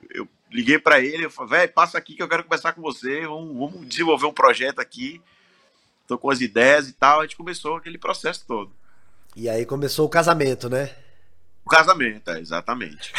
eu 0.09 0.27
liguei 0.51 0.79
para 0.79 0.99
ele, 0.99 1.25
eu 1.25 1.29
falei, 1.29 1.51
velho, 1.51 1.73
passa 1.73 1.99
aqui 1.99 2.15
que 2.15 2.23
eu 2.23 2.27
quero 2.27 2.45
conversar 2.45 2.73
com 2.73 2.81
você, 2.81 3.27
vamos, 3.27 3.55
vamos 3.55 3.87
desenvolver 3.87 4.25
um 4.25 4.33
projeto 4.33 4.79
aqui. 4.79 5.21
Tô 6.07 6.17
com 6.17 6.31
as 6.31 6.41
ideias 6.41 6.89
e 6.89 6.93
tal. 6.93 7.19
A 7.19 7.23
gente 7.25 7.37
começou 7.37 7.75
aquele 7.75 7.99
processo 7.99 8.43
todo. 8.47 8.71
E 9.35 9.47
aí 9.47 9.67
começou 9.67 10.07
o 10.07 10.09
casamento, 10.09 10.67
né? 10.67 10.95
O 11.69 11.77
casamento, 11.77 12.31
é, 12.31 12.39
exatamente. 12.39 13.13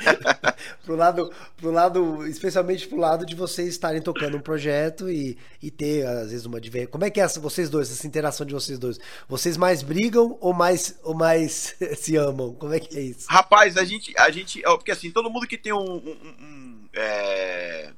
pro 0.82 0.96
lado, 0.96 1.30
pro 1.58 1.70
lado, 1.70 2.26
especialmente 2.26 2.88
pro 2.88 2.96
lado 2.96 3.26
de 3.26 3.34
vocês 3.34 3.68
estarem 3.68 4.00
tocando 4.00 4.38
um 4.38 4.40
projeto 4.40 5.10
e, 5.10 5.36
e 5.62 5.70
ter, 5.70 6.06
às 6.06 6.30
vezes, 6.30 6.46
uma 6.46 6.58
divergência. 6.58 6.90
Como 6.90 7.04
é 7.04 7.10
que 7.10 7.20
é 7.20 7.24
essa, 7.24 7.38
vocês 7.38 7.68
dois, 7.68 7.92
essa 7.92 8.06
interação 8.06 8.46
de 8.46 8.54
vocês 8.54 8.78
dois? 8.78 8.98
Vocês 9.28 9.58
mais 9.58 9.82
brigam 9.82 10.38
ou 10.40 10.54
mais, 10.54 10.98
ou 11.02 11.14
mais 11.14 11.76
se 12.00 12.16
amam? 12.16 12.54
Como 12.54 12.72
é 12.72 12.80
que 12.80 12.96
é 12.96 13.02
isso? 13.02 13.26
Rapaz, 13.28 13.76
a 13.76 13.84
gente, 13.84 14.18
a 14.18 14.30
gente, 14.30 14.62
porque 14.62 14.92
assim, 14.92 15.10
todo 15.10 15.28
mundo 15.28 15.46
que 15.46 15.58
tem 15.58 15.74
um, 15.74 15.96
um, 15.96 16.16
um 16.40 16.88
é... 16.94 17.92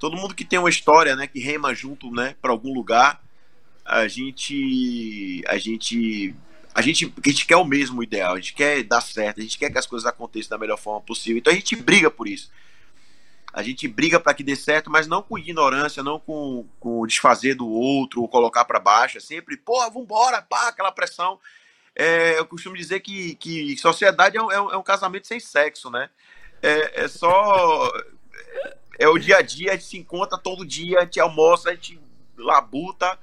todo 0.00 0.16
mundo 0.16 0.34
que 0.34 0.44
tem 0.44 0.58
uma 0.58 0.68
história, 0.68 1.14
né, 1.14 1.28
que 1.28 1.38
rema 1.38 1.72
junto, 1.72 2.10
né, 2.10 2.34
para 2.42 2.50
algum 2.50 2.74
lugar, 2.74 3.22
a 3.84 4.08
gente, 4.08 5.44
a 5.46 5.58
gente 5.58 6.34
a 6.76 6.82
gente, 6.82 7.10
a 7.24 7.28
gente 7.30 7.46
quer 7.46 7.56
o 7.56 7.64
mesmo 7.64 8.02
ideal, 8.02 8.34
a 8.34 8.36
gente 8.36 8.52
quer 8.52 8.82
dar 8.82 9.00
certo, 9.00 9.40
a 9.40 9.42
gente 9.42 9.56
quer 9.56 9.70
que 9.70 9.78
as 9.78 9.86
coisas 9.86 10.06
aconteçam 10.06 10.50
da 10.50 10.58
melhor 10.58 10.76
forma 10.76 11.00
possível. 11.00 11.38
Então 11.38 11.50
a 11.50 11.56
gente 11.56 11.74
briga 11.74 12.10
por 12.10 12.28
isso. 12.28 12.50
A 13.50 13.62
gente 13.62 13.88
briga 13.88 14.20
para 14.20 14.34
que 14.34 14.44
dê 14.44 14.54
certo, 14.54 14.90
mas 14.90 15.06
não 15.06 15.22
com 15.22 15.38
ignorância, 15.38 16.02
não 16.02 16.20
com, 16.20 16.68
com 16.78 17.06
desfazer 17.06 17.54
do 17.54 17.66
outro 17.66 18.20
ou 18.20 18.28
colocar 18.28 18.66
para 18.66 18.78
baixo. 18.78 19.16
É 19.16 19.20
sempre, 19.22 19.56
porra, 19.56 19.88
vambora, 19.88 20.42
pá, 20.42 20.68
aquela 20.68 20.92
pressão. 20.92 21.40
É, 21.94 22.38
eu 22.38 22.44
costumo 22.44 22.76
dizer 22.76 23.00
que, 23.00 23.36
que 23.36 23.74
sociedade 23.78 24.36
é 24.36 24.42
um, 24.42 24.52
é 24.52 24.76
um, 24.76 24.82
casamento 24.82 25.26
sem 25.26 25.40
sexo, 25.40 25.90
né? 25.90 26.10
É, 26.60 27.04
é 27.04 27.08
só. 27.08 27.90
É 28.98 29.08
o 29.08 29.16
dia 29.16 29.38
a 29.38 29.42
dia, 29.42 29.70
a 29.70 29.76
gente 29.76 29.86
se 29.86 29.96
encontra 29.96 30.36
todo 30.36 30.66
dia, 30.66 30.98
a 30.98 31.04
gente 31.04 31.18
almoça, 31.18 31.70
a 31.70 31.74
gente 31.74 31.98
labuta 32.36 33.18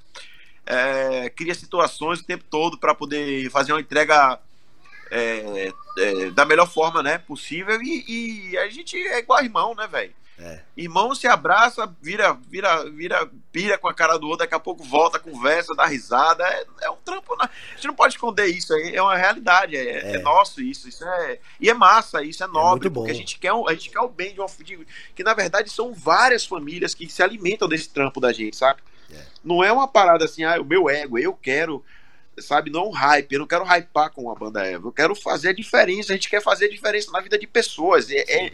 é, 0.66 1.30
cria 1.30 1.54
situações 1.54 2.20
o 2.20 2.24
tempo 2.24 2.44
todo 2.48 2.78
para 2.78 2.94
poder 2.94 3.50
fazer 3.50 3.72
uma 3.72 3.80
entrega 3.80 4.38
é, 5.10 5.72
é, 5.98 6.30
da 6.30 6.44
melhor 6.44 6.68
forma 6.68 7.02
né, 7.02 7.18
possível. 7.18 7.80
E, 7.82 8.50
e, 8.52 8.58
a 8.58 8.68
gente 8.68 8.96
é 8.96 9.18
igual 9.18 9.42
irmão, 9.42 9.74
né, 9.74 9.86
velho? 9.86 10.12
É. 10.36 10.62
Irmão 10.76 11.14
se 11.14 11.28
abraça, 11.28 11.86
vira, 12.02 12.36
vira, 12.48 12.90
vira, 12.90 13.30
pira 13.52 13.78
com 13.78 13.86
a 13.86 13.94
cara 13.94 14.18
do 14.18 14.26
outro, 14.26 14.40
daqui 14.40 14.54
a 14.54 14.58
pouco 14.58 14.82
volta, 14.82 15.16
conversa, 15.16 15.76
dá 15.76 15.86
risada. 15.86 16.42
É, 16.44 16.66
é 16.82 16.90
um 16.90 16.96
trampo. 16.96 17.36
Né? 17.36 17.48
A 17.70 17.74
gente 17.76 17.86
não 17.86 17.94
pode 17.94 18.14
esconder 18.14 18.46
isso, 18.46 18.74
é 18.74 19.00
uma 19.00 19.16
realidade, 19.16 19.76
é, 19.76 19.82
é, 19.82 20.16
é. 20.16 20.18
nosso 20.18 20.60
isso. 20.60 20.88
isso 20.88 21.04
é, 21.04 21.38
e 21.60 21.70
é 21.70 21.74
massa, 21.74 22.24
isso 22.24 22.42
é 22.42 22.48
nobre, 22.48 22.90
porque 22.90 23.12
a 23.12 23.14
gente, 23.14 23.38
quer, 23.38 23.52
a 23.52 23.72
gente 23.74 23.90
quer 23.90 24.00
o 24.00 24.08
bem 24.08 24.34
de 24.34 24.40
uma. 24.40 24.48
De, 24.48 24.84
que 25.14 25.22
na 25.22 25.34
verdade 25.34 25.70
são 25.70 25.94
várias 25.94 26.44
famílias 26.44 26.94
que 26.94 27.08
se 27.08 27.22
alimentam 27.22 27.68
desse 27.68 27.88
trampo 27.88 28.20
da 28.20 28.32
gente, 28.32 28.56
sabe? 28.56 28.82
É. 29.12 29.22
Não 29.42 29.62
é 29.62 29.72
uma 29.72 29.88
parada 29.88 30.24
assim, 30.24 30.44
ah, 30.44 30.60
o 30.60 30.64
meu 30.64 30.88
ego, 30.88 31.18
eu 31.18 31.32
quero, 31.34 31.84
sabe, 32.38 32.70
não 32.70 32.88
um 32.88 32.92
hype, 32.92 33.32
eu 33.32 33.40
não 33.40 33.46
quero 33.46 33.64
hypar 33.64 34.10
com 34.10 34.30
a 34.30 34.34
banda 34.34 34.64
Eva, 34.66 34.88
eu 34.88 34.92
quero 34.92 35.14
fazer 35.14 35.50
a 35.50 35.54
diferença, 35.54 36.12
a 36.12 36.16
gente 36.16 36.30
quer 36.30 36.42
fazer 36.42 36.66
a 36.66 36.70
diferença 36.70 37.10
na 37.10 37.20
vida 37.20 37.38
de 37.38 37.46
pessoas. 37.46 38.10
É, 38.10 38.24
é, 38.28 38.52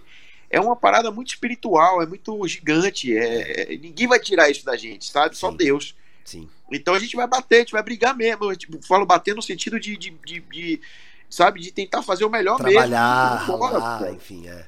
é 0.51 0.61
uma 0.61 0.75
parada 0.75 1.11
muito 1.11 1.29
espiritual, 1.29 2.03
é 2.03 2.07
muito 2.07 2.47
gigante, 2.47 3.17
é, 3.17 3.73
é 3.73 3.77
ninguém 3.77 4.07
vai 4.07 4.19
tirar 4.19 4.51
isso 4.51 4.65
da 4.65 4.77
gente, 4.77 5.11
sabe? 5.11 5.35
Sim. 5.35 5.41
Só 5.41 5.51
Deus. 5.51 5.95
Sim. 6.25 6.49
Então 6.71 6.95
a 6.95 6.99
gente 6.99 7.17
vai 7.17 7.27
bater, 7.27 7.57
a 7.57 7.59
gente 7.61 7.73
vai 7.73 7.83
brigar 7.83 8.17
mesmo. 8.17 8.51
Eu 8.51 8.57
tipo, 8.57 8.81
falo 8.87 9.05
bater 9.05 9.35
no 9.35 9.43
sentido 9.43 9.81
de, 9.81 9.97
de, 9.97 10.11
de, 10.11 10.41
de, 10.41 10.81
sabe, 11.29 11.61
de 11.61 11.73
tentar 11.73 12.03
fazer 12.03 12.25
o 12.25 12.31
melhor 12.31 12.57
Trabalhar, 12.57 13.47
mesmo. 13.47 13.59
Trabalhar, 13.59 14.13
enfim, 14.13 14.49
é. 14.49 14.67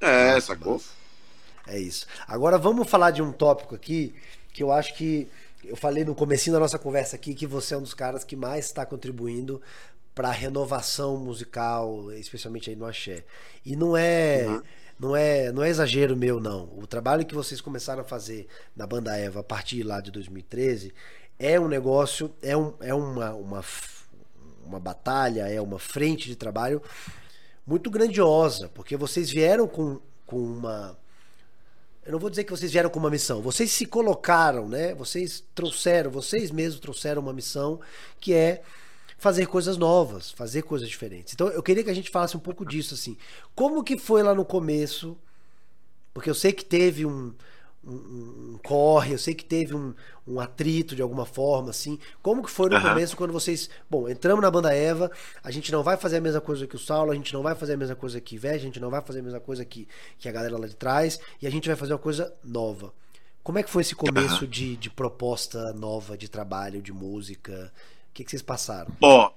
É, 0.00 0.34
Nossa, 0.34 0.46
sacou? 0.46 0.74
Mas... 0.74 1.05
É 1.66 1.78
isso. 1.78 2.06
Agora 2.26 2.58
vamos 2.58 2.88
falar 2.88 3.10
de 3.10 3.22
um 3.22 3.32
tópico 3.32 3.74
aqui 3.74 4.14
que 4.52 4.62
eu 4.62 4.72
acho 4.72 4.94
que 4.94 5.28
eu 5.64 5.76
falei 5.76 6.04
no 6.04 6.14
comecinho 6.14 6.54
da 6.54 6.60
nossa 6.60 6.78
conversa 6.78 7.16
aqui 7.16 7.34
que 7.34 7.46
você 7.46 7.74
é 7.74 7.78
um 7.78 7.82
dos 7.82 7.94
caras 7.94 8.24
que 8.24 8.36
mais 8.36 8.66
está 8.66 8.86
contribuindo 8.86 9.60
para 10.14 10.28
a 10.28 10.32
renovação 10.32 11.18
musical, 11.18 12.10
especialmente 12.12 12.70
aí 12.70 12.76
no 12.76 12.86
axé. 12.86 13.24
E 13.64 13.76
não 13.76 13.96
é 13.96 14.46
uhum. 14.46 14.62
não 14.98 15.16
é 15.16 15.52
não 15.52 15.62
é 15.62 15.68
exagero 15.68 16.16
meu 16.16 16.40
não. 16.40 16.70
O 16.76 16.86
trabalho 16.86 17.26
que 17.26 17.34
vocês 17.34 17.60
começaram 17.60 18.02
a 18.02 18.04
fazer 18.04 18.46
na 18.74 18.86
banda 18.86 19.16
Eva 19.16 19.40
a 19.40 19.44
partir 19.44 19.82
lá 19.82 20.00
de 20.00 20.10
2013 20.10 20.94
é 21.38 21.60
um 21.60 21.68
negócio, 21.68 22.32
é, 22.40 22.56
um, 22.56 22.72
é 22.80 22.94
uma, 22.94 23.34
uma 23.34 23.62
uma 24.66 24.80
batalha, 24.80 25.48
é 25.48 25.60
uma 25.60 25.78
frente 25.78 26.28
de 26.28 26.36
trabalho 26.36 26.82
muito 27.66 27.90
grandiosa, 27.90 28.68
porque 28.68 28.96
vocês 28.96 29.30
vieram 29.30 29.66
com, 29.66 30.00
com 30.26 30.38
uma 30.38 30.96
eu 32.06 32.12
não 32.12 32.20
vou 32.20 32.30
dizer 32.30 32.44
que 32.44 32.52
vocês 32.52 32.70
vieram 32.70 32.88
com 32.88 33.00
uma 33.00 33.10
missão. 33.10 33.42
Vocês 33.42 33.72
se 33.72 33.84
colocaram, 33.84 34.68
né? 34.68 34.94
Vocês 34.94 35.42
trouxeram, 35.54 36.08
vocês 36.08 36.52
mesmos 36.52 36.80
trouxeram 36.80 37.20
uma 37.20 37.32
missão 37.32 37.80
que 38.20 38.32
é 38.32 38.62
fazer 39.18 39.46
coisas 39.46 39.76
novas, 39.76 40.30
fazer 40.30 40.62
coisas 40.62 40.88
diferentes. 40.88 41.34
Então 41.34 41.48
eu 41.48 41.62
queria 41.62 41.82
que 41.82 41.90
a 41.90 41.94
gente 41.94 42.10
falasse 42.10 42.36
um 42.36 42.40
pouco 42.40 42.64
disso, 42.64 42.94
assim. 42.94 43.16
Como 43.56 43.82
que 43.82 43.98
foi 43.98 44.22
lá 44.22 44.34
no 44.36 44.44
começo? 44.44 45.18
Porque 46.14 46.30
eu 46.30 46.34
sei 46.34 46.52
que 46.52 46.64
teve 46.64 47.04
um, 47.04 47.34
um, 47.86 48.54
um 48.54 48.58
corre, 48.62 49.14
eu 49.14 49.18
sei 49.18 49.34
que 49.34 49.44
teve 49.44 49.74
um, 49.74 49.94
um, 50.26 50.40
atrito 50.40 50.96
de 50.96 51.02
alguma 51.02 51.24
forma, 51.24 51.70
assim. 51.70 51.98
Como 52.20 52.42
que 52.42 52.50
foi 52.50 52.68
no 52.68 52.76
uhum. 52.76 52.82
começo 52.82 53.16
quando 53.16 53.32
vocês. 53.32 53.70
Bom, 53.88 54.08
entramos 54.08 54.42
na 54.42 54.50
banda 54.50 54.74
Eva, 54.74 55.10
a 55.42 55.50
gente 55.50 55.70
não 55.70 55.82
vai 55.82 55.96
fazer 55.96 56.16
a 56.16 56.20
mesma 56.20 56.40
coisa 56.40 56.66
que 56.66 56.74
o 56.74 56.78
Saulo, 56.78 57.12
a 57.12 57.14
gente 57.14 57.32
não 57.32 57.42
vai 57.42 57.54
fazer 57.54 57.74
a 57.74 57.76
mesma 57.76 57.94
coisa 57.94 58.20
que 58.20 58.36
Vé, 58.36 58.50
a 58.50 58.58
gente 58.58 58.80
não 58.80 58.90
vai 58.90 59.00
fazer 59.00 59.20
a 59.20 59.22
mesma 59.22 59.40
coisa 59.40 59.64
que, 59.64 59.86
que 60.18 60.28
a 60.28 60.32
galera 60.32 60.58
lá 60.58 60.66
de 60.66 60.74
trás, 60.74 61.20
e 61.40 61.46
a 61.46 61.50
gente 61.50 61.68
vai 61.68 61.76
fazer 61.76 61.92
uma 61.92 61.98
coisa 61.98 62.34
nova. 62.42 62.92
Como 63.42 63.58
é 63.58 63.62
que 63.62 63.70
foi 63.70 63.82
esse 63.82 63.94
começo 63.94 64.44
uhum. 64.44 64.50
de, 64.50 64.76
de 64.76 64.90
proposta 64.90 65.72
nova 65.72 66.18
de 66.18 66.28
trabalho, 66.28 66.82
de 66.82 66.92
música? 66.92 67.72
O 68.10 68.14
que, 68.14 68.24
que 68.24 68.30
vocês 68.30 68.42
passaram? 68.42 68.92
Ó, 69.00 69.30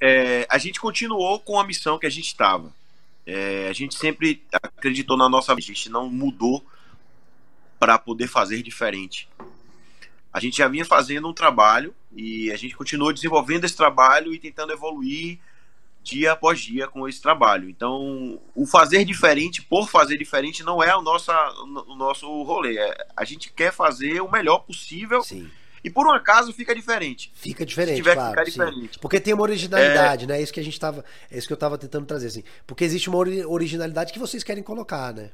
é, 0.00 0.44
a 0.50 0.58
gente 0.58 0.80
continuou 0.80 1.38
com 1.38 1.60
a 1.60 1.64
missão 1.64 1.96
que 1.96 2.06
a 2.06 2.10
gente 2.10 2.26
estava. 2.26 2.72
É, 3.24 3.68
a 3.68 3.72
gente 3.72 3.94
sempre 3.94 4.42
acreditou 4.52 5.16
na 5.16 5.28
nossa. 5.28 5.52
A 5.52 5.60
gente 5.60 5.88
não 5.88 6.10
mudou 6.10 6.64
para 7.82 7.98
poder 7.98 8.28
fazer 8.28 8.62
diferente. 8.62 9.28
A 10.32 10.38
gente 10.38 10.58
já 10.58 10.68
vinha 10.68 10.84
fazendo 10.84 11.26
um 11.28 11.32
trabalho 11.32 11.92
e 12.14 12.48
a 12.52 12.56
gente 12.56 12.76
continuou 12.76 13.12
desenvolvendo 13.12 13.64
esse 13.64 13.76
trabalho 13.76 14.32
e 14.32 14.38
tentando 14.38 14.72
evoluir 14.72 15.40
dia 16.00 16.30
após 16.30 16.60
dia 16.60 16.86
com 16.86 17.08
esse 17.08 17.20
trabalho. 17.20 17.68
Então, 17.68 18.40
o 18.54 18.64
fazer 18.66 19.04
diferente 19.04 19.60
por 19.60 19.88
fazer 19.88 20.16
diferente 20.16 20.62
não 20.62 20.80
é 20.80 20.94
o 20.96 21.02
nosso, 21.02 21.32
o 21.88 21.96
nosso 21.96 22.28
rolê. 22.44 22.78
É, 22.78 23.06
a 23.16 23.24
gente 23.24 23.52
quer 23.52 23.72
fazer 23.72 24.20
o 24.20 24.30
melhor 24.30 24.60
possível 24.60 25.20
Sim. 25.24 25.50
E 25.82 25.90
por 25.90 26.06
um 26.06 26.12
acaso 26.12 26.52
fica 26.52 26.72
diferente. 26.72 27.32
Fica 27.34 27.66
diferente, 27.66 27.96
Se 27.96 28.02
tiver 28.02 28.14
claro. 28.14 28.32
que 28.36 28.44
ficar 28.44 28.64
sim. 28.64 28.70
diferente. 28.70 28.98
Porque 29.00 29.18
tem 29.18 29.34
uma 29.34 29.42
originalidade, 29.42 30.28
né? 30.28 30.38
É 30.38 30.42
isso 30.42 30.52
que 30.52 30.60
a 30.60 30.64
gente 30.64 30.78
tava, 30.78 31.04
é 31.28 31.36
isso 31.36 31.48
que 31.48 31.52
eu 31.52 31.56
tava 31.56 31.76
tentando 31.76 32.06
trazer 32.06 32.28
assim. 32.28 32.44
Porque 32.64 32.84
existe 32.84 33.08
uma 33.08 33.18
ori- 33.18 33.44
originalidade 33.44 34.12
que 34.12 34.20
vocês 34.20 34.44
querem 34.44 34.62
colocar, 34.62 35.12
né? 35.12 35.32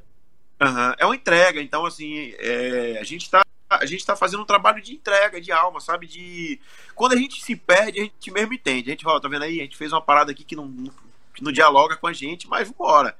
Aham, 0.59 0.95
É 0.97 1.05
uma 1.05 1.15
entrega, 1.15 1.61
então 1.61 1.85
assim, 1.85 2.33
é, 2.37 2.97
a 2.99 3.03
gente 3.03 3.29
tá 3.29 3.41
a 3.69 3.85
gente 3.85 4.03
tá 4.03 4.15
fazendo 4.15 4.41
um 4.41 4.45
trabalho 4.45 4.81
de 4.81 4.93
entrega, 4.93 5.39
de 5.39 5.51
alma, 5.51 5.79
sabe? 5.79 6.07
De 6.07 6.59
quando 6.95 7.13
a 7.13 7.15
gente 7.15 7.43
se 7.43 7.55
perde, 7.55 7.99
a 7.99 8.03
gente 8.03 8.31
mesmo 8.31 8.51
entende. 8.53 8.89
A 8.89 8.93
gente 8.93 9.03
fala, 9.03 9.21
tá 9.21 9.27
vendo 9.27 9.43
aí? 9.43 9.59
A 9.59 9.63
gente 9.63 9.77
fez 9.77 9.93
uma 9.93 10.01
parada 10.01 10.31
aqui 10.31 10.43
que 10.43 10.55
não, 10.55 10.91
que 11.35 11.43
não 11.43 11.51
dialoga 11.51 11.95
com 11.95 12.07
a 12.07 12.13
gente, 12.13 12.47
mas 12.47 12.67
vambora. 12.67 13.15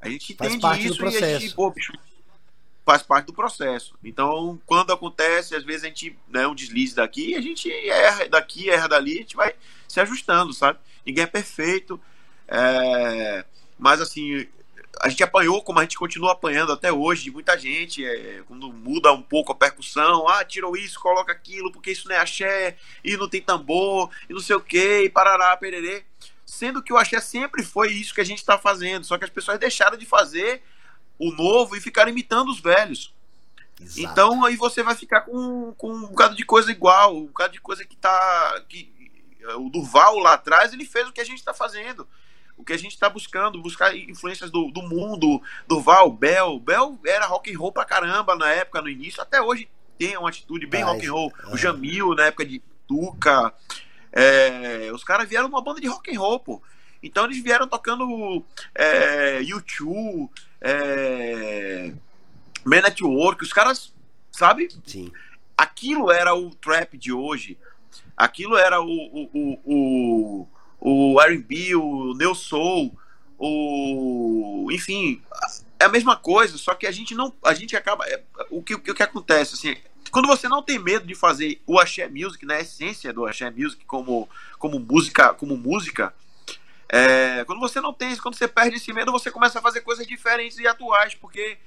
A 0.00 0.08
gente 0.08 0.34
Faz 0.34 0.54
entende 0.54 0.62
parte 0.62 0.88
do 0.88 0.94
isso 0.94 1.04
e 1.04 1.22
a 1.22 1.38
gente, 1.38 1.54
pô, 1.54 1.70
bicho, 1.70 1.92
faz 2.84 3.02
parte 3.02 3.26
do 3.26 3.34
processo. 3.34 3.94
Então, 4.02 4.58
quando 4.64 4.90
acontece, 4.92 5.54
às 5.54 5.62
vezes 5.62 5.84
a 5.84 5.88
gente, 5.88 6.16
né, 6.28 6.46
um 6.46 6.54
deslize 6.54 6.94
daqui, 6.94 7.34
a 7.34 7.40
gente 7.42 7.70
erra 7.70 8.26
daqui, 8.26 8.70
erra 8.70 8.88
dali, 8.88 9.12
a 9.12 9.20
gente 9.20 9.36
vai 9.36 9.54
se 9.86 10.00
ajustando, 10.00 10.54
sabe? 10.54 10.78
Ninguém 11.04 11.24
é 11.24 11.26
perfeito. 11.26 12.00
é, 12.48 13.44
Mas 13.78 14.00
assim, 14.00 14.48
a 14.98 15.08
gente 15.08 15.22
apanhou, 15.22 15.62
como 15.62 15.78
a 15.78 15.82
gente 15.82 15.96
continua 15.96 16.32
apanhando 16.32 16.72
até 16.72 16.92
hoje, 16.92 17.24
de 17.24 17.30
muita 17.30 17.56
gente, 17.56 18.04
é, 18.04 18.42
quando 18.46 18.72
muda 18.72 19.12
um 19.12 19.22
pouco 19.22 19.52
a 19.52 19.54
percussão, 19.54 20.28
ah, 20.28 20.44
tirou 20.44 20.76
isso, 20.76 20.98
coloca 20.98 21.30
aquilo, 21.30 21.70
porque 21.70 21.92
isso 21.92 22.08
não 22.08 22.16
é 22.16 22.18
axé, 22.18 22.76
e 23.04 23.16
não 23.16 23.28
tem 23.28 23.40
tambor, 23.40 24.10
e 24.28 24.32
não 24.32 24.40
sei 24.40 24.56
o 24.56 24.60
que, 24.60 25.02
e 25.02 25.08
parará, 25.08 25.56
pererê. 25.56 26.04
Sendo 26.44 26.82
que 26.82 26.92
o 26.92 26.96
axé 26.96 27.20
sempre 27.20 27.62
foi 27.62 27.92
isso 27.92 28.14
que 28.14 28.20
a 28.20 28.24
gente 28.24 28.38
está 28.38 28.58
fazendo, 28.58 29.04
só 29.04 29.16
que 29.16 29.24
as 29.24 29.30
pessoas 29.30 29.58
deixaram 29.58 29.96
de 29.96 30.04
fazer 30.04 30.62
o 31.18 31.30
novo 31.32 31.76
e 31.76 31.80
ficaram 31.80 32.10
imitando 32.10 32.50
os 32.50 32.60
velhos. 32.60 33.14
Exato. 33.80 34.00
Então 34.00 34.44
aí 34.44 34.56
você 34.56 34.82
vai 34.82 34.94
ficar 34.94 35.22
com, 35.22 35.72
com 35.74 35.92
um 35.92 36.06
bocado 36.08 36.34
de 36.34 36.44
coisa 36.44 36.70
igual, 36.70 37.16
um 37.16 37.26
bocado 37.26 37.52
de 37.52 37.60
coisa 37.60 37.84
que 37.84 37.96
tá. 37.96 38.64
Que, 38.68 39.00
o 39.56 39.70
Durval 39.70 40.18
lá 40.18 40.34
atrás, 40.34 40.72
ele 40.72 40.84
fez 40.84 41.08
o 41.08 41.12
que 41.12 41.20
a 41.20 41.24
gente 41.24 41.38
está 41.38 41.54
fazendo. 41.54 42.06
O 42.60 42.64
que 42.64 42.74
a 42.74 42.78
gente 42.78 42.92
está 42.92 43.08
buscando, 43.08 43.60
buscar 43.62 43.96
influências 43.96 44.50
do, 44.50 44.70
do 44.70 44.82
mundo, 44.82 45.40
Durval, 45.66 46.12
Bel. 46.12 46.60
Bel 46.60 46.98
era 47.06 47.24
rock 47.26 47.50
and 47.52 47.58
roll 47.58 47.72
pra 47.72 47.86
caramba 47.86 48.36
na 48.36 48.50
época, 48.50 48.82
no 48.82 48.88
início, 48.88 49.22
até 49.22 49.40
hoje 49.40 49.66
tem 49.98 50.14
uma 50.16 50.28
atitude 50.28 50.66
bem 50.66 50.84
Mas, 50.84 50.92
rock 50.92 51.06
and 51.06 51.12
roll. 51.12 51.32
é. 51.44 51.46
O 51.54 51.56
Jamil, 51.56 52.14
na 52.14 52.26
época 52.26 52.44
de 52.44 52.62
Tuca. 52.86 53.52
é, 54.12 54.90
os 54.92 55.02
caras 55.02 55.26
vieram 55.28 55.48
numa 55.48 55.62
banda 55.62 55.80
de 55.80 55.86
rock 55.88 56.14
and 56.14 56.18
roll, 56.20 56.38
pô. 56.38 56.62
Então 57.02 57.24
eles 57.24 57.42
vieram 57.42 57.66
tocando 57.66 58.44
é, 58.74 59.40
U2, 59.40 60.28
é, 60.60 61.92
Man 62.62 62.82
Network, 62.82 63.42
os 63.42 63.52
caras, 63.54 63.92
sabe? 64.30 64.68
Sim. 64.84 65.10
Aquilo 65.56 66.10
era 66.10 66.34
o 66.34 66.54
trap 66.54 66.98
de 66.98 67.10
hoje. 67.10 67.56
Aquilo 68.16 68.56
era 68.56 68.82
o, 68.82 68.86
o, 68.86 69.30
o, 69.32 69.60
o, 69.64 70.48
o 70.80 71.20
R&B, 71.20 71.74
o 71.76 72.14
Neo 72.14 72.34
Soul, 72.34 72.96
o... 73.38 74.68
Enfim, 74.72 75.22
é 75.78 75.84
a 75.84 75.88
mesma 75.88 76.16
coisa, 76.16 76.56
só 76.56 76.74
que 76.74 76.86
a 76.86 76.90
gente 76.90 77.14
não... 77.14 77.32
A 77.44 77.54
gente 77.54 77.76
acaba... 77.76 78.06
é, 78.06 78.22
o, 78.50 78.62
que, 78.62 78.74
o 78.74 78.80
que 78.80 79.02
acontece, 79.02 79.54
assim... 79.54 79.76
Quando 80.10 80.26
você 80.26 80.48
não 80.48 80.60
tem 80.60 80.76
medo 80.76 81.06
de 81.06 81.14
fazer 81.14 81.62
o 81.64 81.78
axé 81.78 82.08
music, 82.08 82.44
na 82.44 82.58
essência 82.58 83.12
do 83.12 83.24
axé 83.26 83.48
music 83.48 83.84
como, 83.84 84.28
como 84.58 84.80
música, 84.80 85.32
como 85.34 85.56
música, 85.56 86.12
é, 86.88 87.44
quando 87.44 87.60
você 87.60 87.80
não 87.80 87.92
tem, 87.92 88.16
quando 88.16 88.34
você 88.34 88.48
perde 88.48 88.76
esse 88.76 88.92
medo, 88.92 89.12
você 89.12 89.30
começa 89.30 89.60
a 89.60 89.62
fazer 89.62 89.82
coisas 89.82 90.04
diferentes 90.04 90.58
e 90.58 90.66
atuais, 90.66 91.14
porque 91.14 91.58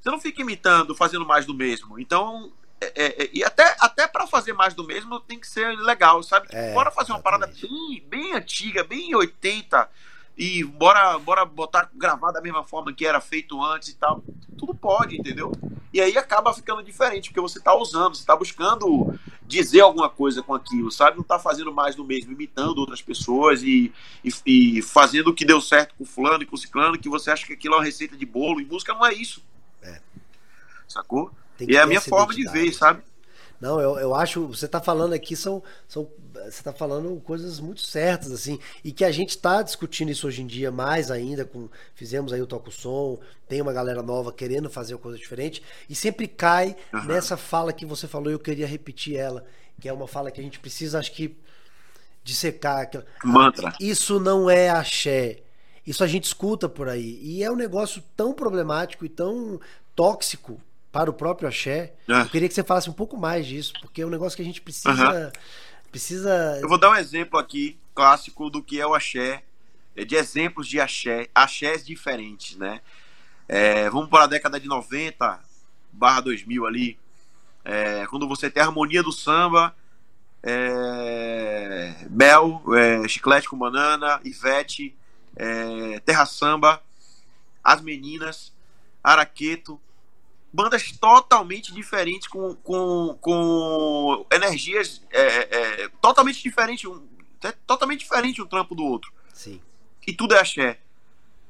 você 0.00 0.10
não 0.10 0.20
fica 0.20 0.42
imitando, 0.42 0.94
fazendo 0.94 1.26
mais 1.26 1.44
do 1.44 1.54
mesmo. 1.54 1.98
Então, 1.98 2.52
é, 2.82 2.92
é, 2.96 3.22
é, 3.24 3.30
e 3.32 3.44
até, 3.44 3.76
até 3.80 4.06
para 4.08 4.26
fazer 4.26 4.52
mais 4.52 4.74
do 4.74 4.84
mesmo 4.84 5.20
tem 5.20 5.38
que 5.38 5.46
ser 5.46 5.76
legal, 5.78 6.22
sabe? 6.22 6.46
Tipo, 6.46 6.58
É, 6.58 6.74
bora 6.74 6.90
fazer 6.90 7.12
uma 7.12 7.20
parada 7.20 7.46
bem, 7.46 8.02
bem 8.08 8.34
antiga, 8.34 8.82
bem 8.82 9.14
80, 9.14 9.88
e 10.36 10.64
bora, 10.64 11.18
bora 11.18 11.44
botar, 11.44 11.90
gravar 11.94 12.32
da 12.32 12.40
mesma 12.40 12.64
forma 12.64 12.92
que 12.92 13.06
era 13.06 13.20
feito 13.20 13.62
antes 13.62 13.90
e 13.90 13.94
tal. 13.94 14.24
Tudo 14.58 14.74
pode, 14.74 15.16
entendeu? 15.16 15.52
E 15.92 16.00
aí 16.00 16.16
acaba 16.16 16.54
ficando 16.54 16.82
diferente, 16.82 17.28
porque 17.28 17.40
você 17.40 17.60
tá 17.60 17.76
usando, 17.76 18.16
você 18.16 18.24
tá 18.24 18.34
buscando 18.34 19.18
dizer 19.46 19.80
alguma 19.80 20.08
coisa 20.08 20.42
com 20.42 20.54
aquilo, 20.54 20.90
sabe? 20.90 21.18
Não 21.18 21.24
tá 21.24 21.38
fazendo 21.38 21.72
mais 21.72 21.94
do 21.94 22.04
mesmo, 22.04 22.32
imitando 22.32 22.78
outras 22.78 23.02
pessoas 23.02 23.62
e, 23.62 23.92
e, 24.24 24.30
e 24.46 24.82
fazendo 24.82 25.28
o 25.28 25.34
que 25.34 25.44
deu 25.44 25.60
certo 25.60 25.94
com 25.98 26.04
fulano 26.04 26.42
e 26.42 26.46
com 26.46 26.56
ciclano, 26.56 26.98
que 26.98 27.10
você 27.10 27.30
acha 27.30 27.46
que 27.46 27.52
aquilo 27.52 27.74
é 27.74 27.78
uma 27.78 27.84
receita 27.84 28.16
de 28.16 28.24
bolo, 28.24 28.60
e 28.60 28.64
música 28.64 28.94
não 28.94 29.04
é 29.04 29.12
isso. 29.12 29.44
É. 29.82 30.00
Sacou? 30.88 31.30
E 31.62 31.66
que 31.66 31.76
é 31.76 31.80
a 31.82 31.86
minha 31.86 32.00
forma 32.00 32.34
de 32.34 32.44
ver, 32.50 32.72
sabe? 32.72 33.02
Não, 33.60 33.80
eu, 33.80 33.96
eu 33.96 34.12
acho, 34.12 34.48
você 34.48 34.66
tá 34.66 34.80
falando 34.80 35.12
aqui, 35.12 35.36
são, 35.36 35.62
são. 35.86 36.10
Você 36.46 36.62
tá 36.64 36.72
falando 36.72 37.20
coisas 37.20 37.60
muito 37.60 37.80
certas, 37.86 38.32
assim, 38.32 38.58
e 38.82 38.90
que 38.90 39.04
a 39.04 39.12
gente 39.12 39.38
tá 39.38 39.62
discutindo 39.62 40.10
isso 40.10 40.26
hoje 40.26 40.42
em 40.42 40.46
dia 40.48 40.72
mais 40.72 41.12
ainda, 41.12 41.44
com. 41.44 41.68
Fizemos 41.94 42.32
aí 42.32 42.42
o 42.42 42.46
Toco 42.46 42.72
Som, 42.72 43.20
tem 43.48 43.62
uma 43.62 43.72
galera 43.72 44.02
nova 44.02 44.32
querendo 44.32 44.68
fazer 44.68 44.94
uma 44.94 45.00
coisa 45.00 45.16
diferente, 45.16 45.62
e 45.88 45.94
sempre 45.94 46.26
cai 46.26 46.74
Aham. 46.92 47.06
nessa 47.06 47.36
fala 47.36 47.72
que 47.72 47.86
você 47.86 48.08
falou, 48.08 48.30
e 48.30 48.34
eu 48.34 48.38
queria 48.40 48.66
repetir 48.66 49.14
ela, 49.14 49.44
que 49.80 49.88
é 49.88 49.92
uma 49.92 50.08
fala 50.08 50.32
que 50.32 50.40
a 50.40 50.44
gente 50.44 50.58
precisa, 50.58 50.98
acho 50.98 51.12
que, 51.12 51.36
dissecar. 52.24 52.80
aquela- 52.80 53.06
Mantra. 53.24 53.72
Isso 53.80 54.18
não 54.18 54.50
é 54.50 54.70
axé. 54.70 55.38
Isso 55.86 56.02
a 56.02 56.06
gente 56.06 56.24
escuta 56.24 56.68
por 56.68 56.88
aí. 56.88 57.18
E 57.22 57.42
é 57.44 57.50
um 57.50 57.56
negócio 57.56 58.02
tão 58.16 58.32
problemático 58.32 59.04
e 59.04 59.08
tão 59.08 59.60
tóxico 59.94 60.60
para 60.92 61.10
o 61.10 61.14
próprio 61.14 61.48
axé. 61.48 61.94
É. 62.06 62.20
Eu 62.20 62.26
queria 62.26 62.48
que 62.48 62.54
você 62.54 62.62
falasse 62.62 62.88
um 62.88 62.92
pouco 62.92 63.16
mais 63.16 63.46
disso, 63.46 63.72
porque 63.80 64.02
é 64.02 64.06
um 64.06 64.10
negócio 64.10 64.36
que 64.36 64.42
a 64.42 64.44
gente 64.44 64.60
precisa. 64.60 64.90
Aham. 64.90 65.32
Precisa. 65.90 66.58
Eu 66.60 66.68
vou 66.68 66.78
dar 66.78 66.90
um 66.90 66.96
exemplo 66.96 67.38
aqui, 67.38 67.78
clássico, 67.94 68.48
do 68.48 68.62
que 68.62 68.80
é 68.80 68.86
o 68.86 68.94
axé, 68.94 69.42
é, 69.96 70.04
de 70.04 70.14
exemplos 70.14 70.68
de 70.68 70.80
axé, 70.80 71.28
axés 71.34 71.84
diferentes, 71.84 72.56
né? 72.56 72.80
É, 73.48 73.90
vamos 73.90 74.08
para 74.08 74.24
a 74.24 74.26
década 74.26 74.60
de 74.60 74.68
90, 74.68 75.40
barra 75.92 76.20
2000 76.20 76.66
ali, 76.66 76.98
é, 77.64 78.06
quando 78.06 78.26
você 78.26 78.50
tem 78.50 78.62
a 78.62 78.66
harmonia 78.66 79.02
do 79.02 79.12
samba, 79.12 79.74
é, 80.42 81.94
Bel, 82.08 82.62
é, 82.74 83.06
Chiclete 83.06 83.48
com 83.48 83.58
Banana, 83.58 84.20
Ivete, 84.24 84.96
é, 85.36 86.00
Terra 86.00 86.26
Samba, 86.26 86.82
As 87.62 87.80
Meninas, 87.80 88.52
Araqueto, 89.02 89.80
bandas 90.52 90.92
totalmente 90.92 91.72
diferentes, 91.72 92.28
com, 92.28 92.54
com, 92.56 93.16
com 93.20 94.26
energias 94.30 95.02
é, 95.10 95.82
é, 95.82 95.88
totalmente 96.00 96.42
diferentes, 96.42 96.84
um, 96.84 97.06
é 97.42 97.52
totalmente 97.66 98.00
diferente 98.00 98.42
um 98.42 98.46
trampo 98.46 98.74
do 98.74 98.84
outro. 98.84 99.12
Sim. 99.32 99.60
E 100.06 100.12
tudo 100.12 100.34
é 100.34 100.40
axé. 100.40 100.78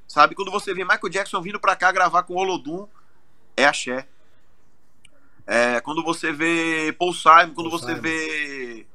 Sabe? 0.06 0.34
Quando 0.34 0.50
você 0.50 0.72
vê 0.72 0.84
Michael 0.84 1.08
Jackson 1.08 1.40
vindo 1.40 1.58
pra 1.58 1.74
cá 1.74 1.90
gravar 1.90 2.22
com 2.22 2.34
Olodum, 2.34 2.86
é 3.56 3.64
axé. 3.64 4.06
É, 5.46 5.80
quando 5.80 6.02
você 6.04 6.32
vê 6.32 6.94
Paul 6.98 7.12
Simon, 7.12 7.54
quando 7.54 7.70
Paul 7.70 7.80
você 7.80 7.86
Simon. 7.86 8.00
vê. 8.00 8.86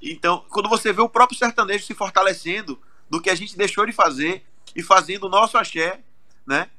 Então, 0.00 0.44
quando 0.50 0.68
você 0.68 0.92
vê 0.92 1.00
o 1.00 1.08
próprio 1.08 1.38
sertanejo 1.38 1.84
se 1.84 1.94
fortalecendo 1.94 2.80
do 3.08 3.20
que 3.20 3.30
a 3.30 3.34
gente 3.34 3.56
deixou 3.56 3.84
de 3.86 3.92
fazer 3.92 4.44
e 4.76 4.82
fazendo 4.82 5.24
o 5.24 5.30
nosso 5.30 5.56
axé, 5.56 6.00
né? 6.46 6.70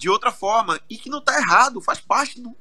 De 0.00 0.08
outra 0.08 0.32
forma. 0.32 0.80
E 0.88 0.96
que 0.96 1.10
não 1.10 1.20
tá 1.20 1.36
errado, 1.38 1.78
faz 1.80 2.00
parte 2.00 2.40
do, 2.40 2.56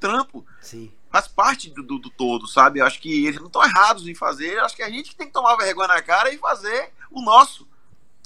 trampo 0.00 0.44
Sim. 0.60 0.90
faz 1.12 1.28
parte 1.28 1.70
do, 1.70 1.82
do, 1.82 1.98
do 1.98 2.10
todo, 2.10 2.46
sabe? 2.48 2.80
Eu 2.80 2.86
acho 2.86 2.98
que 3.00 3.26
eles 3.26 3.38
não 3.38 3.46
estão 3.48 3.62
errados 3.62 4.08
em 4.08 4.14
fazer, 4.14 4.54
eu 4.54 4.64
acho 4.64 4.74
que 4.74 4.82
a 4.82 4.88
gente 4.90 5.14
tem 5.14 5.26
que 5.26 5.32
tomar 5.32 5.54
vergonha 5.56 5.88
na 5.88 6.00
cara 6.02 6.32
e 6.32 6.38
fazer 6.38 6.90
o 7.10 7.20
nosso, 7.20 7.68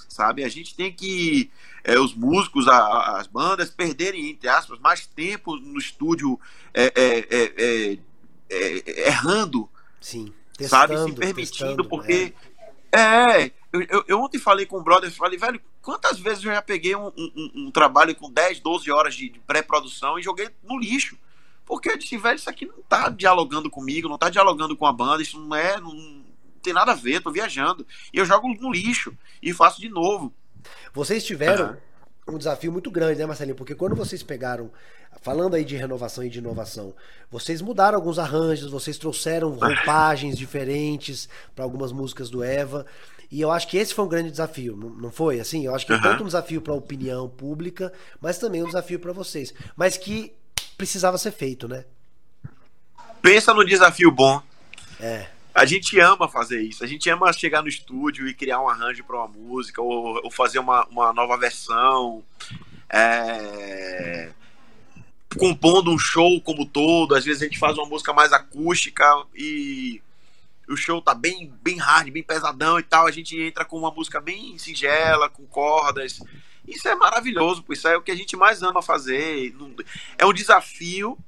sabe? 0.08 0.44
A 0.44 0.48
gente 0.48 0.74
tem 0.74 0.92
que, 0.92 1.50
é, 1.82 1.98
os 1.98 2.14
músicos, 2.14 2.68
a- 2.68 3.18
as 3.18 3.26
bandas, 3.26 3.70
perderem, 3.70 4.30
entre 4.30 4.48
aspas, 4.48 4.78
mais 4.78 5.04
tempo 5.06 5.56
no 5.56 5.78
estúdio 5.78 6.38
é, 6.72 6.84
é, 6.94 7.18
é, 7.18 7.52
é, 7.58 7.98
é, 8.50 9.08
errando, 9.08 9.68
Sim. 10.00 10.32
sabe? 10.68 10.94
Se 10.96 11.04
Testando, 11.06 11.14
permitindo, 11.16 11.34
testando, 11.34 11.84
porque. 11.88 12.32
É, 12.92 13.50
eu, 13.74 13.82
eu, 13.90 14.04
eu 14.08 14.20
ontem 14.20 14.38
falei 14.38 14.64
com 14.66 14.78
o 14.78 14.82
brother, 14.82 15.10
falei, 15.12 15.38
velho, 15.38 15.60
quantas 15.82 16.18
vezes 16.18 16.44
eu 16.44 16.52
já 16.52 16.62
peguei 16.62 16.94
um, 16.96 17.08
um- 17.08 17.50
um- 17.66 17.70
trabalho 17.70 18.14
com 18.14 18.30
10, 18.30 18.60
12 18.60 18.90
horas 18.90 19.14
de, 19.14 19.28
de 19.28 19.38
pré-produção 19.40 20.18
e 20.18 20.22
joguei 20.22 20.48
no 20.62 20.78
lixo. 20.78 21.18
Porque 21.66 21.90
eu 21.90 21.96
disse, 21.98 22.16
velho, 22.16 22.36
isso 22.36 22.48
aqui 22.48 22.66
não 22.66 22.82
tá 22.88 23.08
dialogando 23.08 23.68
comigo, 23.70 24.08
não 24.08 24.18
tá 24.18 24.28
dialogando 24.30 24.76
com 24.76 24.86
a 24.86 24.92
banda, 24.92 25.22
isso 25.22 25.38
não 25.40 25.56
é. 25.56 25.80
Não, 25.80 26.22
tem 26.62 26.72
nada 26.72 26.92
a 26.92 26.94
ver, 26.94 27.20
tô 27.22 27.30
viajando. 27.30 27.86
E 28.12 28.18
eu 28.18 28.24
jogo 28.24 28.48
no 28.60 28.70
lixo 28.72 29.16
e 29.42 29.52
faço 29.52 29.80
de 29.80 29.88
novo. 29.88 30.32
Vocês 30.92 31.24
tiveram 31.24 31.64
Aham. 31.64 31.78
um 32.28 32.38
desafio 32.38 32.70
muito 32.72 32.90
grande, 32.90 33.18
né, 33.18 33.26
Marcelinho? 33.26 33.56
Porque 33.56 33.74
quando 33.74 33.94
vocês 33.96 34.22
pegaram, 34.22 34.70
falando 35.22 35.54
aí 35.54 35.64
de 35.64 35.76
renovação 35.76 36.22
e 36.24 36.28
de 36.30 36.38
inovação, 36.38 36.94
vocês 37.30 37.60
mudaram 37.60 37.96
alguns 37.96 38.18
arranjos, 38.18 38.70
vocês 38.70 38.96
trouxeram 38.98 39.50
roupagens 39.58 40.36
diferentes 40.38 41.28
para 41.54 41.64
algumas 41.64 41.92
músicas 41.92 42.28
do 42.30 42.42
Eva. 42.42 42.86
E 43.34 43.40
eu 43.40 43.50
acho 43.50 43.66
que 43.66 43.76
esse 43.76 43.92
foi 43.92 44.04
um 44.04 44.08
grande 44.08 44.30
desafio, 44.30 44.76
não 44.76 45.10
foi? 45.10 45.40
Assim, 45.40 45.66
eu 45.66 45.74
acho 45.74 45.84
que 45.84 45.92
é 45.92 45.96
Aham. 45.96 46.02
tanto 46.04 46.22
um 46.22 46.26
desafio 46.26 46.62
para 46.62 46.72
a 46.72 46.76
opinião 46.76 47.28
pública, 47.28 47.92
mas 48.20 48.38
também 48.38 48.62
um 48.62 48.66
desafio 48.66 49.00
para 49.00 49.12
vocês. 49.12 49.52
Mas 49.74 49.96
que 49.96 50.32
precisava 50.78 51.18
ser 51.18 51.32
feito, 51.32 51.66
né? 51.66 51.84
Pensa 53.20 53.52
no 53.52 53.64
desafio 53.64 54.12
bom. 54.12 54.40
É. 55.00 55.26
A 55.52 55.64
gente 55.64 55.98
ama 55.98 56.28
fazer 56.28 56.62
isso. 56.62 56.84
A 56.84 56.86
gente 56.86 57.10
ama 57.10 57.32
chegar 57.32 57.60
no 57.60 57.66
estúdio 57.66 58.28
e 58.28 58.34
criar 58.34 58.60
um 58.60 58.68
arranjo 58.68 59.02
para 59.02 59.16
uma 59.16 59.26
música 59.26 59.82
ou, 59.82 60.20
ou, 60.22 60.30
fazer 60.30 60.60
uma, 60.60 60.86
uma 60.86 61.12
nova 61.12 61.36
versão. 61.36 62.22
É... 62.88 64.30
Compondo 65.36 65.90
um 65.90 65.98
show 65.98 66.40
como 66.40 66.64
todo. 66.64 67.16
Às 67.16 67.24
vezes 67.24 67.42
a 67.42 67.46
gente 67.46 67.58
faz 67.58 67.76
uma 67.76 67.88
música 67.88 68.12
mais 68.12 68.32
acústica 68.32 69.04
e 69.34 70.00
o 70.68 70.76
show 70.76 71.00
tá 71.02 71.14
bem, 71.14 71.52
bem 71.62 71.78
hard, 71.78 72.10
bem 72.10 72.22
pesadão 72.22 72.78
e 72.78 72.82
tal. 72.82 73.06
A 73.06 73.10
gente 73.10 73.40
entra 73.40 73.64
com 73.64 73.78
uma 73.78 73.90
música 73.90 74.20
bem 74.20 74.58
singela, 74.58 75.28
com 75.28 75.44
cordas. 75.46 76.20
Isso 76.66 76.88
é 76.88 76.94
maravilhoso, 76.94 77.64
isso 77.70 77.86
é 77.86 77.96
o 77.96 78.02
que 78.02 78.10
a 78.10 78.16
gente 78.16 78.36
mais 78.36 78.62
ama 78.62 78.82
fazer. 78.82 79.54
É 80.16 80.24
um 80.24 80.32
desafio, 80.32 81.18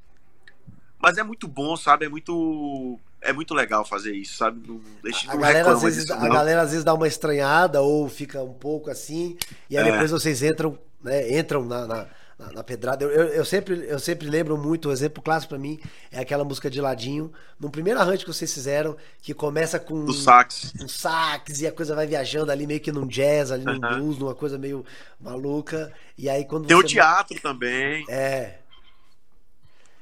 mas 0.99 1.19
é 1.19 1.23
muito 1.23 1.47
bom, 1.47 1.77
sabe? 1.77 2.07
É 2.07 2.09
muito 2.09 2.99
é 3.21 3.33
muito 3.33 3.55
legal 3.55 3.85
fazer 3.85 4.15
isso, 4.15 4.37
sabe? 4.37 4.63
Não, 4.67 4.77
a, 4.77 5.35
não 5.35 5.41
galera, 5.41 5.73
às 5.73 5.83
vezes, 5.83 6.11
a 6.11 6.29
galera 6.29 6.63
às 6.63 6.71
vezes 6.71 6.85
dá 6.85 6.95
uma 6.95 7.09
estranhada 7.09 7.83
ou 7.83 8.09
fica 8.09 8.43
um 8.43 8.55
pouco 8.55 8.89
assim, 8.89 9.37
e 9.69 9.77
aí 9.77 9.87
é. 9.87 9.91
depois 9.91 10.11
vocês 10.11 10.43
entram, 10.43 10.79
né, 11.03 11.37
entram 11.37 11.65
na, 11.65 11.87
na, 11.87 12.07
na 12.39 12.63
pedrada. 12.63 13.05
Eu, 13.05 13.11
eu, 13.11 13.27
eu, 13.29 13.45
sempre, 13.45 13.87
eu 13.89 13.99
sempre 13.99 14.29
lembro 14.29 14.59
muito, 14.59 14.89
o 14.89 14.93
exemplo 14.93 15.23
clássico 15.23 15.51
para 15.51 15.59
mim 15.59 15.81
é 16.11 16.21
aquela 16.21 16.45
música 16.45 16.71
de 16.71 16.81
ladinho, 16.81 17.33
no 17.59 17.71
primeiro 17.71 17.99
arranjo 17.99 18.25
que 18.25 18.33
vocês 18.33 18.53
fizeram, 18.53 18.97
que 19.23 19.33
começa 19.33 19.81
com 19.81 20.05
Do 20.05 20.13
sax. 20.13 20.75
um 20.81 20.89
sax 20.89 21.61
e 21.61 21.67
a 21.67 21.73
coisa 21.73 21.95
vai 21.95 22.07
viajando 22.07 22.53
ali 22.53 22.67
meio 22.67 22.81
que 22.81 22.93
num 22.93 23.07
jazz, 23.07 23.51
ali 23.51 23.65
num 23.65 23.81
blues, 23.81 24.19
numa 24.19 24.35
coisa 24.35 24.59
meio 24.59 24.85
maluca. 25.19 25.93
E 26.19 26.29
aí 26.29 26.45
quando 26.45 26.67
Tem 26.67 26.77
o 26.77 26.83
teatro 26.83 27.41
também. 27.41 28.05
É. 28.09 28.59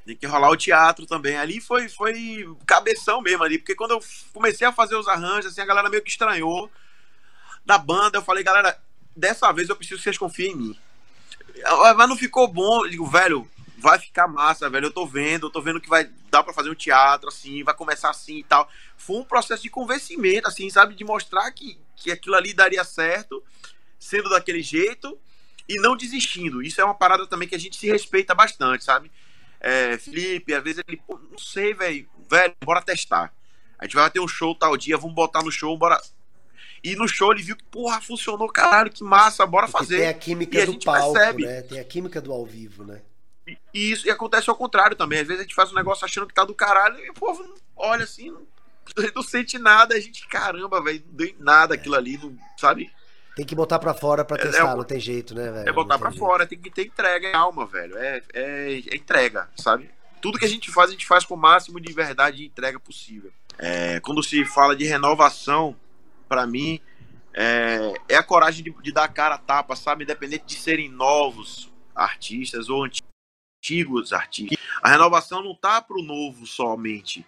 Tem 0.05 0.17
que 0.17 0.27
rolar 0.27 0.51
o 0.51 0.57
teatro 0.57 1.07
também. 1.07 1.37
Ali 1.37 1.61
foi, 1.61 1.89
foi 1.89 2.47
cabeção 2.67 3.23
mesmo 3.23 3.45
ali, 3.45 3.59
porque 3.59 3.75
quando 3.75 3.93
eu 3.93 4.03
comecei 4.33 4.67
a 4.67 4.73
fazer 4.73 4.97
os 4.97 5.09
arranjos, 5.09 5.53
assim, 5.53 5.61
a 5.61 5.67
galera 5.67 5.89
meio 5.89 6.03
que 6.03 6.11
estranhou 6.11 6.71
da 7.65 7.79
banda. 7.79 8.19
Eu 8.19 8.23
falei, 8.23 8.43
galera, 8.43 8.77
dessa 9.17 9.51
vez 9.53 9.69
eu 9.69 9.77
preciso 9.77 9.99
que 9.99 10.05
vocês 10.05 10.19
confiem 10.19 10.53
em 10.53 10.57
mim. 10.57 10.79
Mas 11.97 12.09
não 12.09 12.17
ficou 12.17 12.49
bom. 12.49 12.85
Eu 12.85 12.91
digo, 12.91 13.07
velho, 13.07 13.49
vai 13.79 13.99
ficar 13.99 14.27
massa, 14.27 14.69
velho. 14.69 14.87
Eu 14.87 14.93
tô 14.93 15.07
vendo, 15.07 15.47
eu 15.47 15.51
tô 15.51 15.61
vendo 15.61 15.81
que 15.81 15.89
vai 15.89 16.09
dar 16.31 16.43
para 16.43 16.53
fazer 16.53 16.71
um 16.71 16.75
teatro, 16.75 17.29
assim, 17.29 17.63
vai 17.63 17.75
começar 17.75 18.11
assim 18.11 18.39
e 18.39 18.45
tal. 18.45 18.69
Foi 18.97 19.17
um 19.17 19.25
processo 19.25 19.63
de 19.63 19.71
convencimento, 19.71 20.49
assim, 20.49 20.69
sabe? 20.71 20.95
De 20.95 21.05
mostrar 21.05 21.51
que, 21.53 21.79
que 21.97 22.11
aquilo 22.11 22.35
ali 22.35 22.53
daria 22.53 22.85
certo, 22.85 23.43
sendo 23.99 24.29
daquele 24.29 24.63
jeito 24.63 25.19
e 25.69 25.81
não 25.81 25.97
desistindo. 25.97 26.63
Isso 26.63 26.81
é 26.81 26.85
uma 26.85 26.95
parada 26.95 27.27
também 27.27 27.49
que 27.49 27.55
a 27.55 27.61
gente 27.61 27.77
se 27.77 27.87
respeita 27.87 28.35
bastante, 28.35 28.85
sabe? 28.85 29.11
é, 29.65 29.97
Felipe, 29.97 30.53
às 30.53 30.63
vezes 30.63 30.85
ele, 30.87 31.01
não 31.09 31.39
sei, 31.39 31.73
velho, 31.73 32.07
velho, 32.29 32.55
bora 32.63 32.83
testar. 32.83 33.33
A 33.79 33.87
gente 33.87 33.97
vai 33.97 34.11
ter 34.11 34.21
um 34.21 34.29
show 34.29 34.55
tal 34.55 34.77
dia, 34.77 34.99
vamos 34.99 35.15
botar 35.15 35.43
no 35.43 35.51
show, 35.51 35.77
bora. 35.79 35.99
E 36.85 36.95
no 36.95 37.09
show 37.09 37.33
ele 37.33 37.43
viu 37.43 37.57
que, 37.57 37.65
porra, 37.65 37.99
funcionou, 37.99 38.47
caralho, 38.47 38.91
que 38.91 39.03
massa, 39.03 39.47
bora 39.47 39.67
Porque 39.67 39.79
fazer. 39.79 39.97
Tem 40.01 40.09
a 40.09 40.15
química 40.15 40.61
e 40.61 40.67
do 40.67 40.73
a 40.73 40.79
palco, 40.85 41.15
percebe. 41.15 41.47
né? 41.47 41.63
Tem 41.63 41.81
a 41.81 41.85
química 41.85 42.21
do 42.21 42.31
ao 42.31 42.45
vivo, 42.45 42.85
né? 42.85 43.01
E, 43.47 43.57
isso, 43.73 44.07
e 44.07 44.11
acontece 44.11 44.51
ao 44.51 44.57
contrário 44.57 44.95
também. 44.95 45.21
Às 45.21 45.27
vezes 45.27 45.41
a 45.41 45.45
gente 45.45 45.55
faz 45.55 45.73
um 45.73 45.75
negócio 45.75 46.05
achando 46.05 46.27
que 46.27 46.35
tá 46.35 46.45
do 46.45 46.55
caralho 46.55 46.99
e 47.03 47.09
o 47.09 47.15
povo 47.15 47.43
olha 47.75 48.05
assim, 48.05 48.31
não, 48.31 48.47
não 49.17 49.23
sente 49.23 49.59
nada. 49.59 49.95
A 49.95 50.01
gente, 50.01 50.29
caramba, 50.29 50.83
velho, 50.83 51.03
não 51.09 51.17
deu 51.17 51.35
nada 51.39 51.75
aquilo 51.75 51.95
ali, 51.95 52.19
não, 52.19 52.37
sabe? 52.59 52.93
Tem 53.35 53.47
que 53.47 53.55
botar 53.55 53.79
para 53.79 53.95
fora 53.95 54.23
para 54.23 54.41
é, 54.41 54.47
testar, 54.47 54.73
é, 54.73 54.77
não 54.77 54.85
tem 54.85 55.01
jeito, 55.01 55.35
né, 55.35 55.51
velho? 55.51 55.69
É 55.69 55.73
botar 55.73 55.99
para 55.99 56.13
fora, 56.13 56.47
tem 56.47 56.59
que 56.59 56.71
ter 56.71 56.87
entrega 56.87 57.29
em 57.29 57.35
alma, 57.35 57.67
velho. 57.67 57.97
É, 57.97 58.23
é, 58.33 58.73
é, 58.75 58.97
entrega, 58.97 59.49
sabe? 59.57 59.91
Tudo 60.21 60.39
que 60.39 60.45
a 60.45 60.49
gente 60.49 60.71
faz, 60.71 60.91
a 60.91 60.93
gente 60.93 61.07
faz 61.07 61.25
com 61.25 61.35
o 61.35 61.39
máximo 61.39 61.81
de 61.81 61.93
verdade 61.93 62.43
e 62.43 62.47
entrega 62.47 62.79
possível. 62.79 63.33
É, 63.59 64.01
quando 64.01 64.23
se 64.23 64.45
fala 64.45 64.77
de 64.77 64.85
renovação, 64.85 65.77
para 66.29 66.47
mim, 66.47 66.81
é, 67.33 67.93
é, 68.09 68.17
a 68.17 68.23
coragem 68.23 68.63
de, 68.65 68.71
de 68.83 68.93
dar 68.93 69.09
cara 69.09 69.35
a 69.35 69.39
tapa, 69.39 69.75
sabe? 69.75 70.05
Independente 70.05 70.45
de 70.45 70.55
serem 70.55 70.89
novos 70.89 71.73
artistas 71.95 72.69
ou 72.69 72.85
antigos 72.85 74.13
artistas. 74.13 74.59
A 74.83 74.89
renovação 74.89 75.43
não 75.43 75.55
tá 75.55 75.81
pro 75.83 76.03
novo 76.03 76.47
somente. 76.47 77.27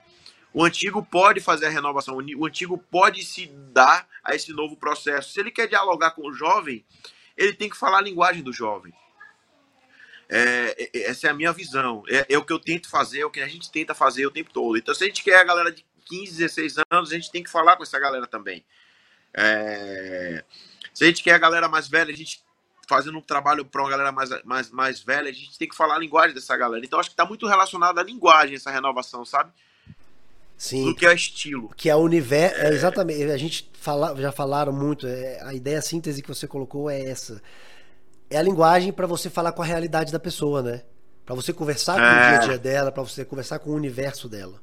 O 0.52 0.64
antigo 0.64 1.04
pode 1.04 1.40
fazer 1.40 1.66
a 1.66 1.70
renovação, 1.70 2.16
o 2.16 2.46
antigo 2.46 2.78
pode 2.78 3.22
se 3.24 3.46
dar 3.46 4.08
a 4.24 4.34
esse 4.34 4.52
novo 4.52 4.76
processo. 4.76 5.32
Se 5.32 5.40
ele 5.40 5.50
quer 5.50 5.68
dialogar 5.68 6.12
com 6.12 6.26
o 6.26 6.32
jovem, 6.32 6.82
ele 7.36 7.52
tem 7.52 7.68
que 7.68 7.76
falar 7.76 7.98
a 7.98 8.02
linguagem 8.02 8.42
do 8.42 8.52
jovem. 8.52 8.94
É, 10.28 10.88
é, 10.94 11.10
essa 11.10 11.26
é 11.26 11.30
a 11.30 11.34
minha 11.34 11.52
visão. 11.52 12.02
É, 12.08 12.26
é, 12.30 12.38
o 12.38 12.44
que 12.44 12.52
eu 12.52 12.58
tento 12.58 12.88
fazer, 12.88 13.20
é 13.20 13.26
o 13.26 13.30
que 13.30 13.40
a 13.40 13.48
gente 13.48 13.70
tenta 13.70 13.94
fazer 13.94 14.26
o 14.26 14.30
tempo 14.30 14.50
todo. 14.50 14.76
Então, 14.76 14.94
se 14.94 15.04
a 15.04 15.06
gente 15.06 15.22
quer 15.22 15.40
a 15.40 15.44
galera 15.44 15.70
de 15.70 15.84
15, 16.06 16.38
16 16.38 16.76
anos, 16.90 17.12
a 17.12 17.14
gente 17.14 17.30
tem 17.30 17.42
que 17.42 17.50
falar 17.50 17.76
com 17.76 17.82
essa 17.82 17.98
galera 17.98 18.26
também. 18.26 18.64
É, 19.36 20.42
se 20.94 21.04
a 21.04 21.06
gente 21.06 21.22
quer 21.22 21.34
a 21.34 21.38
galera 21.38 21.68
mais 21.68 21.86
velha, 21.88 22.12
a 22.12 22.16
gente 22.16 22.42
fazendo 22.88 23.18
um 23.18 23.22
trabalho 23.22 23.64
para 23.64 23.82
uma 23.82 23.90
galera 23.90 24.12
mais, 24.12 24.30
mais, 24.44 24.70
mais 24.70 25.00
velha, 25.00 25.28
a 25.28 25.32
gente 25.32 25.58
tem 25.58 25.68
que 25.68 25.76
falar 25.76 25.96
a 25.96 25.98
linguagem 25.98 26.34
dessa 26.34 26.56
galera. 26.56 26.84
Então, 26.84 26.98
acho 26.98 27.10
que 27.10 27.14
está 27.14 27.26
muito 27.26 27.46
relacionado 27.46 27.98
à 27.98 28.02
linguagem 28.02 28.56
essa 28.56 28.70
renovação, 28.70 29.24
sabe? 29.24 29.52
Sim. 30.56 30.86
do 30.86 30.94
que 30.94 31.04
é 31.04 31.12
estilo. 31.12 31.70
Que 31.76 31.90
é 31.90 31.94
o 31.94 31.98
universo. 31.98 32.58
É, 32.58 32.68
exatamente. 32.70 33.24
A 33.24 33.36
gente 33.36 33.70
fala, 33.74 34.16
já 34.16 34.32
falaram 34.32 34.72
muito. 34.72 35.06
É, 35.06 35.42
a 35.42 35.52
ideia 35.52 35.78
a 35.78 35.82
síntese 35.82 36.22
que 36.22 36.28
você 36.28 36.46
colocou 36.46 36.88
é 36.88 36.98
essa. 37.02 37.42
É 38.30 38.38
a 38.38 38.42
linguagem 38.42 38.92
para 38.92 39.06
você 39.06 39.28
falar 39.28 39.52
com 39.52 39.62
a 39.62 39.66
realidade 39.66 40.10
da 40.10 40.18
pessoa, 40.18 40.62
né? 40.62 40.82
Para 41.26 41.34
você 41.34 41.52
conversar 41.52 41.96
com 41.96 42.02
é. 42.02 42.06
o 42.06 42.28
dia 42.28 42.38
a 42.38 42.46
dia 42.46 42.58
dela, 42.58 42.90
para 42.90 43.02
você 43.02 43.24
conversar 43.24 43.58
com 43.58 43.70
o 43.70 43.74
universo 43.74 44.28
dela. 44.28 44.62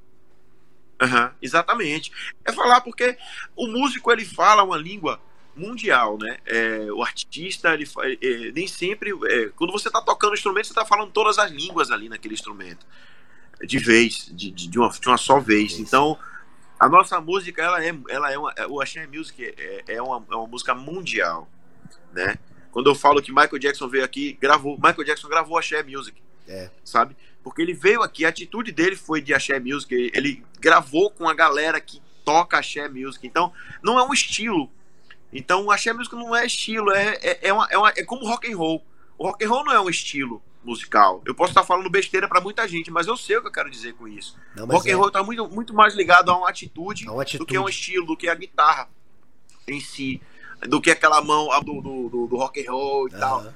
Uhum, 1.01 1.31
exatamente. 1.41 2.11
É 2.45 2.51
falar 2.51 2.81
porque 2.81 3.17
o 3.55 3.67
músico 3.67 4.11
ele 4.11 4.25
fala 4.25 4.63
uma 4.63 4.77
língua 4.77 5.19
mundial, 5.55 6.17
né? 6.17 6.37
É, 6.45 6.91
o 6.91 7.03
artista 7.03 7.73
ele 7.73 7.87
é, 8.21 8.51
nem 8.51 8.67
sempre 8.67 9.11
é, 9.29 9.49
quando 9.55 9.71
você 9.71 9.87
está 9.87 10.01
tocando 10.01 10.33
instrumento 10.33 10.65
você 10.65 10.71
está 10.71 10.85
falando 10.85 11.11
todas 11.11 11.37
as 11.37 11.51
línguas 11.51 11.91
ali 11.91 12.09
naquele 12.09 12.33
instrumento 12.33 12.85
de 13.65 13.77
vez, 13.79 14.29
de, 14.31 14.51
de, 14.51 14.79
uma, 14.79 14.89
de 14.89 15.07
uma 15.07 15.17
só 15.17 15.39
vez. 15.39 15.79
Então, 15.79 16.17
a 16.79 16.89
nossa 16.89 17.19
música, 17.21 17.61
ela 17.61 17.83
é, 17.83 17.95
ela 18.09 18.31
é 18.31 18.37
uma, 18.37 18.53
o 18.67 18.81
Axé 18.81 19.07
Music 19.07 19.43
é, 19.43 19.83
é, 19.87 20.01
uma, 20.01 20.23
é 20.29 20.35
uma 20.35 20.47
música 20.47 20.73
mundial, 20.73 21.47
né? 22.11 22.35
Quando 22.71 22.89
eu 22.89 22.95
falo 22.95 23.21
que 23.21 23.31
Michael 23.31 23.59
Jackson 23.59 23.87
veio 23.87 24.03
aqui, 24.03 24.33
gravou, 24.41 24.75
Michael 24.75 25.03
Jackson 25.03 25.27
gravou 25.29 25.57
Axé 25.57 25.83
Music, 25.83 26.21
é. 26.47 26.69
sabe? 26.83 27.15
Porque 27.43 27.61
ele 27.61 27.73
veio 27.73 28.01
aqui, 28.01 28.25
a 28.25 28.29
atitude 28.29 28.71
dele 28.71 28.95
foi 28.95 29.21
de 29.21 29.33
Axé 29.33 29.59
Music, 29.59 29.93
ele 30.13 30.43
gravou 30.59 31.11
com 31.11 31.27
a 31.27 31.33
galera 31.33 31.79
que 31.81 32.01
toca 32.23 32.57
Axé 32.57 32.87
Music, 32.87 33.25
então 33.27 33.51
não 33.83 33.99
é 33.99 34.03
um 34.03 34.13
estilo. 34.13 34.71
Então, 35.31 35.69
Axé 35.69 35.91
Music 35.91 36.15
não 36.15 36.35
é 36.35 36.45
estilo, 36.45 36.91
é, 36.91 37.17
é, 37.21 37.49
é, 37.49 37.53
uma, 37.53 37.67
é, 37.69 37.77
uma, 37.77 37.89
é 37.89 38.03
como 38.03 38.25
rock 38.25 38.51
and 38.51 38.55
roll. 38.55 38.85
O 39.17 39.27
rock 39.27 39.43
and 39.43 39.49
roll 39.49 39.65
não 39.65 39.73
é 39.73 39.81
um 39.81 39.89
estilo 39.89 40.41
musical. 40.63 41.21
Eu 41.25 41.35
posso 41.35 41.51
estar 41.51 41.63
falando 41.63 41.89
besteira 41.89 42.27
para 42.27 42.39
muita 42.39 42.67
gente, 42.67 42.89
mas 42.89 43.07
eu 43.07 43.17
sei 43.17 43.37
o 43.37 43.41
que 43.41 43.47
eu 43.47 43.51
quero 43.51 43.69
dizer 43.69 43.93
com 43.93 44.07
isso. 44.07 44.37
Não, 44.55 44.65
rock 44.65 44.89
é. 44.89 44.93
and 44.93 44.97
roll 44.97 45.07
está 45.07 45.21
muito, 45.21 45.47
muito 45.49 45.73
mais 45.73 45.93
ligado 45.95 46.29
a 46.29 46.37
uma 46.37 46.49
atitude, 46.49 47.09
uma 47.09 47.21
atitude, 47.21 47.39
do 47.39 47.45
que 47.45 47.57
a 47.57 47.61
um 47.61 47.67
estilo, 47.67 48.05
do 48.05 48.15
que 48.15 48.29
a 48.29 48.35
guitarra 48.35 48.87
em 49.67 49.79
si, 49.79 50.21
do 50.61 50.79
que 50.79 50.91
aquela 50.91 51.21
mão 51.21 51.49
do, 51.61 51.81
do, 51.81 52.09
do, 52.09 52.27
do 52.27 52.37
rock 52.37 52.65
and 52.65 52.71
roll 52.71 53.09
e 53.09 53.13
uhum. 53.13 53.19
tal. 53.19 53.53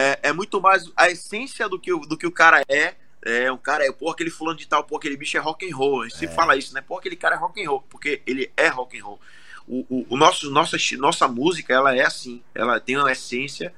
É, 0.00 0.18
é 0.22 0.32
muito 0.32 0.60
mais 0.62 0.90
a 0.96 1.10
essência 1.10 1.68
do 1.68 1.78
que, 1.78 1.90
do 1.90 2.16
que 2.16 2.26
o 2.26 2.32
cara 2.32 2.62
é. 2.68 2.94
É, 3.22 3.52
um 3.52 3.58
cara 3.58 3.86
é, 3.86 3.92
pô, 3.92 4.10
aquele 4.10 4.30
fulano 4.30 4.56
de 4.56 4.66
tal, 4.66 4.82
pô, 4.82 4.96
aquele 4.96 5.14
bicho 5.14 5.36
é 5.36 5.40
rock 5.40 5.70
and 5.70 5.76
roll. 5.76 6.00
A 6.00 6.04
gente 6.04 6.16
é. 6.16 6.18
sempre 6.20 6.34
fala 6.34 6.56
isso, 6.56 6.72
né? 6.72 6.80
Pô, 6.80 6.96
aquele 6.96 7.16
cara 7.16 7.34
é 7.34 7.38
rock 7.38 7.62
and 7.62 7.68
roll, 7.68 7.82
porque 7.90 8.22
ele 8.26 8.50
é 8.56 8.68
rock 8.68 8.98
and 8.98 9.04
roll. 9.04 9.20
O, 9.68 9.84
o, 9.90 10.06
o 10.08 10.16
nosso, 10.16 10.50
nossa, 10.50 10.78
nossa 10.96 11.28
música, 11.28 11.74
ela 11.74 11.94
é 11.94 12.00
assim, 12.00 12.42
ela 12.54 12.80
tem 12.80 12.96
uma 12.96 13.12
essência 13.12 13.74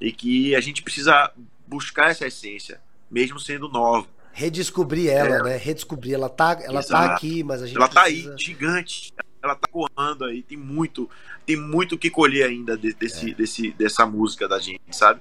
e 0.00 0.12
que 0.12 0.54
a 0.54 0.60
gente 0.60 0.80
precisa 0.80 1.32
buscar 1.66 2.10
essa 2.10 2.24
essência, 2.24 2.80
mesmo 3.10 3.40
sendo 3.40 3.68
nova. 3.68 4.06
Redescobrir 4.32 5.10
ela, 5.10 5.38
é. 5.38 5.42
né? 5.42 5.56
Redescobrir. 5.56 6.14
Ela 6.14 6.28
tá, 6.28 6.56
ela 6.62 6.84
tá 6.84 7.14
aqui, 7.14 7.42
mas 7.42 7.62
a 7.62 7.66
gente. 7.66 7.76
Ela 7.76 7.88
precisa... 7.88 8.28
tá 8.28 8.32
aí, 8.32 8.38
gigante. 8.38 9.12
Ela 9.42 9.56
tá 9.56 9.66
correndo 9.68 10.24
aí. 10.24 10.40
Tem 10.44 10.56
muito, 10.56 11.10
tem 11.44 11.56
muito 11.56 11.98
que 11.98 12.08
colher 12.08 12.46
ainda 12.46 12.76
desse, 12.76 13.32
é. 13.32 13.34
desse, 13.34 13.72
dessa 13.72 14.06
música 14.06 14.46
da 14.46 14.60
gente, 14.60 14.80
sabe? 14.92 15.20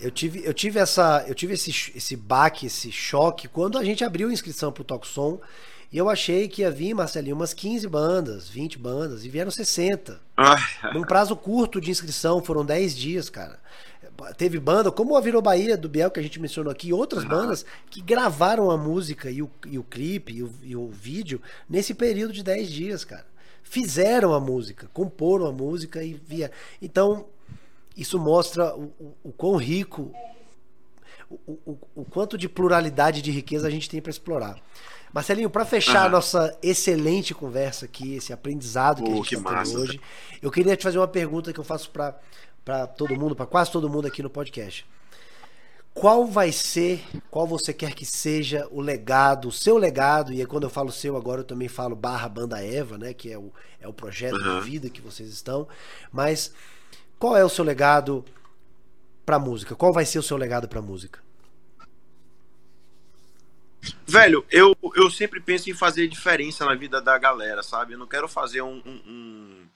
Eu 0.00 0.10
tive, 0.10 0.42
eu 0.44 0.54
tive 0.54 0.78
essa, 0.78 1.24
eu 1.28 1.34
tive 1.34 1.54
esse, 1.54 1.92
esse 1.94 2.16
baque, 2.16 2.66
esse 2.66 2.90
choque 2.90 3.48
quando 3.48 3.78
a 3.78 3.84
gente 3.84 4.02
abriu 4.02 4.28
a 4.28 4.32
inscrição 4.32 4.72
pro 4.72 4.84
Som 5.04 5.40
e 5.92 5.98
eu 5.98 6.08
achei 6.08 6.48
que 6.48 6.62
ia 6.62 6.70
vir, 6.70 6.94
Marcelinho, 6.94 7.34
umas 7.34 7.52
15 7.52 7.86
bandas, 7.88 8.48
20 8.48 8.78
bandas, 8.78 9.24
e 9.24 9.28
vieram 9.28 9.50
60. 9.50 10.20
Ah. 10.36 10.56
Num 10.94 11.02
prazo 11.02 11.34
curto 11.34 11.80
de 11.80 11.90
inscrição, 11.90 12.42
foram 12.42 12.64
10 12.64 12.96
dias, 12.96 13.28
cara 13.28 13.58
teve 14.36 14.58
banda, 14.58 14.90
como 14.90 15.16
a 15.16 15.20
Virou 15.20 15.40
Bahia 15.40 15.76
do 15.76 15.88
Biel, 15.88 16.10
que 16.10 16.20
a 16.20 16.22
gente 16.22 16.40
mencionou 16.40 16.70
aqui, 16.70 16.92
outras 16.92 17.24
bandas 17.24 17.64
que 17.88 18.00
gravaram 18.00 18.70
a 18.70 18.76
música 18.76 19.30
e 19.30 19.42
o, 19.42 19.50
e 19.66 19.78
o 19.78 19.82
clipe 19.82 20.32
e 20.34 20.42
o, 20.42 20.52
e 20.62 20.76
o 20.76 20.88
vídeo 20.88 21.40
nesse 21.68 21.94
período 21.94 22.32
de 22.32 22.42
10 22.42 22.70
dias, 22.70 23.04
cara. 23.04 23.26
Fizeram 23.62 24.34
a 24.34 24.40
música, 24.40 24.88
comporam 24.92 25.46
a 25.46 25.52
música 25.52 26.02
e 26.02 26.14
via. 26.14 26.50
Então, 26.82 27.26
isso 28.00 28.18
mostra 28.18 28.74
o, 28.74 28.92
o, 28.98 29.16
o 29.24 29.32
quão 29.32 29.56
rico 29.56 30.12
o, 31.30 31.78
o, 31.94 32.04
quanto 32.04 32.36
de 32.36 32.48
pluralidade 32.48 33.22
de 33.22 33.30
riqueza 33.30 33.68
a 33.68 33.70
gente 33.70 33.88
tem 33.88 34.00
para 34.00 34.10
explorar. 34.10 34.56
Marcelinho, 35.12 35.50
para 35.50 35.64
fechar 35.64 36.00
uhum. 36.00 36.06
a 36.06 36.08
nossa 36.08 36.58
excelente 36.62 37.34
conversa 37.34 37.84
aqui, 37.84 38.14
esse 38.14 38.32
aprendizado 38.32 39.02
que 39.02 39.10
oh, 39.10 39.12
a 39.12 39.16
gente 39.16 39.34
está 39.36 39.64
tendo 39.64 39.80
hoje, 39.80 40.00
eu 40.42 40.50
queria 40.50 40.76
te 40.76 40.82
fazer 40.82 40.98
uma 40.98 41.08
pergunta 41.08 41.52
que 41.52 41.60
eu 41.60 41.64
faço 41.64 41.90
para 41.90 42.86
todo 42.86 43.14
mundo, 43.16 43.36
para 43.36 43.46
quase 43.46 43.70
todo 43.70 43.88
mundo 43.88 44.06
aqui 44.06 44.22
no 44.22 44.30
podcast. 44.30 44.86
Qual 45.92 46.26
vai 46.26 46.52
ser, 46.52 47.04
qual 47.30 47.46
você 47.46 47.74
quer 47.74 47.94
que 47.94 48.06
seja 48.06 48.66
o 48.70 48.80
legado, 48.80 49.48
o 49.48 49.52
seu 49.52 49.76
legado, 49.76 50.32
e 50.32 50.44
quando 50.46 50.64
eu 50.64 50.70
falo 50.70 50.92
seu 50.92 51.16
agora 51.16 51.40
eu 51.40 51.44
também 51.44 51.68
falo 51.68 51.96
barra 51.96 52.28
Banda 52.28 52.64
Eva, 52.64 52.96
né, 52.96 53.12
que 53.12 53.30
é 53.30 53.38
o, 53.38 53.52
é 53.80 53.88
o 53.88 53.92
projeto 53.92 54.36
uhum. 54.36 54.60
de 54.60 54.70
vida 54.70 54.88
que 54.88 55.00
vocês 55.00 55.28
estão, 55.28 55.66
mas 56.12 56.52
qual 57.20 57.36
é 57.36 57.44
o 57.44 57.50
seu 57.50 57.62
legado 57.62 58.24
para 59.26 59.38
música? 59.38 59.76
Qual 59.76 59.92
vai 59.92 60.06
ser 60.06 60.18
o 60.18 60.22
seu 60.22 60.38
legado 60.38 60.66
para 60.66 60.80
música? 60.80 61.22
Velho, 64.06 64.42
eu, 64.50 64.74
eu 64.96 65.10
sempre 65.10 65.38
penso 65.38 65.68
em 65.68 65.74
fazer 65.74 66.08
diferença 66.08 66.64
na 66.64 66.74
vida 66.74 67.00
da 67.00 67.18
galera, 67.18 67.62
sabe? 67.62 67.92
Eu 67.92 67.98
não 67.98 68.06
quero 68.06 68.26
fazer 68.26 68.62
um, 68.62 68.82
um, 68.86 69.00
um 69.06 69.66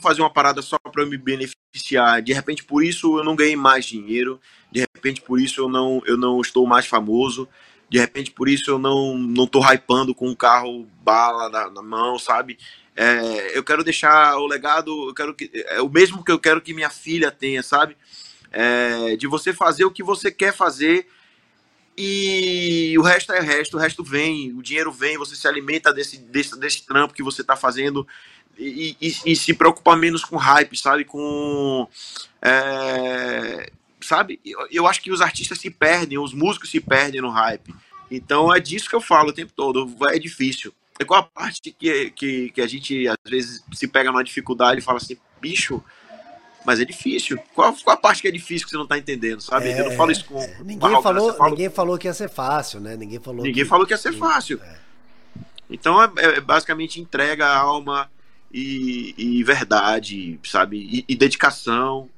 fazer 0.00 0.20
uma 0.20 0.32
parada 0.32 0.60
só 0.60 0.76
para 0.78 1.06
me 1.06 1.16
beneficiar. 1.16 2.20
De 2.22 2.32
repente, 2.32 2.64
por 2.64 2.84
isso 2.84 3.18
eu 3.18 3.24
não 3.24 3.36
ganhei 3.36 3.54
mais 3.54 3.86
dinheiro. 3.86 4.40
De 4.72 4.80
repente, 4.80 5.20
por 5.20 5.40
isso 5.40 5.60
eu 5.60 5.68
não, 5.68 6.02
eu 6.06 6.16
não 6.16 6.40
estou 6.40 6.66
mais 6.66 6.86
famoso. 6.86 7.48
De 7.88 7.98
repente, 7.98 8.32
por 8.32 8.48
isso 8.48 8.68
eu 8.68 8.80
não, 8.80 9.16
não 9.16 9.46
tô 9.46 9.60
hypando 9.60 10.12
com 10.12 10.28
um 10.28 10.34
carro 10.34 10.88
bala 11.02 11.48
na, 11.48 11.70
na 11.70 11.82
mão, 11.82 12.18
sabe? 12.18 12.58
É, 13.00 13.56
eu 13.56 13.62
quero 13.62 13.84
deixar 13.84 14.36
o 14.38 14.46
legado, 14.48 15.08
eu 15.08 15.14
quero 15.14 15.32
que, 15.32 15.48
é 15.54 15.80
o 15.80 15.88
mesmo 15.88 16.24
que 16.24 16.32
eu 16.32 16.38
quero 16.38 16.60
que 16.60 16.74
minha 16.74 16.90
filha 16.90 17.30
tenha, 17.30 17.62
sabe? 17.62 17.96
É, 18.50 19.14
de 19.14 19.28
você 19.28 19.52
fazer 19.52 19.84
o 19.84 19.90
que 19.92 20.02
você 20.02 20.32
quer 20.32 20.52
fazer 20.52 21.06
e 21.96 22.96
o 22.98 23.02
resto 23.02 23.32
é 23.32 23.38
o 23.38 23.44
resto, 23.44 23.76
o 23.76 23.80
resto 23.80 24.02
vem, 24.02 24.52
o 24.52 24.62
dinheiro 24.62 24.90
vem, 24.90 25.16
você 25.16 25.36
se 25.36 25.46
alimenta 25.46 25.94
desse, 25.94 26.18
desse, 26.18 26.58
desse 26.58 26.84
trampo 26.84 27.14
que 27.14 27.22
você 27.22 27.42
está 27.42 27.54
fazendo 27.54 28.04
e, 28.58 28.96
e, 29.00 29.14
e, 29.26 29.36
se 29.36 29.54
preocupa 29.54 29.94
menos 29.94 30.24
com 30.24 30.36
hype, 30.36 30.76
sabe? 30.76 31.04
Com. 31.04 31.88
É, 32.42 33.70
sabe? 34.00 34.40
Eu, 34.44 34.66
eu 34.72 34.86
acho 34.88 35.00
que 35.00 35.12
os 35.12 35.20
artistas 35.20 35.60
se 35.60 35.70
perdem, 35.70 36.18
os 36.18 36.34
músicos 36.34 36.68
se 36.68 36.80
perdem 36.80 37.20
no 37.20 37.30
hype. 37.30 37.72
Então 38.10 38.52
é 38.52 38.58
disso 38.58 38.88
que 38.88 38.96
eu 38.96 39.00
falo 39.00 39.28
o 39.28 39.32
tempo 39.32 39.52
todo. 39.54 39.88
É 40.08 40.18
difícil. 40.18 40.74
É 40.98 41.04
qual 41.04 41.20
a 41.20 41.22
parte 41.22 41.70
que, 41.70 42.10
que, 42.10 42.50
que 42.50 42.60
a 42.60 42.66
gente 42.66 43.06
às 43.06 43.16
vezes 43.24 43.64
se 43.72 43.86
pega 43.86 44.10
numa 44.10 44.24
dificuldade 44.24 44.80
e 44.80 44.82
fala 44.82 44.98
assim, 44.98 45.16
bicho, 45.40 45.82
mas 46.64 46.80
é 46.80 46.84
difícil. 46.84 47.38
Qual, 47.54 47.72
qual 47.82 47.96
a 47.96 48.00
parte 48.00 48.20
que 48.20 48.28
é 48.28 48.30
difícil 48.30 48.66
que 48.66 48.70
você 48.70 48.76
não 48.76 48.84
está 48.84 48.98
entendendo, 48.98 49.40
sabe? 49.40 49.68
É, 49.68 49.80
eu 49.80 49.90
não 49.90 49.96
falo 49.96 50.10
isso 50.10 50.24
com. 50.24 50.38
É. 50.38 50.58
Ninguém, 50.62 51.02
falou, 51.02 51.32
fala... 51.34 51.50
ninguém 51.50 51.70
falou 51.70 51.98
que 51.98 52.06
ia 52.06 52.14
ser 52.14 52.28
fácil, 52.28 52.80
né? 52.80 52.96
Ninguém 52.96 53.20
falou 53.20 53.44
Ninguém 53.44 53.64
que... 53.64 53.68
falou 53.68 53.86
que 53.86 53.92
ia 53.92 53.98
ser 53.98 54.12
fácil. 54.12 54.60
É. 54.62 54.78
Então 55.70 56.02
é, 56.02 56.10
é, 56.16 56.40
basicamente 56.40 57.00
entrega 57.00 57.46
alma 57.46 58.10
e, 58.52 59.14
e 59.16 59.44
verdade, 59.44 60.38
sabe? 60.44 60.78
E, 60.78 61.04
e, 61.08 61.16
dedicação. 61.16 62.08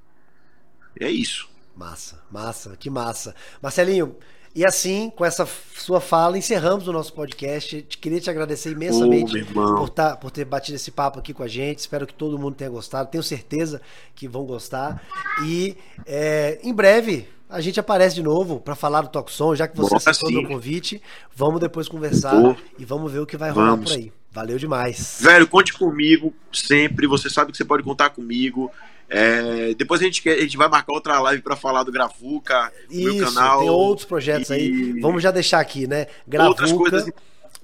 É 0.99 1.11
isso. 1.11 1.49
Massa, 1.77 2.23
massa, 2.31 2.77
que 2.77 2.91
massa. 2.91 3.35
Marcelinho, 3.63 4.17
e 4.55 4.65
assim, 4.65 5.11
com 5.15 5.25
essa 5.25 5.47
sua 5.77 6.01
fala, 6.01 6.37
encerramos 6.37 6.89
o 6.89 6.93
nosso 6.93 7.13
podcast. 7.13 7.87
Queria 8.01 8.21
te 8.21 8.29
agradecer 8.29 8.73
imensamente 8.73 9.45
por, 9.45 9.89
tá, 9.89 10.17
por 10.17 10.31
ter 10.31 10.45
batido 10.45 10.77
esse 10.77 10.91
papo 10.91 11.21
aqui 11.21 11.33
com 11.33 11.43
a 11.43 11.49
gente. 11.49 11.79
Espero 11.79 12.07
que 12.07 12.15
todo 12.15 12.39
mundo 12.39 12.57
tenha 12.57 12.71
gostado. 12.71 13.09
Tenho 13.11 13.23
certeza 13.23 13.81
que 14.15 14.27
vão 14.27 14.45
gostar. 14.45 15.03
E 15.45 15.77
é, 16.05 16.59
em 16.63 16.75
breve 16.75 17.29
a 17.49 17.61
gente 17.61 17.79
aparece 17.81 18.15
de 18.15 18.23
novo 18.23 18.61
para 18.61 18.75
falar 18.75 19.03
do 19.03 19.09
Toxon, 19.09 19.55
já 19.55 19.67
que 19.67 19.77
você 19.77 19.95
Nossa, 19.95 20.11
aceitou 20.11 20.43
o 20.43 20.49
convite. 20.49 21.03
Vamos 21.35 21.61
depois 21.61 21.89
conversar 21.89 22.57
e 22.79 22.85
vamos 22.85 23.11
ver 23.13 23.21
o 23.21 23.27
que 23.27 23.37
vai 23.37 23.51
rolar 23.51 23.71
vamos. 23.71 23.91
por 23.91 23.99
aí. 23.99 24.13
Valeu 24.33 24.59
demais. 24.59 25.19
Velho, 25.21 25.47
conte 25.49 25.73
comigo 25.73 26.33
sempre. 26.53 27.07
Você 27.09 27.29
sabe 27.29 27.51
que 27.51 27.57
você 27.57 27.65
pode 27.65 27.83
contar 27.83 28.11
comigo. 28.11 28.71
É, 29.13 29.75
depois 29.75 30.01
a 30.01 30.05
gente, 30.05 30.27
a 30.29 30.41
gente 30.41 30.57
vai 30.57 30.69
marcar 30.69 30.93
outra 30.93 31.19
live 31.21 31.43
para 31.43 31.57
falar 31.57 31.83
do 31.83 31.91
Gravuca, 31.91 32.73
Isso, 32.89 33.17
meu 33.17 33.27
canal. 33.27 33.61
Tem 33.61 33.69
outros 33.69 34.07
projetos 34.07 34.51
e... 34.51 34.53
aí. 34.53 35.01
Vamos 35.01 35.21
já 35.21 35.33
deixar 35.33 35.59
aqui, 35.59 35.89
né? 35.89 36.07
Gravuca, 36.27 36.77
coisas... 36.77 37.11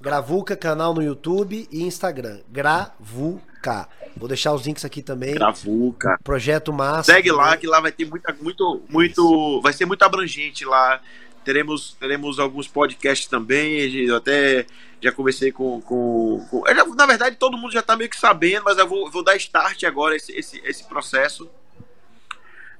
Gravuca, 0.01 0.57
canal 0.57 0.93
no 0.93 1.03
YouTube 1.03 1.69
e 1.71 1.83
Instagram. 1.85 2.41
Gravuca. 2.51 3.89
Vou 4.17 4.29
deixar 4.29 4.53
os 4.53 4.67
links 4.67 4.85
aqui 4.85 5.03
também. 5.03 5.35
Gravuca. 5.35 6.19
Projeto 6.23 6.73
massa. 6.73 7.13
Segue 7.13 7.31
lá 7.31 7.57
que 7.57 7.67
lá 7.67 7.81
vai 7.81 7.93
ter 7.93 8.05
muita, 8.07 8.35
muito, 8.41 8.83
muito, 8.89 9.61
vai 9.63 9.73
ser 9.73 9.87
muito 9.87 10.03
abrangente 10.03 10.65
lá. 10.65 11.01
Teremos, 11.47 11.97
teremos 12.01 12.41
alguns 12.41 12.67
podcasts 12.67 13.29
também. 13.29 13.89
Eu 14.05 14.17
até 14.17 14.67
já 15.01 15.13
conversei 15.13 15.53
com. 15.53 15.81
com, 15.81 16.45
com 16.51 16.65
na 16.97 17.07
verdade, 17.07 17.37
todo 17.37 17.57
mundo 17.57 17.73
já 17.73 17.79
está 17.79 17.97
meio 17.97 18.11
que 18.11 18.19
sabendo, 18.19 18.65
mas 18.65 18.77
eu 18.77 18.89
vou, 18.89 19.09
vou 19.13 19.23
dar 19.23 19.37
start 19.37 19.85
agora 19.85 20.17
esse, 20.17 20.33
esse, 20.33 20.61
esse 20.65 20.83
processo. 20.89 21.49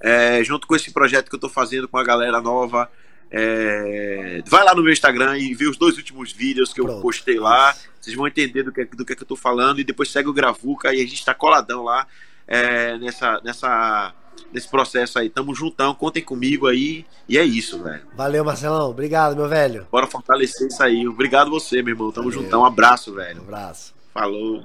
É, 0.01 0.43
junto 0.43 0.67
com 0.67 0.75
esse 0.75 0.91
projeto 0.91 1.29
que 1.29 1.37
eu 1.37 1.39
estou 1.39 1.49
fazendo 1.49 1.87
com 1.87 1.97
a 1.97 2.03
galera 2.03 2.41
nova. 2.41 2.91
É, 3.31 4.43
vai 4.49 4.65
lá 4.65 4.75
no 4.75 4.83
meu 4.83 4.93
Instagram 4.93 5.39
e 5.39 5.55
vê 5.55 5.67
os 5.67 5.77
dois 5.77 5.97
últimos 5.97 6.33
vídeos 6.33 6.73
que 6.73 6.83
Pronto. 6.83 6.97
eu 6.97 7.03
postei 7.03 7.39
lá. 7.39 7.73
Vocês 8.01 8.17
vão 8.17 8.27
entender 8.27 8.65
do 8.65 8.73
que, 8.73 8.85
do 8.85 9.05
que, 9.05 9.13
é 9.13 9.17
que 9.17 9.23
eu 9.23 9.27
estou 9.27 9.37
falando. 9.37 9.79
E 9.79 9.85
depois 9.85 10.11
segue 10.11 10.29
o 10.29 10.33
Gravuca 10.33 10.93
e 10.93 10.97
a 10.97 11.05
gente 11.05 11.15
está 11.15 11.33
coladão 11.33 11.85
lá 11.85 12.05
é, 12.49 12.99
nessa, 12.99 13.41
nessa 13.45 14.13
nesse 14.53 14.69
processo 14.69 15.19
aí. 15.19 15.29
Tamo 15.29 15.55
juntão, 15.55 15.95
contem 15.95 16.23
comigo 16.23 16.67
aí. 16.67 17.05
E 17.29 17.37
é 17.39 17.45
isso, 17.45 17.83
velho. 17.83 18.03
Valeu, 18.17 18.45
Marcelão. 18.45 18.91
Obrigado, 18.91 19.37
meu 19.37 19.49
velho. 19.49 19.87
Bora 19.91 20.07
fortalecer 20.07 20.69
isso 20.69 20.83
aí. 20.83 21.07
Obrigado 21.07 21.51
você, 21.51 21.83
meu 21.83 21.95
irmão. 21.95 22.11
Tamo 22.13 22.31
Valeu. 22.31 22.43
juntão. 22.45 22.63
Um 22.63 22.65
abraço, 22.65 23.13
velho. 23.15 23.41
Um 23.41 23.45
abraço. 23.45 23.95
Falou. 24.13 24.65